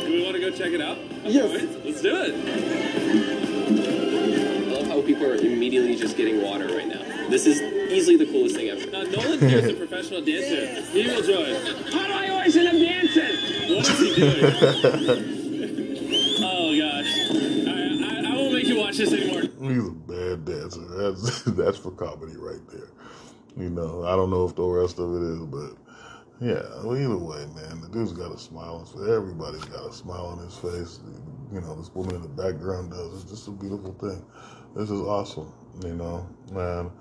do 0.05 0.11
we 0.11 0.23
want 0.23 0.35
to 0.35 0.41
go 0.41 0.49
check 0.51 0.71
it 0.71 0.81
out? 0.81 0.97
Yes. 1.23 1.75
Let's 1.83 2.01
do 2.01 2.15
it. 2.15 2.33
I 4.67 4.71
love 4.71 4.87
how 4.87 5.01
people 5.01 5.25
are 5.25 5.35
immediately 5.35 5.95
just 5.95 6.17
getting 6.17 6.41
water 6.41 6.67
right 6.67 6.87
now. 6.87 7.03
This 7.29 7.45
is 7.45 7.61
easily 7.91 8.17
the 8.17 8.25
coolest 8.25 8.55
thing 8.55 8.69
ever. 8.69 8.89
Now, 8.89 9.03
Nolan 9.03 9.39
here 9.39 9.59
is 9.59 9.69
a 9.69 9.73
professional 9.73 10.21
dancer. 10.21 10.81
He 10.91 11.07
will 11.07 11.21
join. 11.23 11.55
How 11.91 12.07
do 12.07 12.13
I 12.13 12.29
always 12.29 12.55
end 12.55 12.67
up 12.67 12.73
dancing? 12.73 13.75
What 13.75 13.89
is 13.89 13.99
he 13.99 14.15
doing? 14.15 14.45
oh 16.43 16.75
gosh. 16.77 17.11
I, 17.67 17.71
I, 18.05 18.31
I 18.31 18.35
anymore. 18.99 19.41
He's 19.61 19.87
a 19.87 19.91
bad 19.91 20.45
dancer. 20.45 20.81
That's 20.81 21.43
that's 21.43 21.77
for 21.77 21.91
comedy 21.91 22.37
right 22.37 22.65
there. 22.71 22.89
You 23.57 23.69
know, 23.69 24.03
I 24.05 24.15
don't 24.15 24.29
know 24.29 24.45
if 24.45 24.55
the 24.55 24.63
rest 24.63 24.99
of 24.99 25.15
it 25.15 25.23
is, 25.23 25.39
but 25.45 25.77
yeah. 26.41 26.61
Well, 26.83 26.97
either 26.97 27.17
way, 27.17 27.45
man, 27.55 27.81
the 27.81 27.89
dude's 27.91 28.13
got 28.13 28.33
a 28.33 28.37
smile 28.37 28.85
on. 28.85 29.09
Everybody's 29.09 29.65
got 29.65 29.89
a 29.89 29.93
smile 29.93 30.25
on 30.25 30.39
his 30.39 30.55
face. 30.55 30.99
You 31.53 31.61
know, 31.61 31.75
this 31.75 31.93
woman 31.93 32.15
in 32.15 32.21
the 32.21 32.27
background 32.27 32.91
does. 32.91 33.23
It's 33.23 33.31
just 33.31 33.47
a 33.47 33.51
beautiful 33.51 33.93
thing. 33.93 34.23
This 34.75 34.89
is 34.89 34.99
awesome. 34.99 35.53
You 35.83 35.93
know, 35.93 36.27
man. 36.51 36.91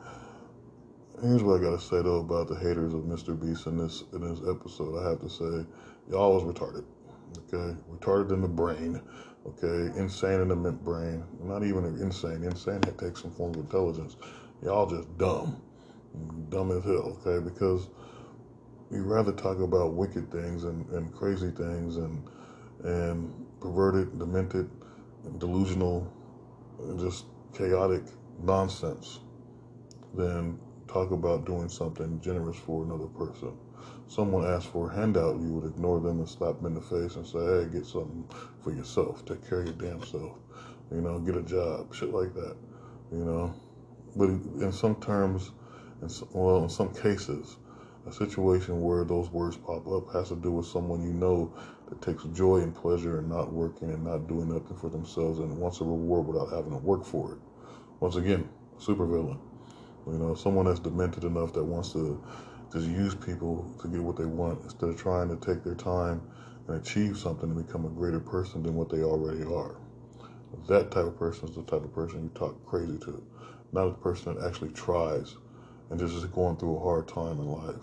here's 1.23 1.43
what 1.43 1.61
I 1.61 1.65
gotta 1.65 1.81
say 1.81 2.03
though 2.03 2.21
about 2.21 2.49
the 2.49 2.57
haters 2.57 2.95
of 2.95 3.03
Mr. 3.03 3.39
Beast 3.39 3.67
in 3.67 3.79
this 3.79 4.05
in 4.13 4.21
this 4.21 4.41
episode. 4.49 4.99
I 4.99 5.09
have 5.11 5.21
to 5.21 5.29
say, 5.29 5.67
y'all 6.11 6.35
was 6.35 6.45
retarded. 6.45 6.85
Okay, 7.53 7.77
retarded 7.93 8.33
in 8.33 8.43
the 8.43 8.49
brain. 8.49 9.01
Okay, 9.47 9.99
insane 9.99 10.41
in 10.41 10.49
the 10.49 10.57
mint 10.57 10.83
brain. 10.83 11.23
Not 11.43 11.65
even 11.65 11.85
insane. 11.85 12.45
Insane 12.45 12.81
that 12.83 12.99
takes 12.99 13.23
some 13.23 13.31
form 13.31 13.53
of 13.55 13.61
intelligence. 13.61 14.17
Y'all 14.63 14.87
just 14.87 15.17
dumb, 15.19 15.61
dumb 16.49 16.71
as 16.71 16.83
hell. 16.85 17.19
Okay, 17.25 17.45
because 17.45 17.89
we 18.91 19.01
rather 19.01 19.33
talk 19.33 19.59
about 19.59 19.95
wicked 19.95 20.31
things 20.31 20.65
and, 20.65 20.89
and 20.91 21.13
crazy 21.15 21.51
things 21.51 21.97
and 21.97 22.27
and 22.85 23.47
perverted, 23.61 24.19
demented, 24.19 24.71
delusional, 25.39 26.11
just 26.99 27.25
chaotic 27.57 28.03
nonsense 28.43 29.21
than 30.15 30.59
talk 30.95 31.11
about 31.11 31.45
doing 31.45 31.69
something 31.69 32.21
generous 32.21 32.57
for 32.57 32.85
another 32.85 33.09
person. 33.09 33.53
Someone 34.07 34.47
asks 34.47 34.71
for 34.71 34.91
a 34.91 34.95
handout, 34.95 35.41
you 35.41 35.53
would 35.55 35.69
ignore 35.69 35.99
them 35.99 36.21
and 36.21 36.29
slap 36.29 36.57
them 36.59 36.67
in 36.67 36.75
the 36.75 36.81
face 36.81 37.17
and 37.17 37.27
say, 37.27 37.39
hey, 37.39 37.69
get 37.73 37.85
something 37.85 38.25
for 38.63 38.71
yourself. 38.71 39.25
Take 39.25 39.47
care 39.49 39.63
of 39.63 39.67
your 39.67 39.75
damn 39.75 40.05
self. 40.05 40.39
You 40.93 41.01
know, 41.01 41.19
get 41.19 41.37
a 41.37 41.43
job, 41.43 41.93
shit 41.93 42.15
like 42.15 42.33
that. 42.35 42.57
You 43.11 43.25
know, 43.25 43.55
but 44.15 44.29
in 44.29 44.71
some 44.71 44.95
terms, 45.01 45.51
in 46.01 46.09
some, 46.09 46.29
well, 46.33 46.63
in 46.63 46.69
some 46.69 46.95
cases, 46.95 47.57
a 48.07 48.13
situation 48.13 48.81
where 48.81 49.05
those 49.05 49.29
words 49.31 49.57
pop 49.57 49.89
up 49.89 50.13
has 50.13 50.29
to 50.29 50.37
do 50.37 50.53
with 50.53 50.67
someone 50.67 51.03
you 51.03 51.13
know 51.13 51.53
that 51.89 52.01
takes 52.03 52.23
joy 52.35 52.59
and 52.59 52.73
pleasure 52.73 53.19
in 53.19 53.29
not 53.29 53.53
working 53.53 53.91
and 53.91 54.05
not 54.05 54.29
doing 54.29 54.49
nothing 54.49 54.77
for 54.77 54.91
themselves 54.91 55.41
and 55.41 55.59
wants 55.59 55.81
a 55.81 55.85
reward 55.85 56.27
without 56.27 56.53
having 56.53 56.71
to 56.71 56.79
work 56.79 57.05
for 57.05 57.33
it. 57.33 57.39
Once 57.99 58.15
again, 58.15 58.49
supervillain. 58.79 59.39
You 60.07 60.19
know, 60.19 60.35
someone 60.35 60.67
that's 60.67 60.81
demented 60.81 61.25
enough 61.25 61.53
that 61.55 61.65
wants 61.65 61.93
to 61.93 62.23
just 62.73 62.87
use 62.87 63.15
people 63.15 63.65
to 63.81 63.89
get 63.89 64.03
what 64.03 64.17
they 64.17 64.27
want 64.27 64.63
instead 64.63 64.91
of 64.91 64.99
trying 64.99 65.29
to 65.29 65.37
take 65.37 65.65
their 65.65 65.75
time 65.75 66.21
and 66.69 66.77
achieve 66.77 67.17
something 67.17 67.51
and 67.51 67.67
become 67.67 67.87
a 67.87 67.89
greater 67.89 68.21
person 68.21 68.63
than 68.63 68.75
what 68.75 68.91
they 68.91 69.03
already 69.03 69.45
are. 69.45 69.77
That 70.69 70.91
type 70.91 71.07
of 71.07 71.19
person 71.19 71.49
is 71.49 71.57
the 71.57 71.63
type 71.63 71.85
of 71.85 71.95
person 71.95 72.23
you 72.23 72.31
talk 72.35 72.65
crazy 72.67 72.99
to, 72.99 73.23
not 73.73 73.89
a 73.89 73.93
person 73.93 74.35
that 74.35 74.47
actually 74.47 74.71
tries 74.71 75.37
and 75.91 75.99
just 75.99 76.15
is 76.15 76.25
going 76.27 76.57
through 76.57 76.77
a 76.77 76.81
hard 76.81 77.09
time 77.09 77.39
in 77.41 77.47
life. 77.47 77.83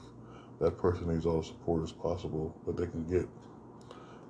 That 0.59 0.77
person 0.77 1.11
needs 1.11 1.25
all 1.25 1.41
the 1.41 1.47
support 1.47 1.83
as 1.83 1.91
possible 1.91 2.55
that 2.65 2.77
they 2.77 2.85
can 2.85 3.03
get. 3.05 3.27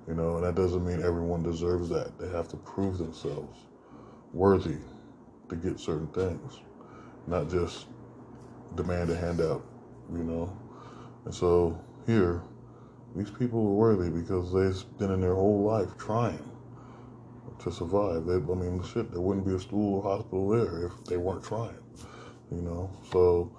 You 0.08 0.14
know, 0.14 0.36
and 0.36 0.44
that 0.44 0.54
doesn't 0.54 0.84
mean 0.84 1.02
everyone 1.02 1.42
deserves 1.42 1.88
that. 1.90 2.18
They 2.18 2.28
have 2.28 2.48
to 2.48 2.56
prove 2.56 2.98
themselves 2.98 3.58
worthy 4.32 4.78
to 5.50 5.56
get 5.56 5.78
certain 5.78 6.08
things 6.08 6.60
not 7.26 7.50
just 7.50 7.86
demand 8.74 9.10
a 9.10 9.16
handout, 9.16 9.64
you 10.12 10.24
know. 10.24 10.56
And 11.24 11.34
so 11.34 11.78
here, 12.06 12.42
these 13.14 13.30
people 13.30 13.60
are 13.60 13.74
worthy 13.74 14.10
because 14.10 14.52
they've 14.52 14.98
been 14.98 15.12
in 15.12 15.20
their 15.20 15.34
whole 15.34 15.62
life 15.62 15.96
trying 15.98 16.42
to 17.60 17.70
survive. 17.70 18.26
They, 18.26 18.34
I 18.34 18.54
mean, 18.54 18.82
shit, 18.82 19.10
there 19.12 19.20
wouldn't 19.20 19.46
be 19.46 19.54
a 19.54 19.58
school 19.58 19.96
or 19.96 20.02
hospital 20.02 20.48
there 20.48 20.86
if 20.86 21.04
they 21.04 21.16
weren't 21.16 21.44
trying, 21.44 21.78
you 22.50 22.62
know. 22.62 22.90
So, 23.12 23.52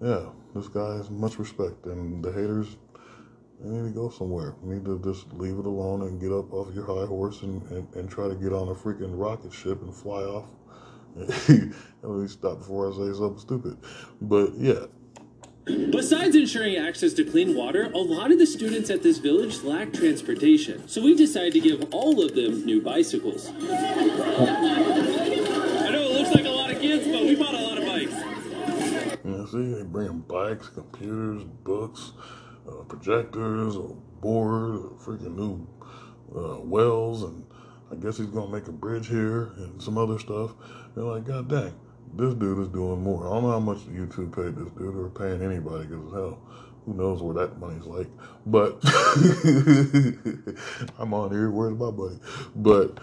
yeah, 0.00 0.26
this 0.54 0.68
guy 0.68 0.96
has 0.96 1.10
much 1.10 1.38
respect, 1.38 1.86
and 1.86 2.24
the 2.24 2.32
haters, 2.32 2.76
need 3.60 3.88
to 3.88 3.94
go 3.94 4.10
somewhere. 4.10 4.54
You 4.62 4.74
need 4.74 4.84
to 4.84 5.00
just 5.02 5.32
leave 5.34 5.58
it 5.58 5.66
alone 5.66 6.02
and 6.02 6.20
get 6.20 6.32
up 6.32 6.52
off 6.52 6.74
your 6.74 6.84
high 6.84 7.06
horse 7.06 7.42
and, 7.42 7.62
and, 7.70 7.94
and 7.94 8.10
try 8.10 8.28
to 8.28 8.34
get 8.34 8.52
on 8.52 8.68
a 8.68 8.74
freaking 8.74 9.18
rocket 9.18 9.52
ship 9.52 9.80
and 9.82 9.94
fly 9.94 10.22
off 10.22 10.46
Let 11.16 11.30
me 12.02 12.28
stop 12.28 12.58
before 12.58 12.90
I 12.90 12.92
say 12.92 13.12
something 13.16 13.38
stupid. 13.38 13.78
But 14.20 14.54
yeah. 14.56 14.86
Besides 15.64 16.36
ensuring 16.36 16.76
access 16.76 17.14
to 17.14 17.24
clean 17.24 17.54
water, 17.56 17.90
a 17.94 17.98
lot 17.98 18.30
of 18.30 18.38
the 18.38 18.46
students 18.46 18.90
at 18.90 19.02
this 19.02 19.16
village 19.16 19.62
lack 19.62 19.94
transportation. 19.94 20.86
So 20.88 21.02
we 21.02 21.14
decided 21.14 21.54
to 21.54 21.60
give 21.60 21.88
all 21.94 22.22
of 22.22 22.34
them 22.34 22.66
new 22.66 22.82
bicycles. 22.82 23.48
I 23.48 23.52
know 25.90 26.02
it 26.02 26.12
looks 26.12 26.34
like 26.34 26.44
a 26.44 26.50
lot 26.50 26.70
of 26.70 26.80
kids, 26.82 27.06
but 27.06 27.22
we 27.22 27.34
bought 27.34 27.54
a 27.54 27.58
lot 27.58 27.78
of 27.78 27.86
bikes. 27.86 28.12
Yeah, 29.24 29.46
see, 29.46 29.72
they 29.72 29.84
bring 29.84 30.18
bikes, 30.28 30.68
computers, 30.68 31.44
books, 31.62 32.12
uh, 32.68 32.82
projectors, 32.82 33.76
a 33.76 33.88
board, 34.20 34.98
freaking 34.98 35.36
new 35.36 35.66
uh, 36.36 36.60
wells, 36.60 37.22
and 37.22 37.46
I 37.94 37.96
guess 38.02 38.18
he's 38.18 38.26
gonna 38.26 38.50
make 38.50 38.66
a 38.66 38.72
bridge 38.72 39.06
here 39.08 39.52
and 39.56 39.80
some 39.80 39.96
other 39.98 40.18
stuff. 40.18 40.52
They're 40.94 41.04
like, 41.04 41.24
God 41.24 41.48
dang, 41.48 41.72
this 42.16 42.34
dude 42.34 42.58
is 42.58 42.68
doing 42.68 43.02
more. 43.02 43.28
I 43.28 43.34
don't 43.34 43.44
know 43.44 43.52
how 43.52 43.60
much 43.60 43.78
YouTube 43.86 44.34
paid 44.34 44.56
this 44.56 44.72
dude 44.76 44.96
or 44.96 45.10
paying 45.10 45.42
anybody 45.42 45.86
because 45.86 46.12
hell, 46.12 46.40
who 46.84 46.94
knows 46.94 47.22
where 47.22 47.34
that 47.34 47.60
money's 47.60 47.86
like. 47.86 48.08
But 48.46 48.80
I'm 50.98 51.14
on 51.14 51.30
here, 51.30 51.50
where's 51.50 51.74
my 51.74 51.92
money? 51.92 52.18
But 52.56 52.98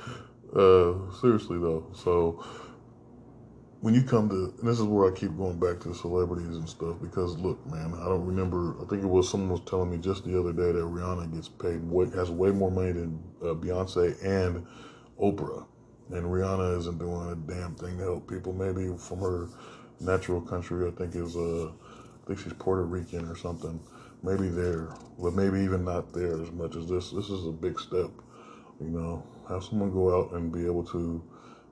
uh, 0.53 1.09
seriously 1.21 1.57
though, 1.57 1.85
so 1.95 2.43
when 3.81 3.95
you 3.95 4.03
come 4.03 4.29
to, 4.29 4.53
and 4.59 4.69
this 4.69 4.79
is 4.79 4.85
where 4.85 5.11
I 5.11 5.15
keep 5.15 5.35
going 5.37 5.59
back 5.59 5.79
to 5.81 5.93
celebrities 5.95 6.55
and 6.55 6.69
stuff 6.69 6.97
because 7.01 7.37
look, 7.39 7.65
man, 7.65 7.93
I 7.99 8.05
don't 8.05 8.25
remember. 8.25 8.75
I 8.79 8.85
think 8.85 9.03
it 9.03 9.07
was 9.07 9.27
someone 9.29 9.49
was 9.49 9.67
telling 9.67 9.89
me 9.89 9.97
just 9.97 10.23
the 10.23 10.39
other 10.39 10.53
day 10.53 10.71
that 10.71 10.85
Rihanna 10.85 11.33
gets 11.33 11.49
paid 11.49 11.83
way, 11.89 12.07
has 12.11 12.29
way 12.29 12.51
more 12.51 12.69
money 12.69 12.91
than 12.91 13.21
uh, 13.41 13.55
Beyonce 13.55 14.23
and 14.23 14.67
Oprah, 15.19 15.65
and 16.11 16.25
Rihanna 16.25 16.77
isn't 16.77 16.99
doing 16.99 17.31
a 17.31 17.35
damn 17.51 17.73
thing 17.73 17.97
to 17.97 18.03
help 18.03 18.29
people. 18.29 18.53
Maybe 18.53 18.95
from 18.97 19.19
her 19.19 19.49
natural 19.99 20.41
country, 20.41 20.87
I 20.87 20.91
think 20.91 21.15
is 21.15 21.35
uh, 21.35 21.71
I 21.71 22.27
think 22.27 22.39
she's 22.39 22.53
Puerto 22.53 22.83
Rican 22.83 23.27
or 23.27 23.35
something. 23.35 23.79
Maybe 24.21 24.49
there, 24.49 24.89
but 25.17 25.33
maybe 25.33 25.59
even 25.59 25.83
not 25.83 26.13
there 26.13 26.39
as 26.39 26.51
much 26.51 26.75
as 26.75 26.87
this. 26.87 27.09
This 27.09 27.31
is 27.31 27.47
a 27.47 27.51
big 27.51 27.79
step, 27.79 28.11
you 28.79 28.89
know. 28.89 29.23
Have 29.49 29.63
someone 29.63 29.91
go 29.91 30.15
out 30.15 30.33
and 30.33 30.51
be 30.51 30.67
able 30.67 30.83
to 30.85 31.23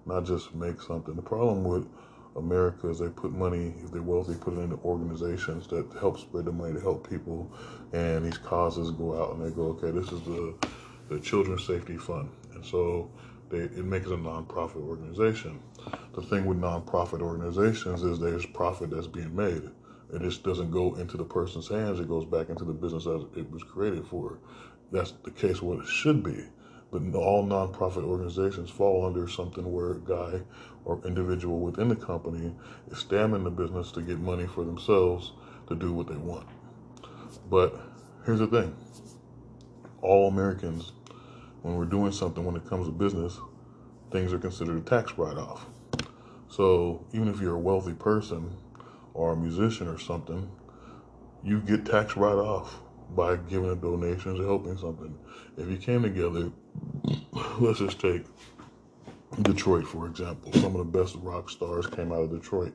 not 0.07 0.25
just 0.25 0.55
make 0.55 0.81
something. 0.81 1.15
The 1.15 1.21
problem 1.21 1.63
with 1.63 1.87
America 2.35 2.89
is 2.89 2.99
they 2.99 3.09
put 3.09 3.31
money, 3.31 3.73
if 3.83 3.91
they're 3.91 4.01
wealthy, 4.01 4.35
put 4.35 4.53
it 4.53 4.59
into 4.59 4.77
organizations 4.77 5.67
that 5.67 5.85
help 5.99 6.19
spread 6.19 6.45
the 6.45 6.51
money 6.51 6.73
to 6.73 6.79
help 6.79 7.09
people, 7.09 7.51
and 7.93 8.25
these 8.25 8.37
causes 8.37 8.91
go 8.91 9.21
out 9.21 9.35
and 9.35 9.45
they 9.45 9.53
go, 9.53 9.63
okay, 9.69 9.91
this 9.91 10.11
is 10.11 10.21
the 10.21 10.55
the 11.09 11.19
Children's 11.19 11.65
Safety 11.65 11.97
Fund, 11.97 12.29
and 12.53 12.63
so 12.63 13.09
they, 13.49 13.57
it 13.57 13.83
makes 13.83 14.05
it 14.05 14.13
a 14.13 14.17
nonprofit 14.17 14.83
organization. 14.87 15.59
The 16.13 16.21
thing 16.21 16.45
with 16.45 16.59
nonprofit 16.59 17.21
organizations 17.21 18.03
is 18.03 18.19
there's 18.19 18.45
profit 18.45 18.91
that's 18.91 19.07
being 19.07 19.35
made. 19.35 19.63
It 20.13 20.21
just 20.21 20.43
doesn't 20.43 20.71
go 20.71 20.95
into 20.95 21.17
the 21.17 21.23
person's 21.23 21.67
hands. 21.67 21.99
It 21.99 22.07
goes 22.07 22.25
back 22.25 22.49
into 22.49 22.63
the 22.63 22.73
business 22.73 23.05
that 23.05 23.27
it 23.35 23.49
was 23.51 23.63
created 23.63 24.05
for. 24.07 24.39
That's 24.91 25.11
the 25.23 25.31
case 25.31 25.61
what 25.61 25.79
it 25.79 25.87
should 25.87 26.23
be. 26.23 26.45
But 26.91 27.03
all 27.15 27.45
nonprofit 27.45 28.03
organizations 28.03 28.71
fall 28.71 29.05
under 29.05 29.27
something 29.27 29.71
where 29.71 29.91
a 29.91 29.99
guy 29.99 30.41
or 30.85 31.01
individual 31.05 31.59
within 31.59 31.89
the 31.89 31.95
company 31.95 32.53
is 32.89 32.97
stamming 32.97 33.43
the 33.43 33.49
business 33.49 33.91
to 33.91 34.01
get 34.01 34.19
money 34.19 34.47
for 34.47 34.63
themselves 34.63 35.33
to 35.67 35.75
do 35.75 35.93
what 35.93 36.07
they 36.07 36.15
want. 36.15 36.47
But 37.49 37.75
here's 38.25 38.39
the 38.39 38.47
thing 38.47 38.75
all 40.01 40.27
Americans, 40.27 40.93
when 41.61 41.75
we're 41.75 41.85
doing 41.85 42.11
something 42.11 42.43
when 42.43 42.55
it 42.55 42.67
comes 42.67 42.87
to 42.87 42.91
business, 42.91 43.39
things 44.11 44.33
are 44.33 44.39
considered 44.39 44.77
a 44.77 44.81
tax 44.81 45.17
write 45.17 45.37
off. 45.37 45.65
So 46.49 47.05
even 47.13 47.27
if 47.27 47.39
you're 47.39 47.55
a 47.55 47.59
wealthy 47.59 47.93
person 47.93 48.55
or 49.13 49.33
a 49.33 49.35
musician 49.35 49.87
or 49.87 49.99
something, 49.99 50.49
you 51.43 51.59
get 51.59 51.85
tax 51.85 52.17
write 52.17 52.37
off 52.37 52.79
by 53.15 53.35
giving 53.35 53.69
a 53.69 53.75
donation 53.75 54.39
or 54.39 54.45
helping 54.45 54.77
something. 54.77 55.17
If 55.57 55.69
you 55.69 55.77
came 55.77 56.03
together, 56.03 56.51
let's 57.59 57.79
just 57.79 57.99
take 57.99 58.23
Detroit 59.41 59.87
for 59.87 60.07
example. 60.07 60.51
Some 60.53 60.75
of 60.75 60.91
the 60.91 60.99
best 60.99 61.15
rock 61.21 61.49
stars 61.49 61.87
came 61.87 62.11
out 62.11 62.23
of 62.23 62.31
Detroit. 62.31 62.73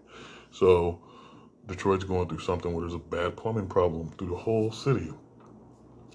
So 0.51 1.01
Detroit's 1.67 2.05
going 2.05 2.29
through 2.29 2.41
something 2.41 2.73
where 2.73 2.83
there's 2.83 2.95
a 2.95 2.99
bad 2.99 3.37
plumbing 3.37 3.67
problem 3.67 4.11
through 4.19 4.29
the 4.29 4.37
whole 4.37 4.71
city. 4.71 5.13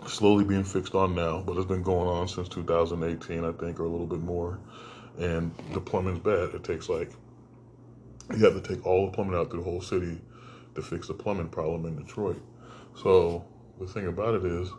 Slowly 0.07 0.45
being 0.45 0.63
fixed 0.63 0.95
on 0.95 1.13
now, 1.13 1.41
but 1.41 1.57
it's 1.57 1.65
been 1.65 1.83
going 1.83 2.07
on 2.07 2.27
since 2.27 2.47
2018, 2.47 3.43
I 3.43 3.51
think, 3.51 3.79
or 3.79 3.83
a 3.83 3.89
little 3.89 4.07
bit 4.07 4.21
more. 4.21 4.59
And 5.17 5.53
the 5.73 5.81
plumbing's 5.81 6.19
bad. 6.19 6.55
It 6.55 6.63
takes 6.63 6.87
like 6.87 7.11
you 8.37 8.45
have 8.45 8.53
to 8.53 8.61
take 8.61 8.85
all 8.85 9.07
the 9.07 9.11
plumbing 9.11 9.35
out 9.35 9.49
through 9.49 9.59
the 9.59 9.69
whole 9.69 9.81
city 9.81 10.21
to 10.75 10.81
fix 10.81 11.07
the 11.07 11.13
plumbing 11.13 11.49
problem 11.49 11.85
in 11.85 11.97
Detroit. 11.97 12.41
So 12.95 13.45
the 13.79 13.87
thing 13.87 14.07
about 14.07 14.35
it 14.35 14.45
is, 14.45 14.69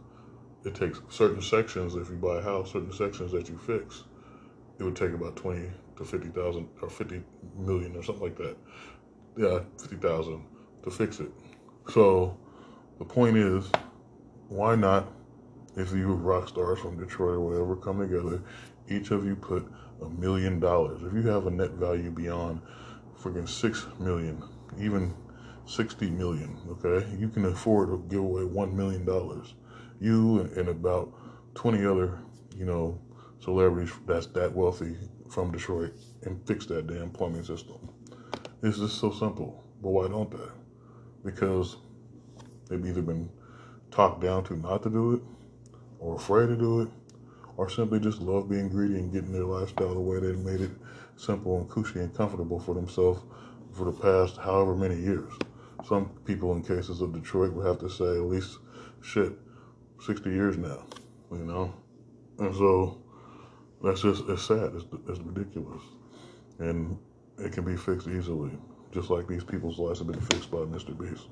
it 0.64 0.74
takes 0.74 1.00
certain 1.08 1.42
sections. 1.42 1.94
If 1.94 2.08
you 2.08 2.16
buy 2.16 2.38
a 2.38 2.42
house, 2.42 2.72
certain 2.72 2.92
sections 2.92 3.32
that 3.32 3.48
you 3.48 3.58
fix, 3.58 4.04
it 4.80 4.82
would 4.82 4.96
take 4.96 5.12
about 5.12 5.36
twenty 5.36 5.70
to 5.96 6.04
fifty 6.04 6.28
thousand 6.28 6.68
or 6.80 6.88
fifty 6.88 7.22
million 7.56 7.94
or 7.94 8.02
something 8.02 8.24
like 8.24 8.36
that. 8.36 8.56
Yeah, 9.36 9.60
fifty 9.78 9.96
thousand 9.96 10.42
to 10.82 10.90
fix 10.90 11.20
it. 11.20 11.30
So 11.90 12.36
the 12.98 13.04
point 13.04 13.36
is, 13.36 13.70
why 14.48 14.74
not? 14.74 15.12
If 15.76 15.92
you 15.92 16.12
rock 16.14 16.48
stars 16.48 16.80
from 16.80 16.98
Detroit 16.98 17.36
or 17.36 17.40
whatever 17.40 17.76
come 17.76 18.00
together, 18.00 18.42
each 18.88 19.12
of 19.12 19.24
you 19.24 19.36
put 19.36 19.70
a 20.02 20.08
million 20.08 20.58
dollars. 20.58 21.02
If 21.02 21.12
you 21.12 21.22
have 21.28 21.46
a 21.46 21.50
net 21.50 21.72
value 21.72 22.10
beyond 22.10 22.60
freaking 23.16 23.48
six 23.48 23.86
million, 24.00 24.42
even 24.80 25.14
60 25.66 26.10
million, 26.10 26.58
okay? 26.68 27.06
You 27.16 27.28
can 27.28 27.44
afford 27.44 27.90
to 27.90 28.04
give 28.08 28.20
away 28.20 28.42
$1 28.42 28.72
million. 28.72 29.06
You 30.00 30.40
and, 30.40 30.56
and 30.56 30.68
about 30.68 31.12
20 31.54 31.84
other, 31.86 32.18
you 32.56 32.64
know, 32.64 32.98
celebrities 33.40 33.92
that's 34.06 34.26
that 34.28 34.54
wealthy 34.54 34.96
from 35.30 35.50
Detroit 35.50 35.92
and 36.22 36.46
fix 36.46 36.66
that 36.66 36.86
damn 36.86 37.10
plumbing 37.10 37.44
system. 37.44 37.88
It's 38.62 38.78
just 38.78 38.98
so 39.00 39.10
simple. 39.10 39.64
But 39.82 39.90
why 39.90 40.08
don't 40.08 40.30
they? 40.30 40.52
Because 41.24 41.76
they've 42.68 42.84
either 42.84 43.02
been 43.02 43.30
talked 43.90 44.20
down 44.20 44.44
to 44.44 44.56
not 44.56 44.82
to 44.82 44.90
do 44.90 45.14
it, 45.14 45.22
or 45.98 46.16
afraid 46.16 46.46
to 46.48 46.56
do 46.56 46.82
it, 46.82 46.88
or 47.56 47.68
simply 47.68 48.00
just 48.00 48.20
love 48.20 48.48
being 48.48 48.68
greedy 48.68 48.94
and 48.94 49.12
getting 49.12 49.32
their 49.32 49.44
lifestyle 49.44 49.94
the 49.94 50.00
way 50.00 50.18
they 50.18 50.32
made 50.32 50.60
it 50.60 50.70
simple 51.16 51.58
and 51.58 51.68
cushy 51.68 52.00
and 52.00 52.14
comfortable 52.14 52.58
for 52.58 52.74
themselves 52.74 53.22
for 53.72 53.84
the 53.84 53.92
past 53.92 54.36
however 54.36 54.74
many 54.74 54.96
years. 54.96 55.32
Some 55.86 56.10
people 56.24 56.52
in 56.52 56.62
cases 56.62 57.00
of 57.00 57.12
Detroit 57.12 57.52
would 57.52 57.66
have 57.66 57.78
to 57.80 57.88
say 57.88 58.04
at 58.04 58.22
least 58.22 58.58
shit, 59.02 59.32
60 60.00 60.30
years 60.30 60.56
now, 60.56 60.84
you 61.30 61.44
know? 61.44 61.74
And 62.38 62.54
so 62.54 63.02
that's 63.82 64.02
just, 64.02 64.24
it's 64.28 64.46
sad, 64.46 64.72
it's, 64.74 64.84
it's 65.08 65.20
ridiculous. 65.20 65.82
And 66.58 66.98
it 67.38 67.52
can 67.52 67.64
be 67.64 67.76
fixed 67.76 68.08
easily, 68.08 68.50
just 68.92 69.10
like 69.10 69.26
these 69.26 69.44
people's 69.44 69.78
lives 69.78 69.98
have 69.98 70.08
been 70.08 70.20
fixed 70.20 70.50
by 70.50 70.58
Mr. 70.58 70.96
Beast. 70.98 71.26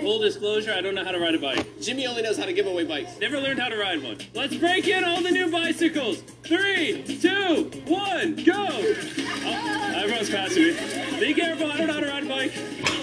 Full 0.00 0.20
disclosure, 0.20 0.72
I 0.72 0.80
don't 0.80 0.94
know 0.94 1.04
how 1.04 1.10
to 1.10 1.18
ride 1.18 1.34
a 1.34 1.38
bike. 1.38 1.66
Jimmy 1.80 2.06
only 2.06 2.22
knows 2.22 2.38
how 2.38 2.44
to 2.44 2.52
give 2.52 2.66
away 2.66 2.84
bikes. 2.84 3.18
Never 3.18 3.38
learned 3.40 3.58
how 3.58 3.68
to 3.68 3.76
ride 3.76 4.02
one. 4.02 4.18
Let's 4.32 4.54
break 4.56 4.86
in 4.86 5.04
all 5.04 5.22
the 5.22 5.30
new 5.30 5.50
bicycles. 5.50 6.22
Three, 6.44 7.02
two, 7.20 7.70
one, 7.86 8.36
go! 8.36 8.66
Oh, 8.68 9.92
everyone's 9.96 10.30
passing 10.30 10.62
me. 10.62 11.20
Be 11.20 11.34
careful, 11.34 11.70
I 11.70 11.78
don't 11.78 11.88
know 11.88 11.94
how 11.94 12.00
to 12.00 12.06
ride 12.06 12.24
a 12.24 12.28
bike. 12.28 12.52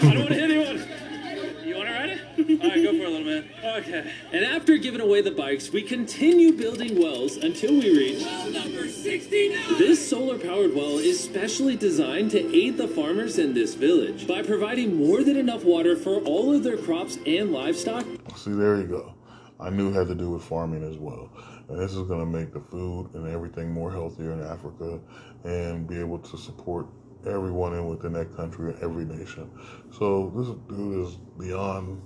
I 0.04 0.14
don't 0.14 0.20
want 0.20 0.30
to 0.30 0.36
hit 0.36 0.52
anyone. 0.52 1.68
You 1.68 1.76
want 1.76 1.90
to 1.90 1.94
ride 1.94 2.10
it? 2.12 2.22
All 2.38 2.44
right, 2.46 2.84
go 2.84 2.92
for 2.92 3.04
it, 3.04 3.10
little 3.10 3.24
man. 3.24 3.50
Okay. 3.64 4.12
And 4.32 4.46
after 4.46 4.78
giving 4.78 5.02
away 5.02 5.22
the 5.22 5.32
bikes, 5.32 5.72
we 5.72 5.82
continue 5.82 6.54
building 6.54 7.02
wells 7.02 7.38
until 7.38 7.72
we 7.72 7.98
reach 7.98 8.24
well 8.24 8.52
number 8.52 8.88
69. 8.88 9.78
This 9.80 10.08
solar-powered 10.08 10.76
well 10.76 11.00
is 11.00 11.20
specially 11.24 11.76
designed 11.76 12.30
to 12.32 12.56
aid 12.56 12.78
the 12.78 12.88
farmers 12.88 13.40
in 13.40 13.56
this 13.56 13.74
village 13.74 14.28
by 14.28 14.44
providing 14.44 14.96
more 14.96 15.24
than 15.24 15.36
enough 15.36 15.64
water 15.64 15.96
for 15.96 16.18
all 16.22 16.54
of 16.54 16.64
their 16.64 16.78
crops 16.78 17.18
and 17.26 17.52
livestock. 17.52 18.06
See, 18.36 18.52
there 18.52 18.78
you 18.78 18.88
go. 18.88 19.16
I 19.60 19.72
knew 19.72 19.90
it 19.90 19.94
had 19.94 20.08
to 20.08 20.16
do 20.16 20.30
with 20.30 20.44
farming 20.44 20.84
as 20.84 20.98
well. 20.98 21.32
And 21.70 21.80
this 21.80 21.94
is 21.94 22.04
going 22.08 22.20
to 22.20 22.26
make 22.26 22.54
the 22.54 22.62
food 22.62 23.10
and 23.16 23.28
everything 23.28 23.72
more 23.72 23.92
healthier 23.92 24.32
in 24.34 24.44
Africa 24.44 25.00
and 25.44 25.88
be 25.88 26.00
able 26.00 26.20
to 26.20 26.38
support 26.38 26.86
everyone 27.26 27.74
in 27.74 27.88
within 27.88 28.14
that 28.14 28.36
country 28.36 28.72
and 28.72 28.84
every 28.84 29.06
nation. 29.06 29.50
So 29.92 30.32
this 30.36 30.48
dude 30.70 31.08
is 31.08 31.16
beyond 31.40 32.00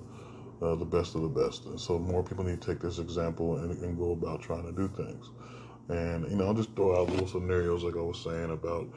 uh, 0.62 0.76
the 0.76 0.86
best 0.86 1.16
of 1.16 1.22
the 1.22 1.28
best. 1.28 1.66
And 1.66 1.80
so 1.80 1.98
more 1.98 2.24
people 2.24 2.44
need 2.44 2.62
to 2.62 2.68
take 2.68 2.80
this 2.80 3.00
example 3.00 3.58
and, 3.58 3.72
and 3.82 3.98
go 3.98 4.12
about 4.12 4.42
trying 4.42 4.66
to 4.66 4.72
do 4.72 4.88
things. 4.88 5.30
And, 5.90 6.30
you 6.30 6.38
know, 6.38 6.48
I'll 6.48 6.54
just 6.54 6.76
throw 6.76 7.02
out 7.02 7.10
little 7.10 7.28
scenarios 7.28 7.84
like 7.84 7.96
I 7.96 8.02
was 8.02 8.22
saying 8.22 8.52
about 8.52 8.88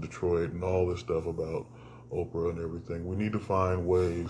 Detroit 0.00 0.50
and 0.50 0.62
all 0.64 0.86
this 0.86 1.00
stuff 1.00 1.26
about 1.26 1.66
Oprah 2.12 2.50
and 2.50 2.58
everything. 2.58 3.06
We 3.06 3.16
need 3.16 3.32
to 3.32 3.40
find 3.40 3.86
ways 3.86 4.28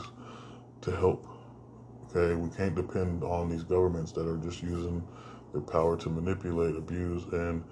to 0.82 0.94
help. 0.94 1.26
Okay, 2.10 2.34
we 2.34 2.50
can't 2.50 2.74
depend 2.74 3.24
on 3.24 3.48
these 3.48 3.62
governments 3.62 4.12
that 4.12 4.28
are 4.28 4.36
just 4.36 4.62
using 4.62 5.02
their 5.52 5.62
power 5.62 5.96
to 5.96 6.10
manipulate, 6.10 6.76
abuse, 6.76 7.24
and 7.32 7.64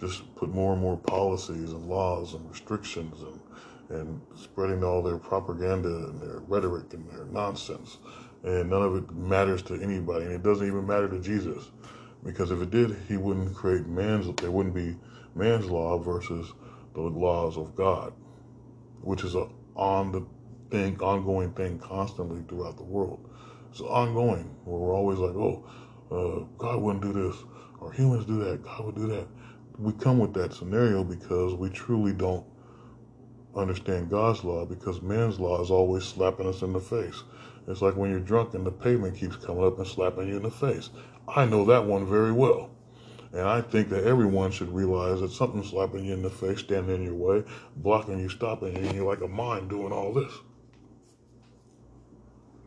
just 0.00 0.34
put 0.34 0.48
more 0.48 0.72
and 0.72 0.82
more 0.82 0.96
policies 0.96 1.72
and 1.72 1.88
laws 1.88 2.34
and 2.34 2.48
restrictions 2.50 3.22
and 3.22 3.40
and 3.90 4.20
spreading 4.36 4.84
all 4.84 5.02
their 5.02 5.16
propaganda 5.16 5.88
and 5.88 6.20
their 6.20 6.40
rhetoric 6.46 6.92
and 6.92 7.08
their 7.10 7.24
nonsense. 7.26 7.98
And 8.44 8.70
none 8.70 8.82
of 8.82 8.96
it 8.96 9.10
matters 9.12 9.62
to 9.62 9.74
anybody. 9.74 10.26
And 10.26 10.34
it 10.34 10.42
doesn't 10.42 10.66
even 10.66 10.86
matter 10.86 11.08
to 11.08 11.20
Jesus. 11.20 11.70
Because 12.24 12.50
if 12.50 12.60
it 12.60 12.70
did, 12.70 12.96
he 13.08 13.16
wouldn't 13.16 13.54
create 13.54 13.86
man's, 13.86 14.34
there 14.40 14.50
wouldn't 14.50 14.74
be 14.74 14.96
man's 15.34 15.66
law 15.66 15.98
versus 15.98 16.52
the 16.94 17.00
laws 17.00 17.56
of 17.56 17.74
God, 17.74 18.12
which 19.02 19.24
is 19.24 19.34
a 19.34 19.48
on 19.76 20.10
the 20.10 20.26
thing, 20.70 21.00
ongoing 21.00 21.52
thing 21.52 21.78
constantly 21.78 22.42
throughout 22.48 22.76
the 22.76 22.82
world. 22.82 23.30
It's 23.70 23.80
ongoing 23.80 24.44
where 24.64 24.78
we're 24.78 24.94
always 24.94 25.18
like, 25.18 25.36
oh, 25.36 25.64
uh, 26.10 26.44
God 26.58 26.82
wouldn't 26.82 27.02
do 27.02 27.12
this, 27.12 27.36
or 27.80 27.92
humans 27.92 28.24
do 28.24 28.42
that, 28.44 28.62
God 28.62 28.86
would 28.86 28.94
do 28.96 29.06
that. 29.08 29.26
We 29.78 29.92
come 29.92 30.18
with 30.18 30.34
that 30.34 30.52
scenario 30.52 31.04
because 31.04 31.54
we 31.54 31.70
truly 31.70 32.12
don't 32.12 32.44
understand 33.54 34.10
God's 34.10 34.42
law 34.42 34.64
because 34.64 35.00
man's 35.00 35.38
law 35.38 35.62
is 35.62 35.70
always 35.70 36.04
slapping 36.04 36.46
us 36.46 36.62
in 36.62 36.72
the 36.72 36.80
face. 36.80 37.22
It's 37.68 37.82
like 37.82 37.96
when 37.96 38.10
you're 38.10 38.18
drunk 38.18 38.54
and 38.54 38.66
the 38.66 38.72
pavement 38.72 39.16
keeps 39.16 39.36
coming 39.36 39.62
up 39.62 39.78
and 39.78 39.86
slapping 39.86 40.26
you 40.26 40.38
in 40.38 40.42
the 40.42 40.50
face. 40.50 40.88
I 41.28 41.44
know 41.44 41.66
that 41.66 41.84
one 41.84 42.06
very 42.06 42.32
well. 42.32 42.70
And 43.32 43.42
I 43.42 43.60
think 43.60 43.90
that 43.90 44.04
everyone 44.04 44.50
should 44.50 44.72
realize 44.72 45.20
that 45.20 45.30
something's 45.30 45.68
slapping 45.68 46.06
you 46.06 46.14
in 46.14 46.22
the 46.22 46.30
face, 46.30 46.60
standing 46.60 46.96
in 46.96 47.02
your 47.02 47.14
way, 47.14 47.44
blocking 47.76 48.18
you, 48.18 48.30
stopping 48.30 48.74
you, 48.74 48.88
and 48.88 48.94
you're 48.94 49.06
like 49.06 49.20
a 49.20 49.28
mine 49.28 49.68
doing 49.68 49.92
all 49.92 50.14
this. 50.14 50.32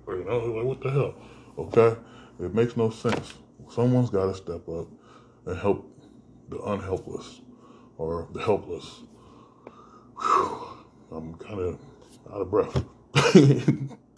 Or, 0.05 0.17
you 0.17 0.23
know, 0.23 0.37
like, 0.37 0.65
what 0.65 0.81
the 0.81 0.91
hell? 0.91 1.15
Okay? 1.57 1.99
It 2.39 2.53
makes 2.53 2.77
no 2.77 2.91
sense. 2.91 3.33
Someone's 3.71 4.11
got 4.11 4.27
to 4.27 4.35
step 4.35 4.69
up 4.69 4.87
and 5.47 5.57
help 5.57 5.99
the 6.49 6.61
unhelpless 6.61 7.41
or 7.97 8.27
the 8.33 8.41
helpless. 8.41 9.01
Whew. 10.19 10.67
I'm 11.11 11.33
kind 11.35 11.59
of 11.59 11.79
out 12.31 12.41
of 12.41 12.51
breath. 12.51 12.85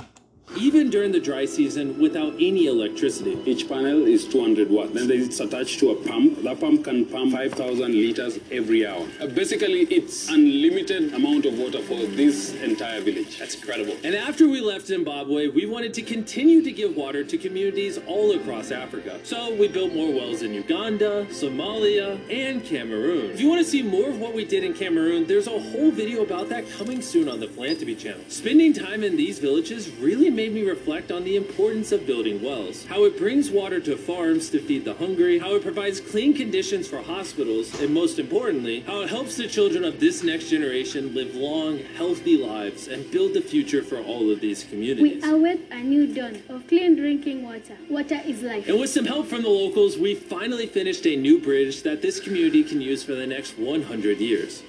Even 0.56 0.92
during 0.92 1.12
the 1.12 1.20
dry 1.20 1.46
season 1.46 2.00
without 2.00 2.34
any 2.36 2.68
electricity. 2.68 3.40
Each 3.46 3.68
panel 3.68 4.06
is 4.06 4.28
200 4.28 4.70
watts. 4.70 4.94
Then 4.94 5.10
it's 5.10 5.40
attached 5.40 5.80
to 5.80 5.92
a 5.92 5.96
pump. 5.96 6.44
That 6.44 6.60
pump 6.60 6.84
can 6.84 7.06
pump 7.06 7.34
5,000 7.34 7.92
liters 7.92 8.40
every 8.52 8.86
hour. 8.86 9.08
Uh, 9.20 9.28
basically, 9.28 9.82
it's 9.86 10.30
unlimited 10.30 11.14
amount 11.14 11.46
of 11.46 11.58
water 11.58 11.82
for 11.82 12.06
this 12.06 12.54
entire 12.62 13.02
village. 13.02 13.40
That's 13.40 13.56
incredible. 13.56 13.98
And 14.04 14.14
after 14.14 14.48
we 14.48 14.62
left 14.62 14.86
Zimbabwe, 14.88 15.48
we 15.48 15.66
wanted 15.66 15.94
to 15.96 16.04
continue 16.04 16.62
to 16.62 16.72
give 16.72 16.96
water 16.96 17.24
to 17.24 17.38
communities 17.38 17.98
all 18.06 18.36
across 18.36 18.70
Africa. 18.70 19.20
So 19.24 19.56
we 19.56 19.68
built 19.68 19.94
more 19.94 20.14
wells 20.14 20.44
in 20.44 20.54
Uganda, 20.54 21.26
Somalia, 21.32 22.20
and 22.32 22.64
Cameroon. 22.64 23.32
If 23.32 23.42
you 23.42 23.50
want 23.50 23.64
to 23.64 23.70
see 23.70 23.82
more 23.82 24.10
of 24.10 24.20
what 24.20 24.36
we 24.36 24.46
did 24.46 24.64
in 24.64 24.74
Cameroon, 24.76 25.26
there's 25.26 25.48
a 25.48 25.60
whole 25.60 25.90
video 25.90 26.22
about 26.24 26.50
that 26.50 26.70
coming 26.72 27.02
soon 27.02 27.28
on 27.28 27.40
the 27.40 27.48
Philanthropy 27.48 27.96
channel. 27.96 28.22
Spending 28.28 28.74
time 28.74 29.04
in 29.04 29.18
these 29.18 29.40
villages 29.40 29.90
really 29.90 30.30
made 30.44 30.54
me 30.56 30.70
reflect 30.70 31.10
on 31.10 31.24
the 31.24 31.38
importance 31.38 31.94
of 31.94 32.06
building 32.06 32.44
wells, 32.44 32.86
how 32.88 33.06
it 33.06 33.18
brings 33.18 33.50
water 33.50 33.80
to 33.80 33.96
farms 33.96 34.50
to 34.50 34.60
feed 34.60 34.84
the 34.84 34.94
hungry, 34.96 35.40
how 35.40 35.56
it 35.56 35.64
provides 35.64 36.02
clean 36.02 36.34
conditions 36.34 36.86
for 36.86 37.02
hospitals, 37.02 37.80
and 37.80 37.94
most 37.94 38.20
importantly, 38.20 38.82
how 38.82 39.00
it 39.00 39.10
helps 39.10 39.38
the 39.38 39.48
children 39.48 39.86
of 39.86 40.02
this 40.02 40.22
next 40.22 40.50
generation 40.50 41.16
live 41.16 41.34
long, 41.34 41.78
healthy 41.96 42.36
lives 42.36 42.90
and 42.90 43.10
build 43.10 43.34
the 43.34 43.40
future 43.40 43.82
for 43.82 44.00
all 44.00 44.30
of 44.30 44.42
these 44.42 44.66
communities. 44.66 45.24
We 45.24 45.32
await 45.32 45.62
a 45.72 45.82
new 45.82 46.14
dawn 46.14 46.44
of 46.50 46.68
clean 46.68 46.98
drinking 46.98 47.44
water. 47.44 47.78
Water 47.90 48.20
is 48.26 48.42
life. 48.42 48.68
And 48.68 48.78
with 48.82 48.90
some 48.90 49.06
help 49.06 49.28
from 49.28 49.44
the 49.44 49.50
locals, 49.64 49.98
we 49.98 50.14
finally 50.14 50.68
finished 50.68 51.06
a 51.08 51.16
new 51.16 51.40
bridge 51.40 51.84
that 51.84 52.02
this 52.02 52.20
community 52.20 52.66
can 52.66 52.82
use 52.82 53.02
for 53.02 53.16
the 53.16 53.26
next 53.26 53.58
100 53.58 54.18
years. 54.18 54.62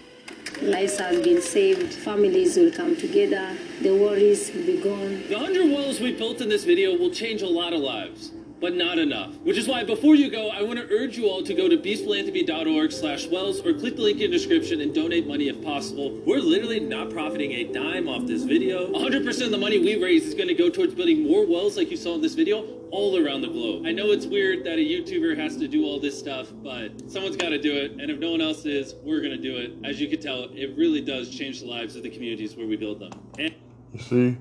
Lives 0.63 0.99
have 0.99 1.23
been 1.23 1.41
saved, 1.41 1.93
families 1.93 2.57
will 2.57 2.71
come 2.71 2.97
together, 2.97 3.57
the 3.83 3.95
worries 3.95 4.53
will 4.53 4.65
be 4.65 4.81
gone. 4.81 5.23
The 5.29 5.35
100 5.35 5.71
walls 5.71 6.01
we 6.01 6.13
built 6.13 6.41
in 6.41 6.49
this 6.49 6.65
video 6.65 6.97
will 6.97 7.11
change 7.11 7.43
a 7.43 7.49
lot 7.49 7.73
of 7.73 7.81
lives 7.81 8.31
but 8.65 8.75
not 8.75 8.99
enough. 8.99 9.37
Which 9.43 9.59
is 9.59 9.69
why 9.69 9.85
before 9.85 10.15
you 10.15 10.31
go, 10.31 10.49
I 10.49 10.63
want 10.63 10.79
to 10.79 10.89
urge 10.91 11.19
you 11.19 11.27
all 11.27 11.43
to 11.43 11.53
go 11.53 11.69
to 11.69 11.77
beastphilanthropy.org 11.77 12.93
slash 12.93 13.27
wells 13.27 13.61
or 13.61 13.75
click 13.75 13.97
the 13.97 14.01
link 14.01 14.23
in 14.23 14.31
the 14.31 14.39
description 14.39 14.81
and 14.81 14.95
donate 14.95 15.27
money 15.27 15.49
if 15.49 15.63
possible. 15.63 16.19
We're 16.25 16.39
literally 16.39 16.81
not 16.81 17.11
profiting 17.11 17.53
a 17.53 17.65
dime 17.65 18.09
off 18.09 18.27
this 18.27 18.45
video. 18.45 18.91
100% 18.91 19.45
of 19.45 19.51
the 19.51 19.59
money 19.59 19.81
we 19.81 20.03
raise 20.03 20.25
is 20.25 20.33
going 20.33 20.49
to 20.49 20.55
go 20.55 20.71
towards 20.71 20.95
building 20.95 21.25
more 21.25 21.47
wells 21.47 21.77
like 21.77 21.91
you 21.91 21.99
saw 21.99 22.15
in 22.15 22.23
this 22.23 22.33
video 22.33 22.63
all 22.91 23.23
around 23.23 23.43
the 23.43 23.49
globe. 23.49 23.85
I 23.85 23.93
know 23.93 24.13
it's 24.13 24.25
weird 24.25 24.65
that 24.65 24.79
a 24.79 24.83
YouTuber 24.83 25.37
has 25.37 25.59
to 25.59 25.69
do 25.69 25.85
all 25.85 26.01
this 26.01 26.19
stuff, 26.19 26.49
but 26.63 27.11
someone's 27.11 27.37
got 27.37 27.51
to 27.51 27.61
do 27.61 27.75
it. 27.75 27.93
And 28.01 28.11
if 28.11 28.19
no 28.19 28.31
one 28.31 28.41
else 28.41 28.65
is, 28.65 28.95
we're 29.05 29.21
going 29.21 29.37
to 29.37 29.43
do 29.43 29.59
it. 29.59 29.73
As 29.85 30.01
you 30.01 30.09
can 30.09 30.23
tell, 30.23 30.45
it 30.45 30.75
really 30.75 31.03
does 31.03 31.29
change 31.29 31.61
the 31.61 31.67
lives 31.67 31.97
of 31.97 32.03
the 32.03 32.09
communities 32.09 32.57
where 32.57 32.67
we 32.67 32.77
build 32.77 33.01
them. 33.01 33.13
And 33.39 33.55
you 33.93 34.01
see, 34.01 34.39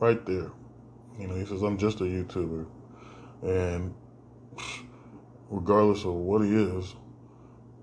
right 0.00 0.26
there, 0.26 0.50
you 1.20 1.28
know, 1.28 1.36
he 1.36 1.46
says, 1.46 1.62
I'm 1.62 1.78
just 1.78 2.00
a 2.00 2.04
YouTuber. 2.04 2.66
And 3.42 3.94
regardless 5.48 6.04
of 6.04 6.14
what 6.14 6.42
he 6.42 6.54
is, 6.54 6.94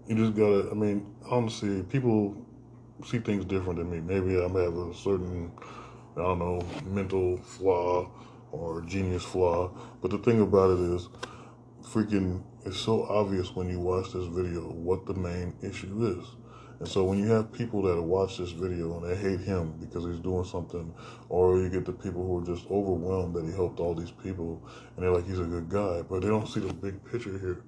you 0.07 0.15
just 0.15 0.35
gotta, 0.35 0.69
I 0.71 0.73
mean, 0.73 1.05
honestly, 1.29 1.83
people 1.83 2.35
see 3.05 3.19
things 3.19 3.45
different 3.45 3.79
than 3.79 3.89
me. 3.89 3.99
Maybe 3.99 4.37
I 4.37 4.43
have 4.43 4.55
a 4.55 4.93
certain, 4.93 5.51
I 6.15 6.21
don't 6.21 6.39
know, 6.39 6.65
mental 6.85 7.37
flaw 7.37 8.09
or 8.51 8.81
genius 8.81 9.23
flaw. 9.23 9.71
But 10.01 10.11
the 10.11 10.17
thing 10.19 10.41
about 10.41 10.71
it 10.71 10.79
is, 10.79 11.09
freaking, 11.83 12.43
it's 12.65 12.77
so 12.77 13.03
obvious 13.03 13.55
when 13.55 13.69
you 13.69 13.79
watch 13.79 14.13
this 14.13 14.25
video 14.25 14.61
what 14.61 15.05
the 15.05 15.13
main 15.13 15.53
issue 15.61 16.19
is. 16.19 16.36
And 16.79 16.87
so 16.87 17.03
when 17.03 17.17
you 17.17 17.25
have 17.31 17.51
people 17.51 17.81
that 17.83 18.01
watch 18.01 18.37
this 18.37 18.51
video 18.51 18.97
and 18.97 19.09
they 19.09 19.15
hate 19.15 19.39
him 19.39 19.73
because 19.79 20.05
he's 20.05 20.19
doing 20.19 20.43
something, 20.43 20.93
or 21.29 21.59
you 21.59 21.69
get 21.69 21.85
the 21.85 21.91
people 21.91 22.25
who 22.25 22.39
are 22.39 22.55
just 22.55 22.69
overwhelmed 22.69 23.33
that 23.35 23.45
he 23.45 23.51
helped 23.51 23.79
all 23.79 23.95
these 23.95 24.11
people 24.11 24.61
and 24.95 25.03
they're 25.03 25.11
like, 25.11 25.25
he's 25.25 25.39
a 25.39 25.43
good 25.43 25.69
guy, 25.69 26.03
but 26.03 26.21
they 26.21 26.27
don't 26.27 26.47
see 26.47 26.59
the 26.59 26.73
big 26.73 27.03
picture 27.11 27.37
here. 27.39 27.63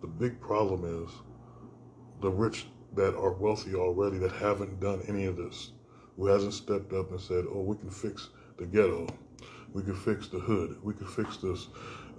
The 0.00 0.06
big 0.06 0.40
problem 0.40 1.04
is 1.04 1.10
the 2.20 2.30
rich 2.30 2.66
that 2.94 3.16
are 3.16 3.32
wealthy 3.32 3.74
already 3.74 4.18
that 4.18 4.32
haven't 4.32 4.78
done 4.80 5.02
any 5.08 5.24
of 5.24 5.36
this, 5.36 5.72
who 6.16 6.26
hasn't 6.26 6.54
stepped 6.54 6.92
up 6.92 7.10
and 7.10 7.20
said, 7.20 7.44
oh, 7.52 7.62
we 7.62 7.76
can 7.76 7.90
fix 7.90 8.28
the 8.58 8.66
ghetto. 8.66 9.08
We 9.72 9.82
can 9.82 9.96
fix 9.96 10.28
the 10.28 10.38
hood. 10.38 10.76
We 10.82 10.92
can 10.92 11.06
fix 11.06 11.38
this 11.38 11.68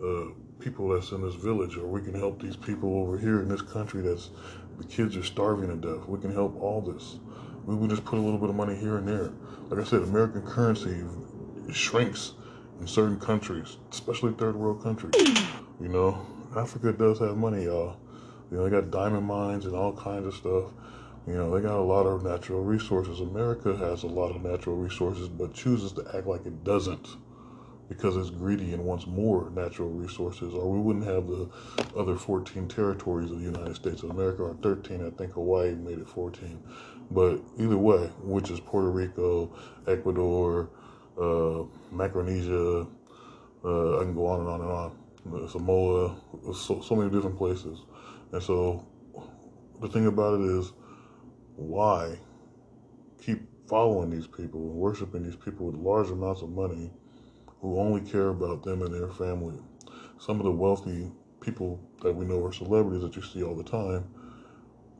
uh, 0.03 0.25
people 0.59 0.89
that's 0.89 1.11
in 1.11 1.21
this 1.21 1.35
village, 1.35 1.77
or 1.77 1.87
we 1.87 2.01
can 2.01 2.15
help 2.15 2.41
these 2.41 2.57
people 2.57 2.97
over 2.97 3.17
here 3.17 3.41
in 3.41 3.47
this 3.47 3.61
country 3.61 4.01
that's 4.01 4.31
the 4.83 4.93
kids 4.93 5.17
are 5.17 5.23
starving 5.23 5.69
to 5.69 5.75
death. 5.75 6.07
We 6.07 6.19
can 6.19 6.33
help 6.33 6.61
all 6.61 6.81
this. 6.81 7.19
We 7.65 7.75
would 7.75 7.89
just 7.89 8.05
put 8.05 8.19
a 8.19 8.21
little 8.21 8.39
bit 8.39 8.49
of 8.49 8.55
money 8.55 8.75
here 8.75 8.97
and 8.97 9.07
there. 9.07 9.31
Like 9.69 9.79
I 9.79 9.89
said, 9.89 10.01
American 10.03 10.41
currency 10.41 11.03
shrinks 11.71 12.33
in 12.79 12.87
certain 12.87 13.19
countries, 13.19 13.77
especially 13.91 14.33
third 14.33 14.55
world 14.55 14.83
countries. 14.83 15.13
You 15.79 15.87
know, 15.87 16.25
Africa 16.55 16.91
does 16.91 17.19
have 17.19 17.37
money, 17.37 17.65
y'all. 17.65 17.97
You 18.51 18.57
know, 18.57 18.63
they 18.65 18.69
got 18.69 18.91
diamond 18.91 19.25
mines 19.25 19.65
and 19.65 19.75
all 19.75 19.93
kinds 19.93 20.27
of 20.27 20.33
stuff. 20.33 20.65
You 21.25 21.35
know, 21.35 21.55
they 21.55 21.61
got 21.61 21.77
a 21.77 21.81
lot 21.81 22.05
of 22.05 22.23
natural 22.23 22.61
resources. 22.61 23.21
America 23.21 23.75
has 23.77 24.03
a 24.03 24.07
lot 24.07 24.35
of 24.35 24.43
natural 24.43 24.75
resources, 24.75 25.29
but 25.29 25.53
chooses 25.53 25.93
to 25.93 26.05
act 26.13 26.27
like 26.27 26.45
it 26.45 26.63
doesn't 26.63 27.07
because 27.93 28.17
it's 28.17 28.29
greedy 28.29 28.73
and 28.73 28.83
wants 28.83 29.05
more 29.05 29.49
natural 29.51 29.89
resources, 29.89 30.53
or 30.53 30.71
we 30.71 30.79
wouldn't 30.79 31.05
have 31.05 31.27
the 31.27 31.49
other 31.95 32.15
14 32.15 32.67
territories 32.67 33.31
of 33.31 33.39
the 33.39 33.45
United 33.45 33.75
States 33.75 34.03
of 34.03 34.09
America, 34.09 34.43
or 34.43 34.55
13. 34.61 35.05
I 35.05 35.09
think 35.11 35.33
Hawaii 35.33 35.75
made 35.75 35.99
it 35.99 36.07
14. 36.07 36.61
But 37.11 37.39
either 37.57 37.77
way, 37.77 38.07
which 38.21 38.49
is 38.49 38.59
Puerto 38.59 38.89
Rico, 38.89 39.55
Ecuador, 39.87 40.69
uh, 41.19 41.63
Micronesia, 41.91 42.87
uh, 43.63 43.99
I 43.99 44.03
can 44.03 44.15
go 44.15 44.25
on 44.27 44.39
and 44.41 44.49
on 44.49 44.61
and 44.61 44.69
on. 44.69 44.97
Uh, 45.25 45.47
Samoa, 45.47 46.17
so, 46.53 46.81
so 46.81 46.95
many 46.95 47.09
different 47.09 47.37
places. 47.37 47.79
And 48.31 48.43
so 48.43 48.85
the 49.79 49.87
thing 49.87 50.07
about 50.07 50.41
it 50.41 50.45
is, 50.45 50.73
why 51.55 52.17
keep 53.21 53.41
following 53.69 54.09
these 54.09 54.27
people 54.27 54.59
and 54.59 54.75
worshiping 54.75 55.23
these 55.23 55.35
people 55.35 55.67
with 55.67 55.75
large 55.75 56.09
amounts 56.09 56.41
of 56.41 56.49
money 56.49 56.91
who 57.63 57.79
only 57.79 58.01
care 58.01 58.27
about 58.27 58.61
them 58.61 58.81
and 58.81 58.93
their 58.93 59.07
family. 59.07 59.57
Some 60.19 60.37
of 60.37 60.43
the 60.43 60.51
wealthy 60.51 61.09
people 61.39 61.79
that 62.01 62.11
we 62.11 62.25
know 62.25 62.43
are 62.45 62.51
celebrities 62.51 63.01
that 63.03 63.15
you 63.15 63.21
see 63.21 63.41
all 63.41 63.55
the 63.55 63.63
time, 63.63 64.03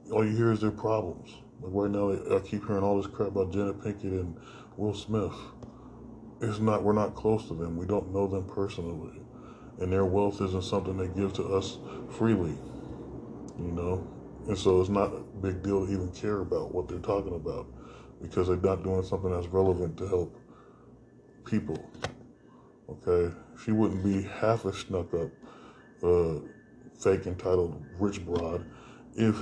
all 0.10 0.26
you 0.26 0.34
hear 0.36 0.54
is 0.54 0.62
their 0.62 0.72
problems. 0.72 1.30
Like 1.62 1.74
right 1.74 1.92
now, 1.92 2.36
I 2.36 2.40
keep 2.40 2.66
hearing 2.66 2.82
all 2.82 3.02
this 3.02 3.12
crap 3.12 3.30
about 3.30 3.52
Janet 3.52 3.82
Pinkett 3.82 4.04
and 4.04 4.38
Will 4.78 4.94
Smith. 4.94 5.34
It's 6.40 6.60
not, 6.60 6.84
we're 6.84 6.94
not 6.94 7.16
close 7.16 7.50
to 7.50 7.54
them. 7.54 7.76
We 7.76 7.86
don't 7.86 8.14
know 8.14 8.28
them 8.28 8.46
personally. 8.46 9.22
And 9.82 9.92
their 9.92 10.06
wealth 10.06 10.42
isn't 10.42 10.64
something 10.64 10.96
they 10.96 11.08
give 11.08 11.34
to 11.34 11.44
us 11.44 11.80
freely, 12.12 12.56
you 13.60 13.72
know? 13.72 14.08
And 14.48 14.58
so 14.58 14.80
it's 14.80 14.90
not 14.90 15.14
a 15.14 15.20
big 15.42 15.64
deal 15.64 15.86
to 15.86 15.92
even 15.92 16.12
care 16.12 16.40
about 16.40 16.74
what 16.74 16.88
they're 16.88 17.00
talking 17.00 17.36
about 17.36 17.68
because 18.22 18.48
they're 18.48 18.56
not 18.56 18.84
doing 18.84 19.04
something 19.04 19.32
that's 19.32 19.48
relevant 19.48 19.98
to 19.98 20.08
help 20.08 20.38
people. 21.46 21.90
Okay, 22.94 23.34
she 23.64 23.72
wouldn't 23.72 24.04
be 24.04 24.22
half 24.22 24.66
a 24.66 24.74
snuck 24.74 25.14
up, 25.14 25.30
uh, 26.04 26.36
fake 27.00 27.26
entitled 27.26 27.84
rich 27.98 28.24
broad 28.24 28.66
if 29.16 29.36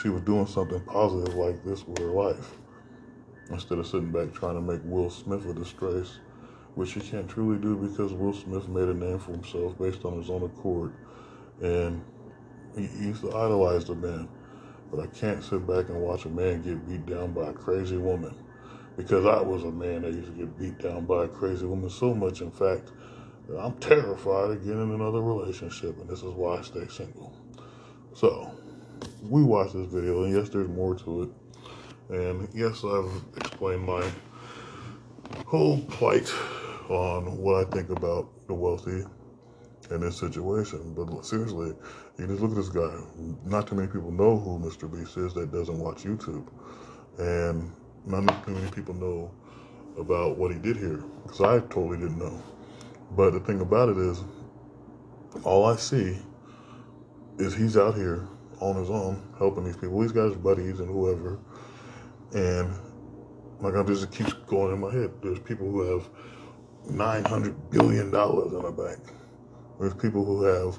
she 0.00 0.08
was 0.08 0.22
doing 0.22 0.46
something 0.46 0.80
positive 0.80 1.34
like 1.34 1.62
this 1.64 1.86
with 1.86 1.98
her 1.98 2.06
life 2.06 2.58
instead 3.50 3.78
of 3.78 3.86
sitting 3.86 4.10
back 4.10 4.32
trying 4.32 4.54
to 4.54 4.60
make 4.60 4.80
Will 4.84 5.10
Smith 5.10 5.46
a 5.46 5.52
disgrace, 5.52 6.18
which 6.74 6.90
she 6.90 7.00
can't 7.00 7.28
truly 7.28 7.58
do 7.58 7.76
because 7.76 8.12
Will 8.12 8.32
Smith 8.32 8.68
made 8.68 8.88
a 8.88 8.94
name 8.94 9.18
for 9.18 9.32
himself 9.32 9.78
based 9.78 10.04
on 10.04 10.16
his 10.16 10.30
own 10.30 10.42
accord, 10.42 10.92
and 11.60 12.02
he 12.76 12.82
used 12.98 13.20
to 13.22 13.28
idolize 13.28 13.84
the 13.84 13.94
man. 13.94 14.28
But 14.90 15.00
I 15.00 15.06
can't 15.08 15.42
sit 15.42 15.66
back 15.66 15.88
and 15.88 16.00
watch 16.00 16.24
a 16.24 16.28
man 16.28 16.62
get 16.62 16.88
beat 16.88 17.06
down 17.06 17.32
by 17.32 17.48
a 17.48 17.52
crazy 17.52 17.96
woman 17.96 18.34
because 18.96 19.26
I 19.26 19.40
was 19.40 19.64
a 19.64 19.70
man 19.70 20.02
that 20.02 20.12
used 20.12 20.28
to 20.28 20.32
get 20.32 20.58
beat 20.58 20.78
down 20.78 21.04
by 21.04 21.24
a 21.24 21.28
crazy 21.28 21.66
woman 21.66 21.90
so 21.90 22.14
much, 22.14 22.40
in 22.40 22.50
fact, 22.50 22.92
that 23.48 23.58
I'm 23.58 23.74
terrified 23.78 24.50
of 24.50 24.64
getting 24.64 24.94
another 24.94 25.20
relationship, 25.20 25.98
and 25.98 26.08
this 26.08 26.20
is 26.20 26.32
why 26.32 26.58
I 26.58 26.62
stay 26.62 26.86
single. 26.88 27.36
So, 28.14 28.50
we 29.22 29.42
watched 29.42 29.74
this 29.74 29.86
video, 29.86 30.24
and 30.24 30.34
yes, 30.34 30.48
there's 30.48 30.68
more 30.68 30.94
to 30.96 31.22
it. 31.22 31.30
And 32.08 32.48
yes, 32.54 32.84
I've 32.84 33.10
explained 33.36 33.82
my 33.82 34.08
whole 35.46 35.80
plight 35.82 36.32
on 36.88 37.36
what 37.36 37.66
I 37.66 37.70
think 37.70 37.90
about 37.90 38.28
the 38.46 38.54
wealthy 38.54 39.04
in 39.90 40.00
this 40.00 40.18
situation. 40.18 40.94
But 40.94 41.24
seriously, 41.24 41.74
you 42.18 42.26
just 42.26 42.40
look 42.40 42.52
at 42.52 42.56
this 42.56 42.68
guy. 42.68 43.00
Not 43.44 43.66
too 43.66 43.74
many 43.74 43.88
people 43.88 44.10
know 44.10 44.38
who 44.38 44.58
Mr. 44.58 44.90
Beast 44.90 45.16
is 45.16 45.34
that 45.34 45.52
doesn't 45.52 45.78
watch 45.78 46.04
YouTube. 46.04 46.46
And 47.18 47.72
not 48.06 48.46
too 48.46 48.52
many 48.52 48.70
people 48.70 48.94
know 48.94 49.30
about 49.98 50.38
what 50.38 50.52
he 50.52 50.58
did 50.58 50.76
here 50.76 51.02
because 51.24 51.40
I 51.40 51.58
totally 51.60 51.98
didn't 51.98 52.18
know. 52.18 52.40
But 53.12 53.32
the 53.32 53.40
thing 53.40 53.60
about 53.60 53.88
it 53.88 53.98
is, 53.98 54.22
all 55.44 55.66
I 55.66 55.76
see 55.76 56.18
is 57.38 57.54
he's 57.54 57.76
out 57.76 57.94
here 57.94 58.26
on 58.60 58.76
his 58.76 58.90
own 58.90 59.22
helping 59.38 59.64
these 59.64 59.76
people. 59.76 60.00
He's 60.02 60.12
got 60.12 60.26
his 60.26 60.36
buddies 60.36 60.80
and 60.80 60.88
whoever. 60.88 61.38
And 62.34 62.72
like 63.60 63.74
I 63.74 63.82
just 63.82 64.10
keeps 64.12 64.32
going 64.32 64.72
in 64.72 64.80
my 64.80 64.92
head. 64.92 65.10
There's 65.22 65.38
people 65.40 65.70
who 65.70 65.80
have 65.92 66.08
nine 66.88 67.24
hundred 67.24 67.70
billion 67.70 68.10
dollars 68.10 68.52
in 68.52 68.62
the 68.62 68.70
bank. 68.70 69.00
There's 69.80 69.94
people 69.94 70.24
who 70.24 70.42
have 70.44 70.78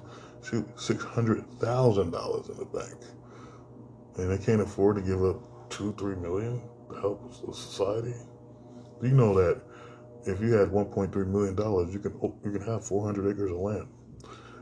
six 0.75 1.03
hundred 1.03 1.47
thousand 1.59 2.11
dollars 2.11 2.49
in 2.49 2.57
the 2.57 2.65
bank. 2.65 2.95
And 4.17 4.31
they 4.31 4.43
can't 4.43 4.61
afford 4.61 4.95
to 4.95 5.01
give 5.01 5.23
up 5.23 5.69
two, 5.69 5.93
three 5.97 6.15
million 6.15 6.61
help 6.95 7.33
society. 7.53 8.13
Do 9.01 9.07
you 9.07 9.13
know 9.13 9.33
that 9.35 9.61
if 10.25 10.41
you 10.41 10.53
had 10.53 10.69
1.3 10.69 11.15
million 11.27 11.55
dollars, 11.55 11.93
you 11.93 11.99
can 11.99 12.13
you 12.43 12.51
can 12.51 12.61
have 12.61 12.83
400 12.85 13.31
acres 13.31 13.51
of 13.51 13.57
land. 13.57 13.87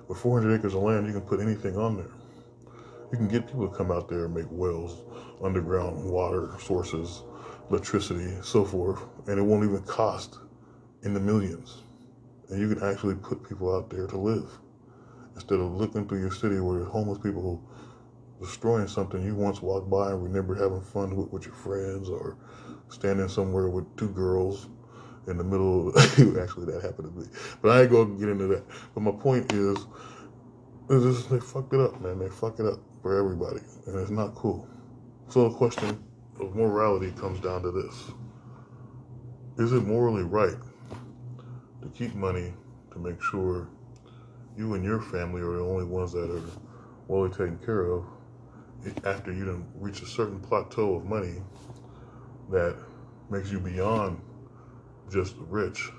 With 0.07 0.19
400 0.19 0.59
acres 0.59 0.75
of 0.75 0.83
land, 0.83 1.07
you 1.07 1.13
can 1.13 1.21
put 1.21 1.39
anything 1.39 1.77
on 1.77 1.97
there. 1.97 2.11
You 3.11 3.17
can 3.17 3.27
get 3.27 3.47
people 3.47 3.67
to 3.67 3.75
come 3.75 3.91
out 3.91 4.09
there 4.09 4.25
and 4.25 4.35
make 4.35 4.45
wells, 4.49 5.03
underground 5.43 6.03
water 6.03 6.51
sources, 6.59 7.23
electricity, 7.69 8.35
so 8.43 8.65
forth, 8.65 9.01
and 9.27 9.39
it 9.39 9.41
won't 9.41 9.63
even 9.63 9.81
cost 9.83 10.39
in 11.03 11.13
the 11.13 11.19
millions. 11.19 11.81
And 12.49 12.59
you 12.59 12.73
can 12.73 12.83
actually 12.83 13.15
put 13.15 13.47
people 13.47 13.75
out 13.75 13.89
there 13.89 14.07
to 14.07 14.17
live 14.17 14.49
instead 15.35 15.59
of 15.59 15.73
looking 15.73 16.07
through 16.07 16.19
your 16.19 16.31
city 16.31 16.59
where 16.59 16.83
homeless 16.83 17.19
people 17.19 17.63
destroying 18.39 18.87
something 18.87 19.23
you 19.23 19.35
once 19.35 19.61
walked 19.61 19.89
by 19.89 20.11
and 20.11 20.23
remember 20.23 20.55
having 20.55 20.81
fun 20.81 21.15
with, 21.15 21.29
with 21.31 21.45
your 21.45 21.55
friends 21.55 22.09
or 22.09 22.37
standing 22.89 23.27
somewhere 23.27 23.69
with 23.69 23.95
two 23.97 24.09
girls 24.09 24.67
in 25.27 25.37
the 25.37 25.43
middle 25.43 25.89
of 25.89 25.95
actually 26.37 26.65
that 26.65 26.81
happened 26.83 27.11
to 27.11 27.19
me 27.19 27.25
but 27.61 27.69
i 27.71 27.81
ain't 27.81 27.91
gonna 27.91 28.13
get 28.19 28.29
into 28.29 28.47
that. 28.47 28.63
But 28.93 29.01
my 29.01 29.11
point 29.11 29.51
is 29.53 29.77
they 30.87 31.39
fucked 31.39 31.73
it 31.73 31.79
up 31.79 31.99
man. 32.01 32.19
They 32.19 32.29
fuck 32.29 32.59
it 32.59 32.65
up 32.65 32.79
for 33.01 33.17
everybody 33.17 33.61
and 33.87 33.99
it's 33.99 34.11
not 34.11 34.35
cool. 34.35 34.67
So 35.29 35.49
the 35.49 35.55
question 35.55 36.03
of 36.39 36.55
morality 36.55 37.11
comes 37.11 37.39
down 37.39 37.63
to 37.63 37.71
this. 37.71 38.11
Is 39.57 39.71
it 39.71 39.85
morally 39.85 40.23
right 40.23 40.57
to 41.81 41.89
keep 41.89 42.13
money 42.13 42.53
to 42.91 42.99
make 42.99 43.21
sure 43.21 43.69
you 44.57 44.73
and 44.73 44.83
your 44.83 45.01
family 45.01 45.41
are 45.41 45.57
the 45.57 45.63
only 45.63 45.85
ones 45.85 46.11
that 46.11 46.29
are 46.29 46.41
well 47.07 47.29
taken 47.29 47.57
care 47.59 47.91
of 47.91 48.05
after 49.03 49.31
you 49.31 49.45
done 49.45 49.67
reach 49.75 50.01
a 50.01 50.05
certain 50.05 50.39
plateau 50.39 50.95
of 50.95 51.05
money 51.05 51.41
that 52.49 52.77
makes 53.29 53.51
you 53.51 53.59
beyond 53.59 54.21
just 55.11 55.35
rich, 55.37 55.89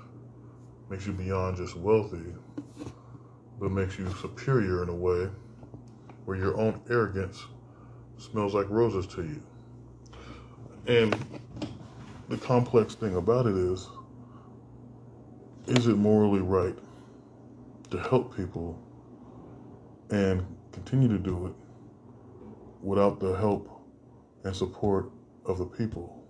makes 0.89 1.05
you 1.05 1.13
beyond 1.13 1.57
just 1.57 1.75
wealthy, 1.75 2.33
but 3.59 3.71
makes 3.71 3.97
you 3.97 4.11
superior 4.15 4.83
in 4.83 4.89
a 4.89 4.95
way 4.95 5.29
where 6.25 6.37
your 6.37 6.57
own 6.57 6.79
arrogance 6.89 7.45
smells 8.17 8.53
like 8.53 8.69
roses 8.69 9.07
to 9.07 9.23
you. 9.23 9.43
And 10.87 11.15
the 12.29 12.37
complex 12.37 12.95
thing 12.95 13.15
about 13.15 13.45
it 13.45 13.55
is 13.55 13.87
is 15.67 15.87
it 15.87 15.97
morally 15.97 16.39
right 16.39 16.77
to 17.91 17.99
help 17.99 18.35
people 18.35 18.81
and 20.09 20.45
continue 20.71 21.09
to 21.09 21.17
do 21.17 21.47
it 21.47 21.66
without 22.87 23.19
the 23.19 23.33
help 23.33 23.69
and 24.45 24.55
support 24.55 25.11
of 25.45 25.57
the 25.57 25.65
people? 25.65 26.23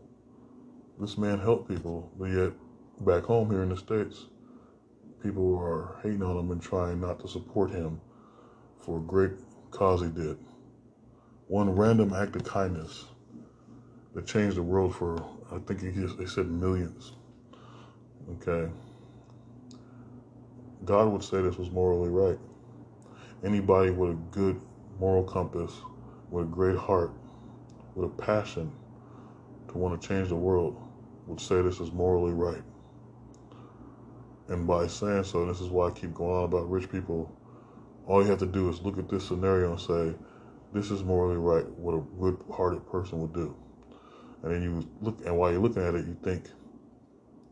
This 1.00 1.16
man 1.16 1.38
helped 1.38 1.70
people, 1.70 2.12
but 2.18 2.26
yet 2.32 2.52
back 3.02 3.24
home 3.24 3.52
here 3.52 3.62
in 3.62 3.70
the 3.70 3.78
States, 3.78 4.26
people 5.22 5.56
are 5.56 6.00
hating 6.02 6.24
on 6.24 6.36
him 6.36 6.50
and 6.50 6.60
trying 6.60 7.00
not 7.00 7.20
to 7.20 7.28
support 7.28 7.70
him 7.70 8.02
for 8.80 8.98
a 8.98 9.02
great 9.02 9.34
cause 9.70 10.02
he 10.02 10.08
did. 10.08 10.36
One 11.48 11.70
random 11.70 12.12
act 12.14 12.36
of 12.36 12.44
kindness 12.44 13.06
that 14.16 14.26
changed 14.26 14.58
the 14.58 14.64
world 14.64 14.96
for, 14.96 15.24
I 15.52 15.60
think 15.60 15.82
he, 15.82 15.90
they 15.90 16.26
said 16.26 16.50
millions. 16.50 17.14
Okay. 18.32 18.72
God 20.86 21.10
would 21.10 21.24
say 21.24 21.40
this 21.44 21.58
was 21.58 21.70
morally 21.70 22.10
right. 22.10 22.40
Anybody 23.44 23.92
with 23.92 24.10
a 24.10 24.20
good 24.32 24.60
moral 25.00 25.24
compass, 25.24 25.72
with 26.30 26.46
a 26.46 26.48
great 26.48 26.78
heart, 26.78 27.12
with 27.96 28.06
a 28.06 28.22
passion 28.22 28.72
to 29.70 29.78
want 29.78 30.00
to 30.00 30.08
change 30.08 30.30
the 30.30 30.36
world, 30.36 30.82
would 31.26 31.42
say 31.42 31.62
this 31.62 31.80
is 31.80 31.92
morally 31.92 32.34
right. 32.34 32.64
And 34.50 34.66
by 34.66 34.88
saying 34.88 35.24
so, 35.24 35.46
this 35.46 35.60
is 35.60 35.70
why 35.70 35.88
I 35.88 35.92
keep 35.92 36.14
going 36.14 36.38
on 36.38 36.44
about 36.46 36.70
rich 36.70 36.90
people, 36.90 37.36
all 38.06 38.24
you 38.24 38.30
have 38.30 38.40
to 38.40 38.46
do 38.46 38.70
is 38.70 38.82
look 38.82 38.98
at 38.98 39.10
this 39.10 39.28
scenario 39.28 39.72
and 39.72 39.80
say, 39.80 40.16
this 40.74 40.92
is 40.92 41.04
morally 41.04 41.38
right, 41.38 41.68
what 41.72 41.96
a 41.96 42.04
good 42.20 42.38
hearted 42.54 42.90
person 42.90 43.20
would 43.20 43.34
do. 43.34 43.56
And 44.44 44.54
then 44.54 44.62
you 44.62 44.88
look, 45.02 45.26
and 45.26 45.38
while 45.38 45.52
you're 45.52 45.62
looking 45.62 45.84
at 45.84 45.96
it, 45.96 46.06
you 46.06 46.16
think 46.24 46.46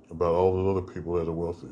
about 0.09 0.33
all 0.33 0.53
those 0.53 0.77
other 0.77 0.93
people 0.93 1.13
that 1.13 1.27
are 1.27 1.33
wealthy 1.33 1.67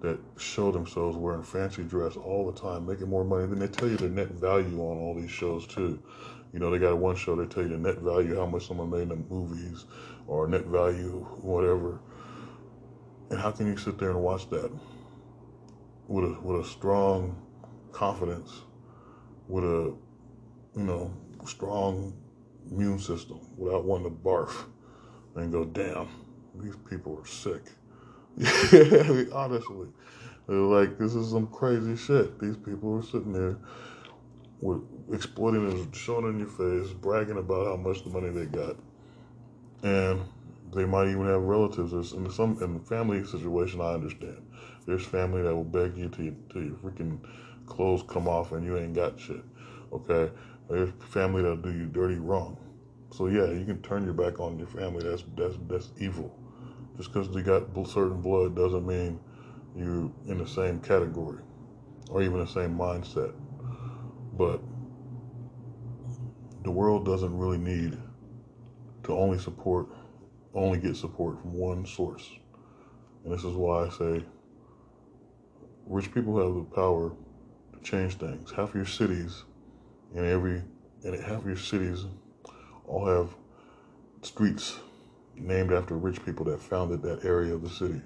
that 0.00 0.18
show 0.36 0.70
themselves 0.70 1.16
wearing 1.16 1.42
fancy 1.42 1.82
dress 1.82 2.16
all 2.16 2.50
the 2.50 2.58
time, 2.58 2.86
making 2.86 3.08
more 3.08 3.24
money. 3.24 3.46
Then 3.46 3.58
they 3.58 3.66
tell 3.66 3.88
you 3.88 3.96
the 3.96 4.08
net 4.08 4.28
value 4.28 4.78
on 4.80 4.98
all 4.98 5.14
these 5.14 5.30
shows 5.30 5.66
too. 5.66 6.00
You 6.52 6.60
know, 6.60 6.70
they 6.70 6.78
got 6.78 6.96
one 6.96 7.16
show 7.16 7.36
they 7.36 7.46
tell 7.46 7.62
you 7.62 7.70
the 7.70 7.78
net 7.78 7.98
value, 7.98 8.36
how 8.36 8.46
much 8.46 8.66
someone 8.68 8.90
made 8.90 9.02
in 9.02 9.08
the 9.08 9.16
movies, 9.16 9.84
or 10.26 10.46
net 10.46 10.64
value, 10.66 11.26
whatever. 11.42 12.00
And 13.30 13.38
how 13.38 13.50
can 13.50 13.66
you 13.66 13.76
sit 13.76 13.98
there 13.98 14.10
and 14.10 14.22
watch 14.22 14.48
that 14.50 14.70
with 16.06 16.24
a 16.24 16.40
with 16.40 16.64
a 16.64 16.68
strong 16.68 17.36
confidence, 17.92 18.62
with 19.48 19.64
a 19.64 19.94
you 20.74 20.84
know 20.84 21.12
strong 21.44 22.16
immune 22.70 22.98
system, 22.98 23.40
without 23.56 23.84
wanting 23.84 24.10
to 24.10 24.16
barf 24.16 24.66
and 25.34 25.52
go, 25.52 25.64
damn, 25.64 26.08
these 26.54 26.76
people 26.88 27.18
are 27.18 27.26
sick. 27.26 27.62
Honestly, 29.32 29.88
like 30.46 30.96
this 30.98 31.14
is 31.14 31.30
some 31.30 31.48
crazy 31.48 31.96
shit. 31.96 32.38
These 32.38 32.56
people 32.56 32.96
are 32.96 33.02
sitting 33.02 33.32
there 33.32 33.56
with 34.60 34.82
exploiting 35.12 35.68
and 35.68 35.94
showing 35.94 36.26
in 36.26 36.38
your 36.38 36.48
face, 36.48 36.92
bragging 36.92 37.38
about 37.38 37.66
how 37.66 37.76
much 37.76 38.04
the 38.04 38.10
money 38.10 38.30
they 38.30 38.46
got, 38.46 38.76
and 39.82 40.20
they 40.72 40.84
might 40.84 41.08
even 41.08 41.26
have 41.26 41.42
relatives. 41.42 42.12
In 42.12 42.30
some 42.30 42.62
in 42.62 42.74
the 42.74 42.80
family 42.80 43.24
situation, 43.24 43.80
I 43.80 43.94
understand. 43.94 44.46
There's 44.86 45.04
family 45.04 45.42
that 45.42 45.54
will 45.54 45.64
beg 45.64 45.96
you 45.96 46.08
to 46.08 46.36
to 46.50 46.60
your 46.60 46.76
freaking 46.76 47.18
clothes 47.66 48.04
come 48.08 48.28
off 48.28 48.52
and 48.52 48.64
you 48.64 48.76
ain't 48.78 48.94
got 48.94 49.18
shit. 49.18 49.42
Okay, 49.92 50.30
there's 50.70 50.90
family 51.10 51.42
that'll 51.42 51.56
do 51.56 51.72
you 51.72 51.86
dirty 51.86 52.16
wrong. 52.16 52.56
So 53.10 53.26
yeah, 53.26 53.50
you 53.50 53.64
can 53.64 53.82
turn 53.82 54.04
your 54.04 54.14
back 54.14 54.38
on 54.38 54.58
your 54.58 54.68
family. 54.68 55.02
That's 55.02 55.24
that's 55.36 55.56
that's 55.68 55.90
evil. 55.98 56.38
Just 56.98 57.12
because 57.12 57.30
they 57.30 57.42
got 57.42 57.62
certain 57.86 58.20
blood 58.20 58.56
doesn't 58.56 58.84
mean 58.84 59.20
you're 59.76 60.10
in 60.26 60.38
the 60.38 60.46
same 60.46 60.80
category 60.80 61.40
or 62.10 62.22
even 62.22 62.40
the 62.40 62.46
same 62.46 62.76
mindset. 62.76 63.32
But 64.32 64.60
the 66.64 66.72
world 66.72 67.06
doesn't 67.06 67.36
really 67.38 67.58
need 67.58 67.96
to 69.04 69.12
only 69.12 69.38
support, 69.38 69.86
only 70.54 70.78
get 70.78 70.96
support 70.96 71.40
from 71.40 71.52
one 71.52 71.86
source. 71.86 72.28
And 73.24 73.32
this 73.32 73.44
is 73.44 73.54
why 73.54 73.86
I 73.86 73.88
say 73.90 74.24
rich 75.86 76.12
people 76.12 76.36
have 76.44 76.54
the 76.54 76.74
power 76.74 77.12
to 77.74 77.80
change 77.80 78.16
things. 78.16 78.50
Half 78.50 78.70
of 78.70 78.74
your 78.74 78.86
cities 78.86 79.44
and 80.16 80.26
every 80.26 80.62
and 81.04 81.14
half 81.22 81.42
of 81.42 81.46
your 81.46 81.56
cities 81.56 82.06
all 82.88 83.06
have 83.06 83.30
streets 84.22 84.80
named 85.40 85.72
after 85.72 85.96
rich 85.96 86.24
people 86.24 86.44
that 86.46 86.60
founded 86.60 87.02
that 87.02 87.24
area 87.24 87.54
of 87.54 87.62
the 87.62 87.70
city. 87.70 88.00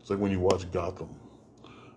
It's 0.00 0.10
like 0.10 0.18
when 0.18 0.32
you 0.32 0.40
watch 0.40 0.70
Gotham. 0.70 1.14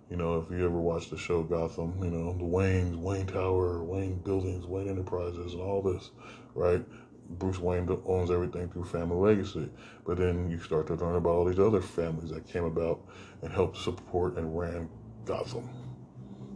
You 0.10 0.18
know, 0.18 0.39
if 0.39 0.52
you 0.52 0.66
ever 0.66 0.80
watched 0.80 1.10
the 1.10 1.18
show 1.18 1.44
Gotham, 1.44 1.96
you 2.04 2.12
know, 2.12 2.34
the 2.34 2.44
Waynes, 2.44 2.96
Wayne 2.96 3.26
Tower, 3.26 3.84
Wayne 3.84 4.20
Buildings, 4.20 4.66
Wayne 4.66 4.89
Enterprises, 4.89 5.54
and 5.54 5.62
all 5.62 5.82
this, 5.82 6.12
right? 6.54 6.84
Bruce 7.30 7.58
Wayne 7.58 7.89
owns 8.06 8.30
everything 8.30 8.70
through 8.70 8.86
family 8.86 9.16
legacy. 9.16 9.70
But 10.06 10.18
then 10.18 10.50
you 10.50 10.60
start 10.60 10.88
to 10.88 10.96
learn 10.96 11.16
about 11.16 11.30
all 11.32 11.46
these 11.46 11.60
other 11.60 11.82
families 11.82 12.30
that 12.32 12.48
came 12.48 12.66
about 12.66 13.02
and 13.41 13.52
helped 13.52 13.78
support 13.78 14.38
and 14.38 14.58
ran 14.58 14.89
Gotham. 15.26 15.70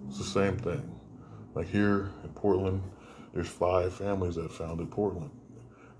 It's 0.07 0.17
the 0.17 0.23
same 0.23 0.57
thing. 0.57 0.99
Like 1.55 1.67
here 1.67 2.11
in 2.23 2.29
Portland, 2.35 2.83
there's 3.33 3.47
five 3.47 3.93
families 3.93 4.35
that 4.35 4.51
founded 4.51 4.91
Portland. 4.91 5.31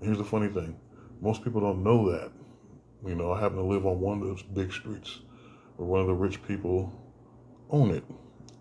And 0.00 0.06
here's 0.06 0.18
the 0.18 0.24
funny 0.24 0.48
thing 0.48 0.76
most 1.20 1.44
people 1.44 1.60
don't 1.60 1.82
know 1.82 2.10
that. 2.12 2.30
You 3.06 3.14
know, 3.14 3.32
I 3.32 3.40
happen 3.40 3.58
to 3.58 3.64
live 3.64 3.86
on 3.86 4.00
one 4.00 4.20
of 4.20 4.28
those 4.28 4.42
big 4.42 4.72
streets 4.72 5.20
where 5.76 5.86
one 5.86 6.00
of 6.00 6.06
the 6.06 6.14
rich 6.14 6.42
people 6.42 6.92
own 7.70 7.90
it. 7.90 8.04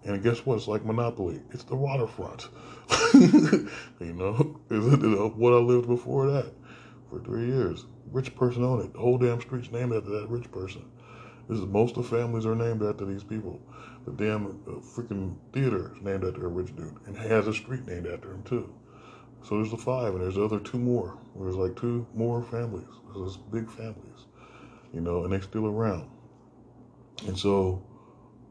And 0.04 0.24
guess 0.24 0.46
what? 0.46 0.58
It's 0.58 0.68
like 0.68 0.86
Monopoly. 0.86 1.42
It's 1.52 1.64
the 1.64 1.76
waterfront. 1.76 2.50
you 3.14 4.14
know, 4.14 4.60
is 4.70 4.94
it 4.94 5.36
what 5.36 5.54
I 5.54 5.58
lived 5.58 5.88
before 5.88 6.32
that 6.32 6.54
for 7.10 7.20
three 7.20 7.48
years? 7.48 7.86
Rich 8.12 8.36
person 8.36 8.64
owned 8.64 8.86
it. 8.86 8.94
The 8.94 9.00
whole 9.00 9.18
damn 9.18 9.42
street's 9.42 9.72
named 9.72 9.94
after 9.94 10.12
that 10.12 10.30
rich 10.30 10.50
person. 10.52 10.86
This 11.50 11.60
is 11.60 11.66
most 11.66 11.98
of 11.98 12.10
the 12.10 12.18
families 12.18 12.46
are 12.46 12.56
named 12.56 12.84
after 12.84 13.06
these 13.06 13.24
people. 13.24 13.62
The 14.06 14.12
damn 14.12 14.48
uh, 14.48 14.72
freaking 14.80 15.36
theater 15.52 15.94
is 15.96 16.02
named 16.02 16.24
after 16.24 16.46
a 16.46 16.50
rich 16.50 16.76
dude 16.76 16.96
and 17.06 17.18
has 17.18 17.48
a 17.48 17.54
street 17.54 17.86
named 17.86 18.08
after 18.08 18.32
him 18.32 18.44
too. 18.44 18.74
So 19.48 19.56
there's 19.56 19.72
the 19.72 19.78
five, 19.78 20.14
and 20.14 20.22
there's 20.22 20.36
the 20.36 20.44
other 20.44 20.60
two 20.60 20.78
more. 20.78 21.18
There's 21.40 21.56
like 21.56 21.80
two 21.80 22.06
more 22.14 22.44
families. 22.44 22.88
There's 23.16 23.38
big 23.38 23.72
families, 23.72 24.26
you 24.94 25.00
know, 25.00 25.24
and 25.24 25.32
they're 25.32 25.42
still 25.42 25.68
around. 25.68 26.10
And 27.28 27.40
so 27.40 27.82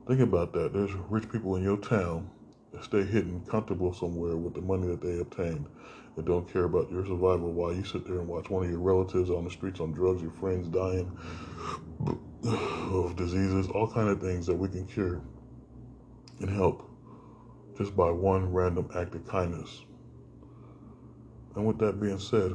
think 0.09 0.20
about 0.20 0.55
that. 0.55 0.72
There's 0.72 0.92
rich 1.11 1.30
people 1.30 1.57
in 1.57 1.62
your 1.62 1.76
town 1.76 2.30
that 2.72 2.82
stay 2.82 3.05
hidden, 3.05 3.44
comfortable 3.44 3.92
somewhere 3.92 4.38
with 4.38 4.55
the 4.55 4.62
money 4.62 4.86
that 4.86 5.03
they 5.03 5.18
obtained, 5.18 5.66
that 6.16 6.24
don't 6.24 6.51
care 6.51 6.64
about 6.64 6.90
your 6.90 7.05
survival 7.05 7.53
while 7.53 7.74
you 7.74 7.84
sit 7.84 8.07
there 8.07 8.18
and 8.20 8.26
watch 8.26 8.49
one 8.49 8.64
of 8.64 8.70
your 8.70 8.80
relatives 8.80 9.28
on 9.28 9.44
the 9.44 9.51
streets 9.51 9.80
on 9.80 9.92
drugs, 9.92 10.22
your 10.22 10.30
friends 10.30 10.66
dying 10.68 11.14
of 12.47 13.16
diseases, 13.16 13.68
all 13.68 13.92
kind 13.92 14.09
of 14.09 14.18
things 14.22 14.47
that 14.47 14.55
we 14.55 14.68
can 14.68 14.86
cure 14.86 15.20
and 16.40 16.49
help 16.49 16.90
just 17.76 17.94
by 17.94 18.11
one 18.11 18.51
random 18.51 18.88
act 18.97 19.14
of 19.14 19.26
kindness. 19.28 19.82
And 21.57 21.67
with 21.67 21.79
that 21.79 22.01
being 22.01 22.19
said, 22.19 22.55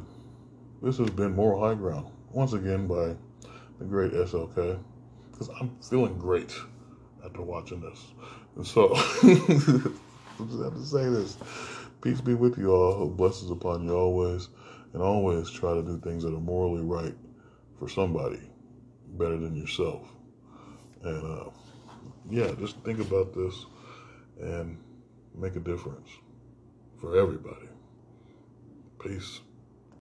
this 0.81 0.97
has 0.99 1.09
been 1.09 1.35
Moral 1.35 1.59
High 1.59 1.73
Ground, 1.75 2.11
once 2.31 2.53
again 2.53 2.87
by 2.87 3.15
the 3.79 3.85
great 3.85 4.13
SLK, 4.13 4.79
because 5.31 5.49
I'm 5.59 5.75
feeling 5.81 6.17
great 6.19 6.55
after 7.25 7.41
watching 7.41 7.81
this. 7.81 7.99
And 8.55 8.65
so, 8.65 8.91
I 8.95 10.45
just 10.45 10.63
have 10.63 10.75
to 10.75 10.85
say 10.85 11.09
this. 11.09 11.37
Peace 12.03 12.21
be 12.21 12.35
with 12.35 12.57
you 12.57 12.71
all. 12.71 13.07
Blessings 13.07 13.51
upon 13.51 13.85
you 13.85 13.95
always. 13.95 14.49
And 14.93 15.01
always 15.01 15.49
try 15.49 15.73
to 15.73 15.81
do 15.81 15.99
things 15.99 16.23
that 16.23 16.33
are 16.33 16.39
morally 16.39 16.83
right 16.83 17.15
for 17.79 17.87
somebody 17.89 18.41
better 19.17 19.37
than 19.37 19.55
yourself. 19.55 20.07
And 21.03 21.25
uh, 21.25 21.49
yeah, 22.29 22.51
just 22.59 22.77
think 22.79 22.99
about 22.99 23.33
this 23.33 23.65
and 24.41 24.77
make 25.35 25.55
a 25.55 25.59
difference 25.59 26.09
for 26.99 27.17
everybody. 27.17 27.70
Peace. 29.01 29.41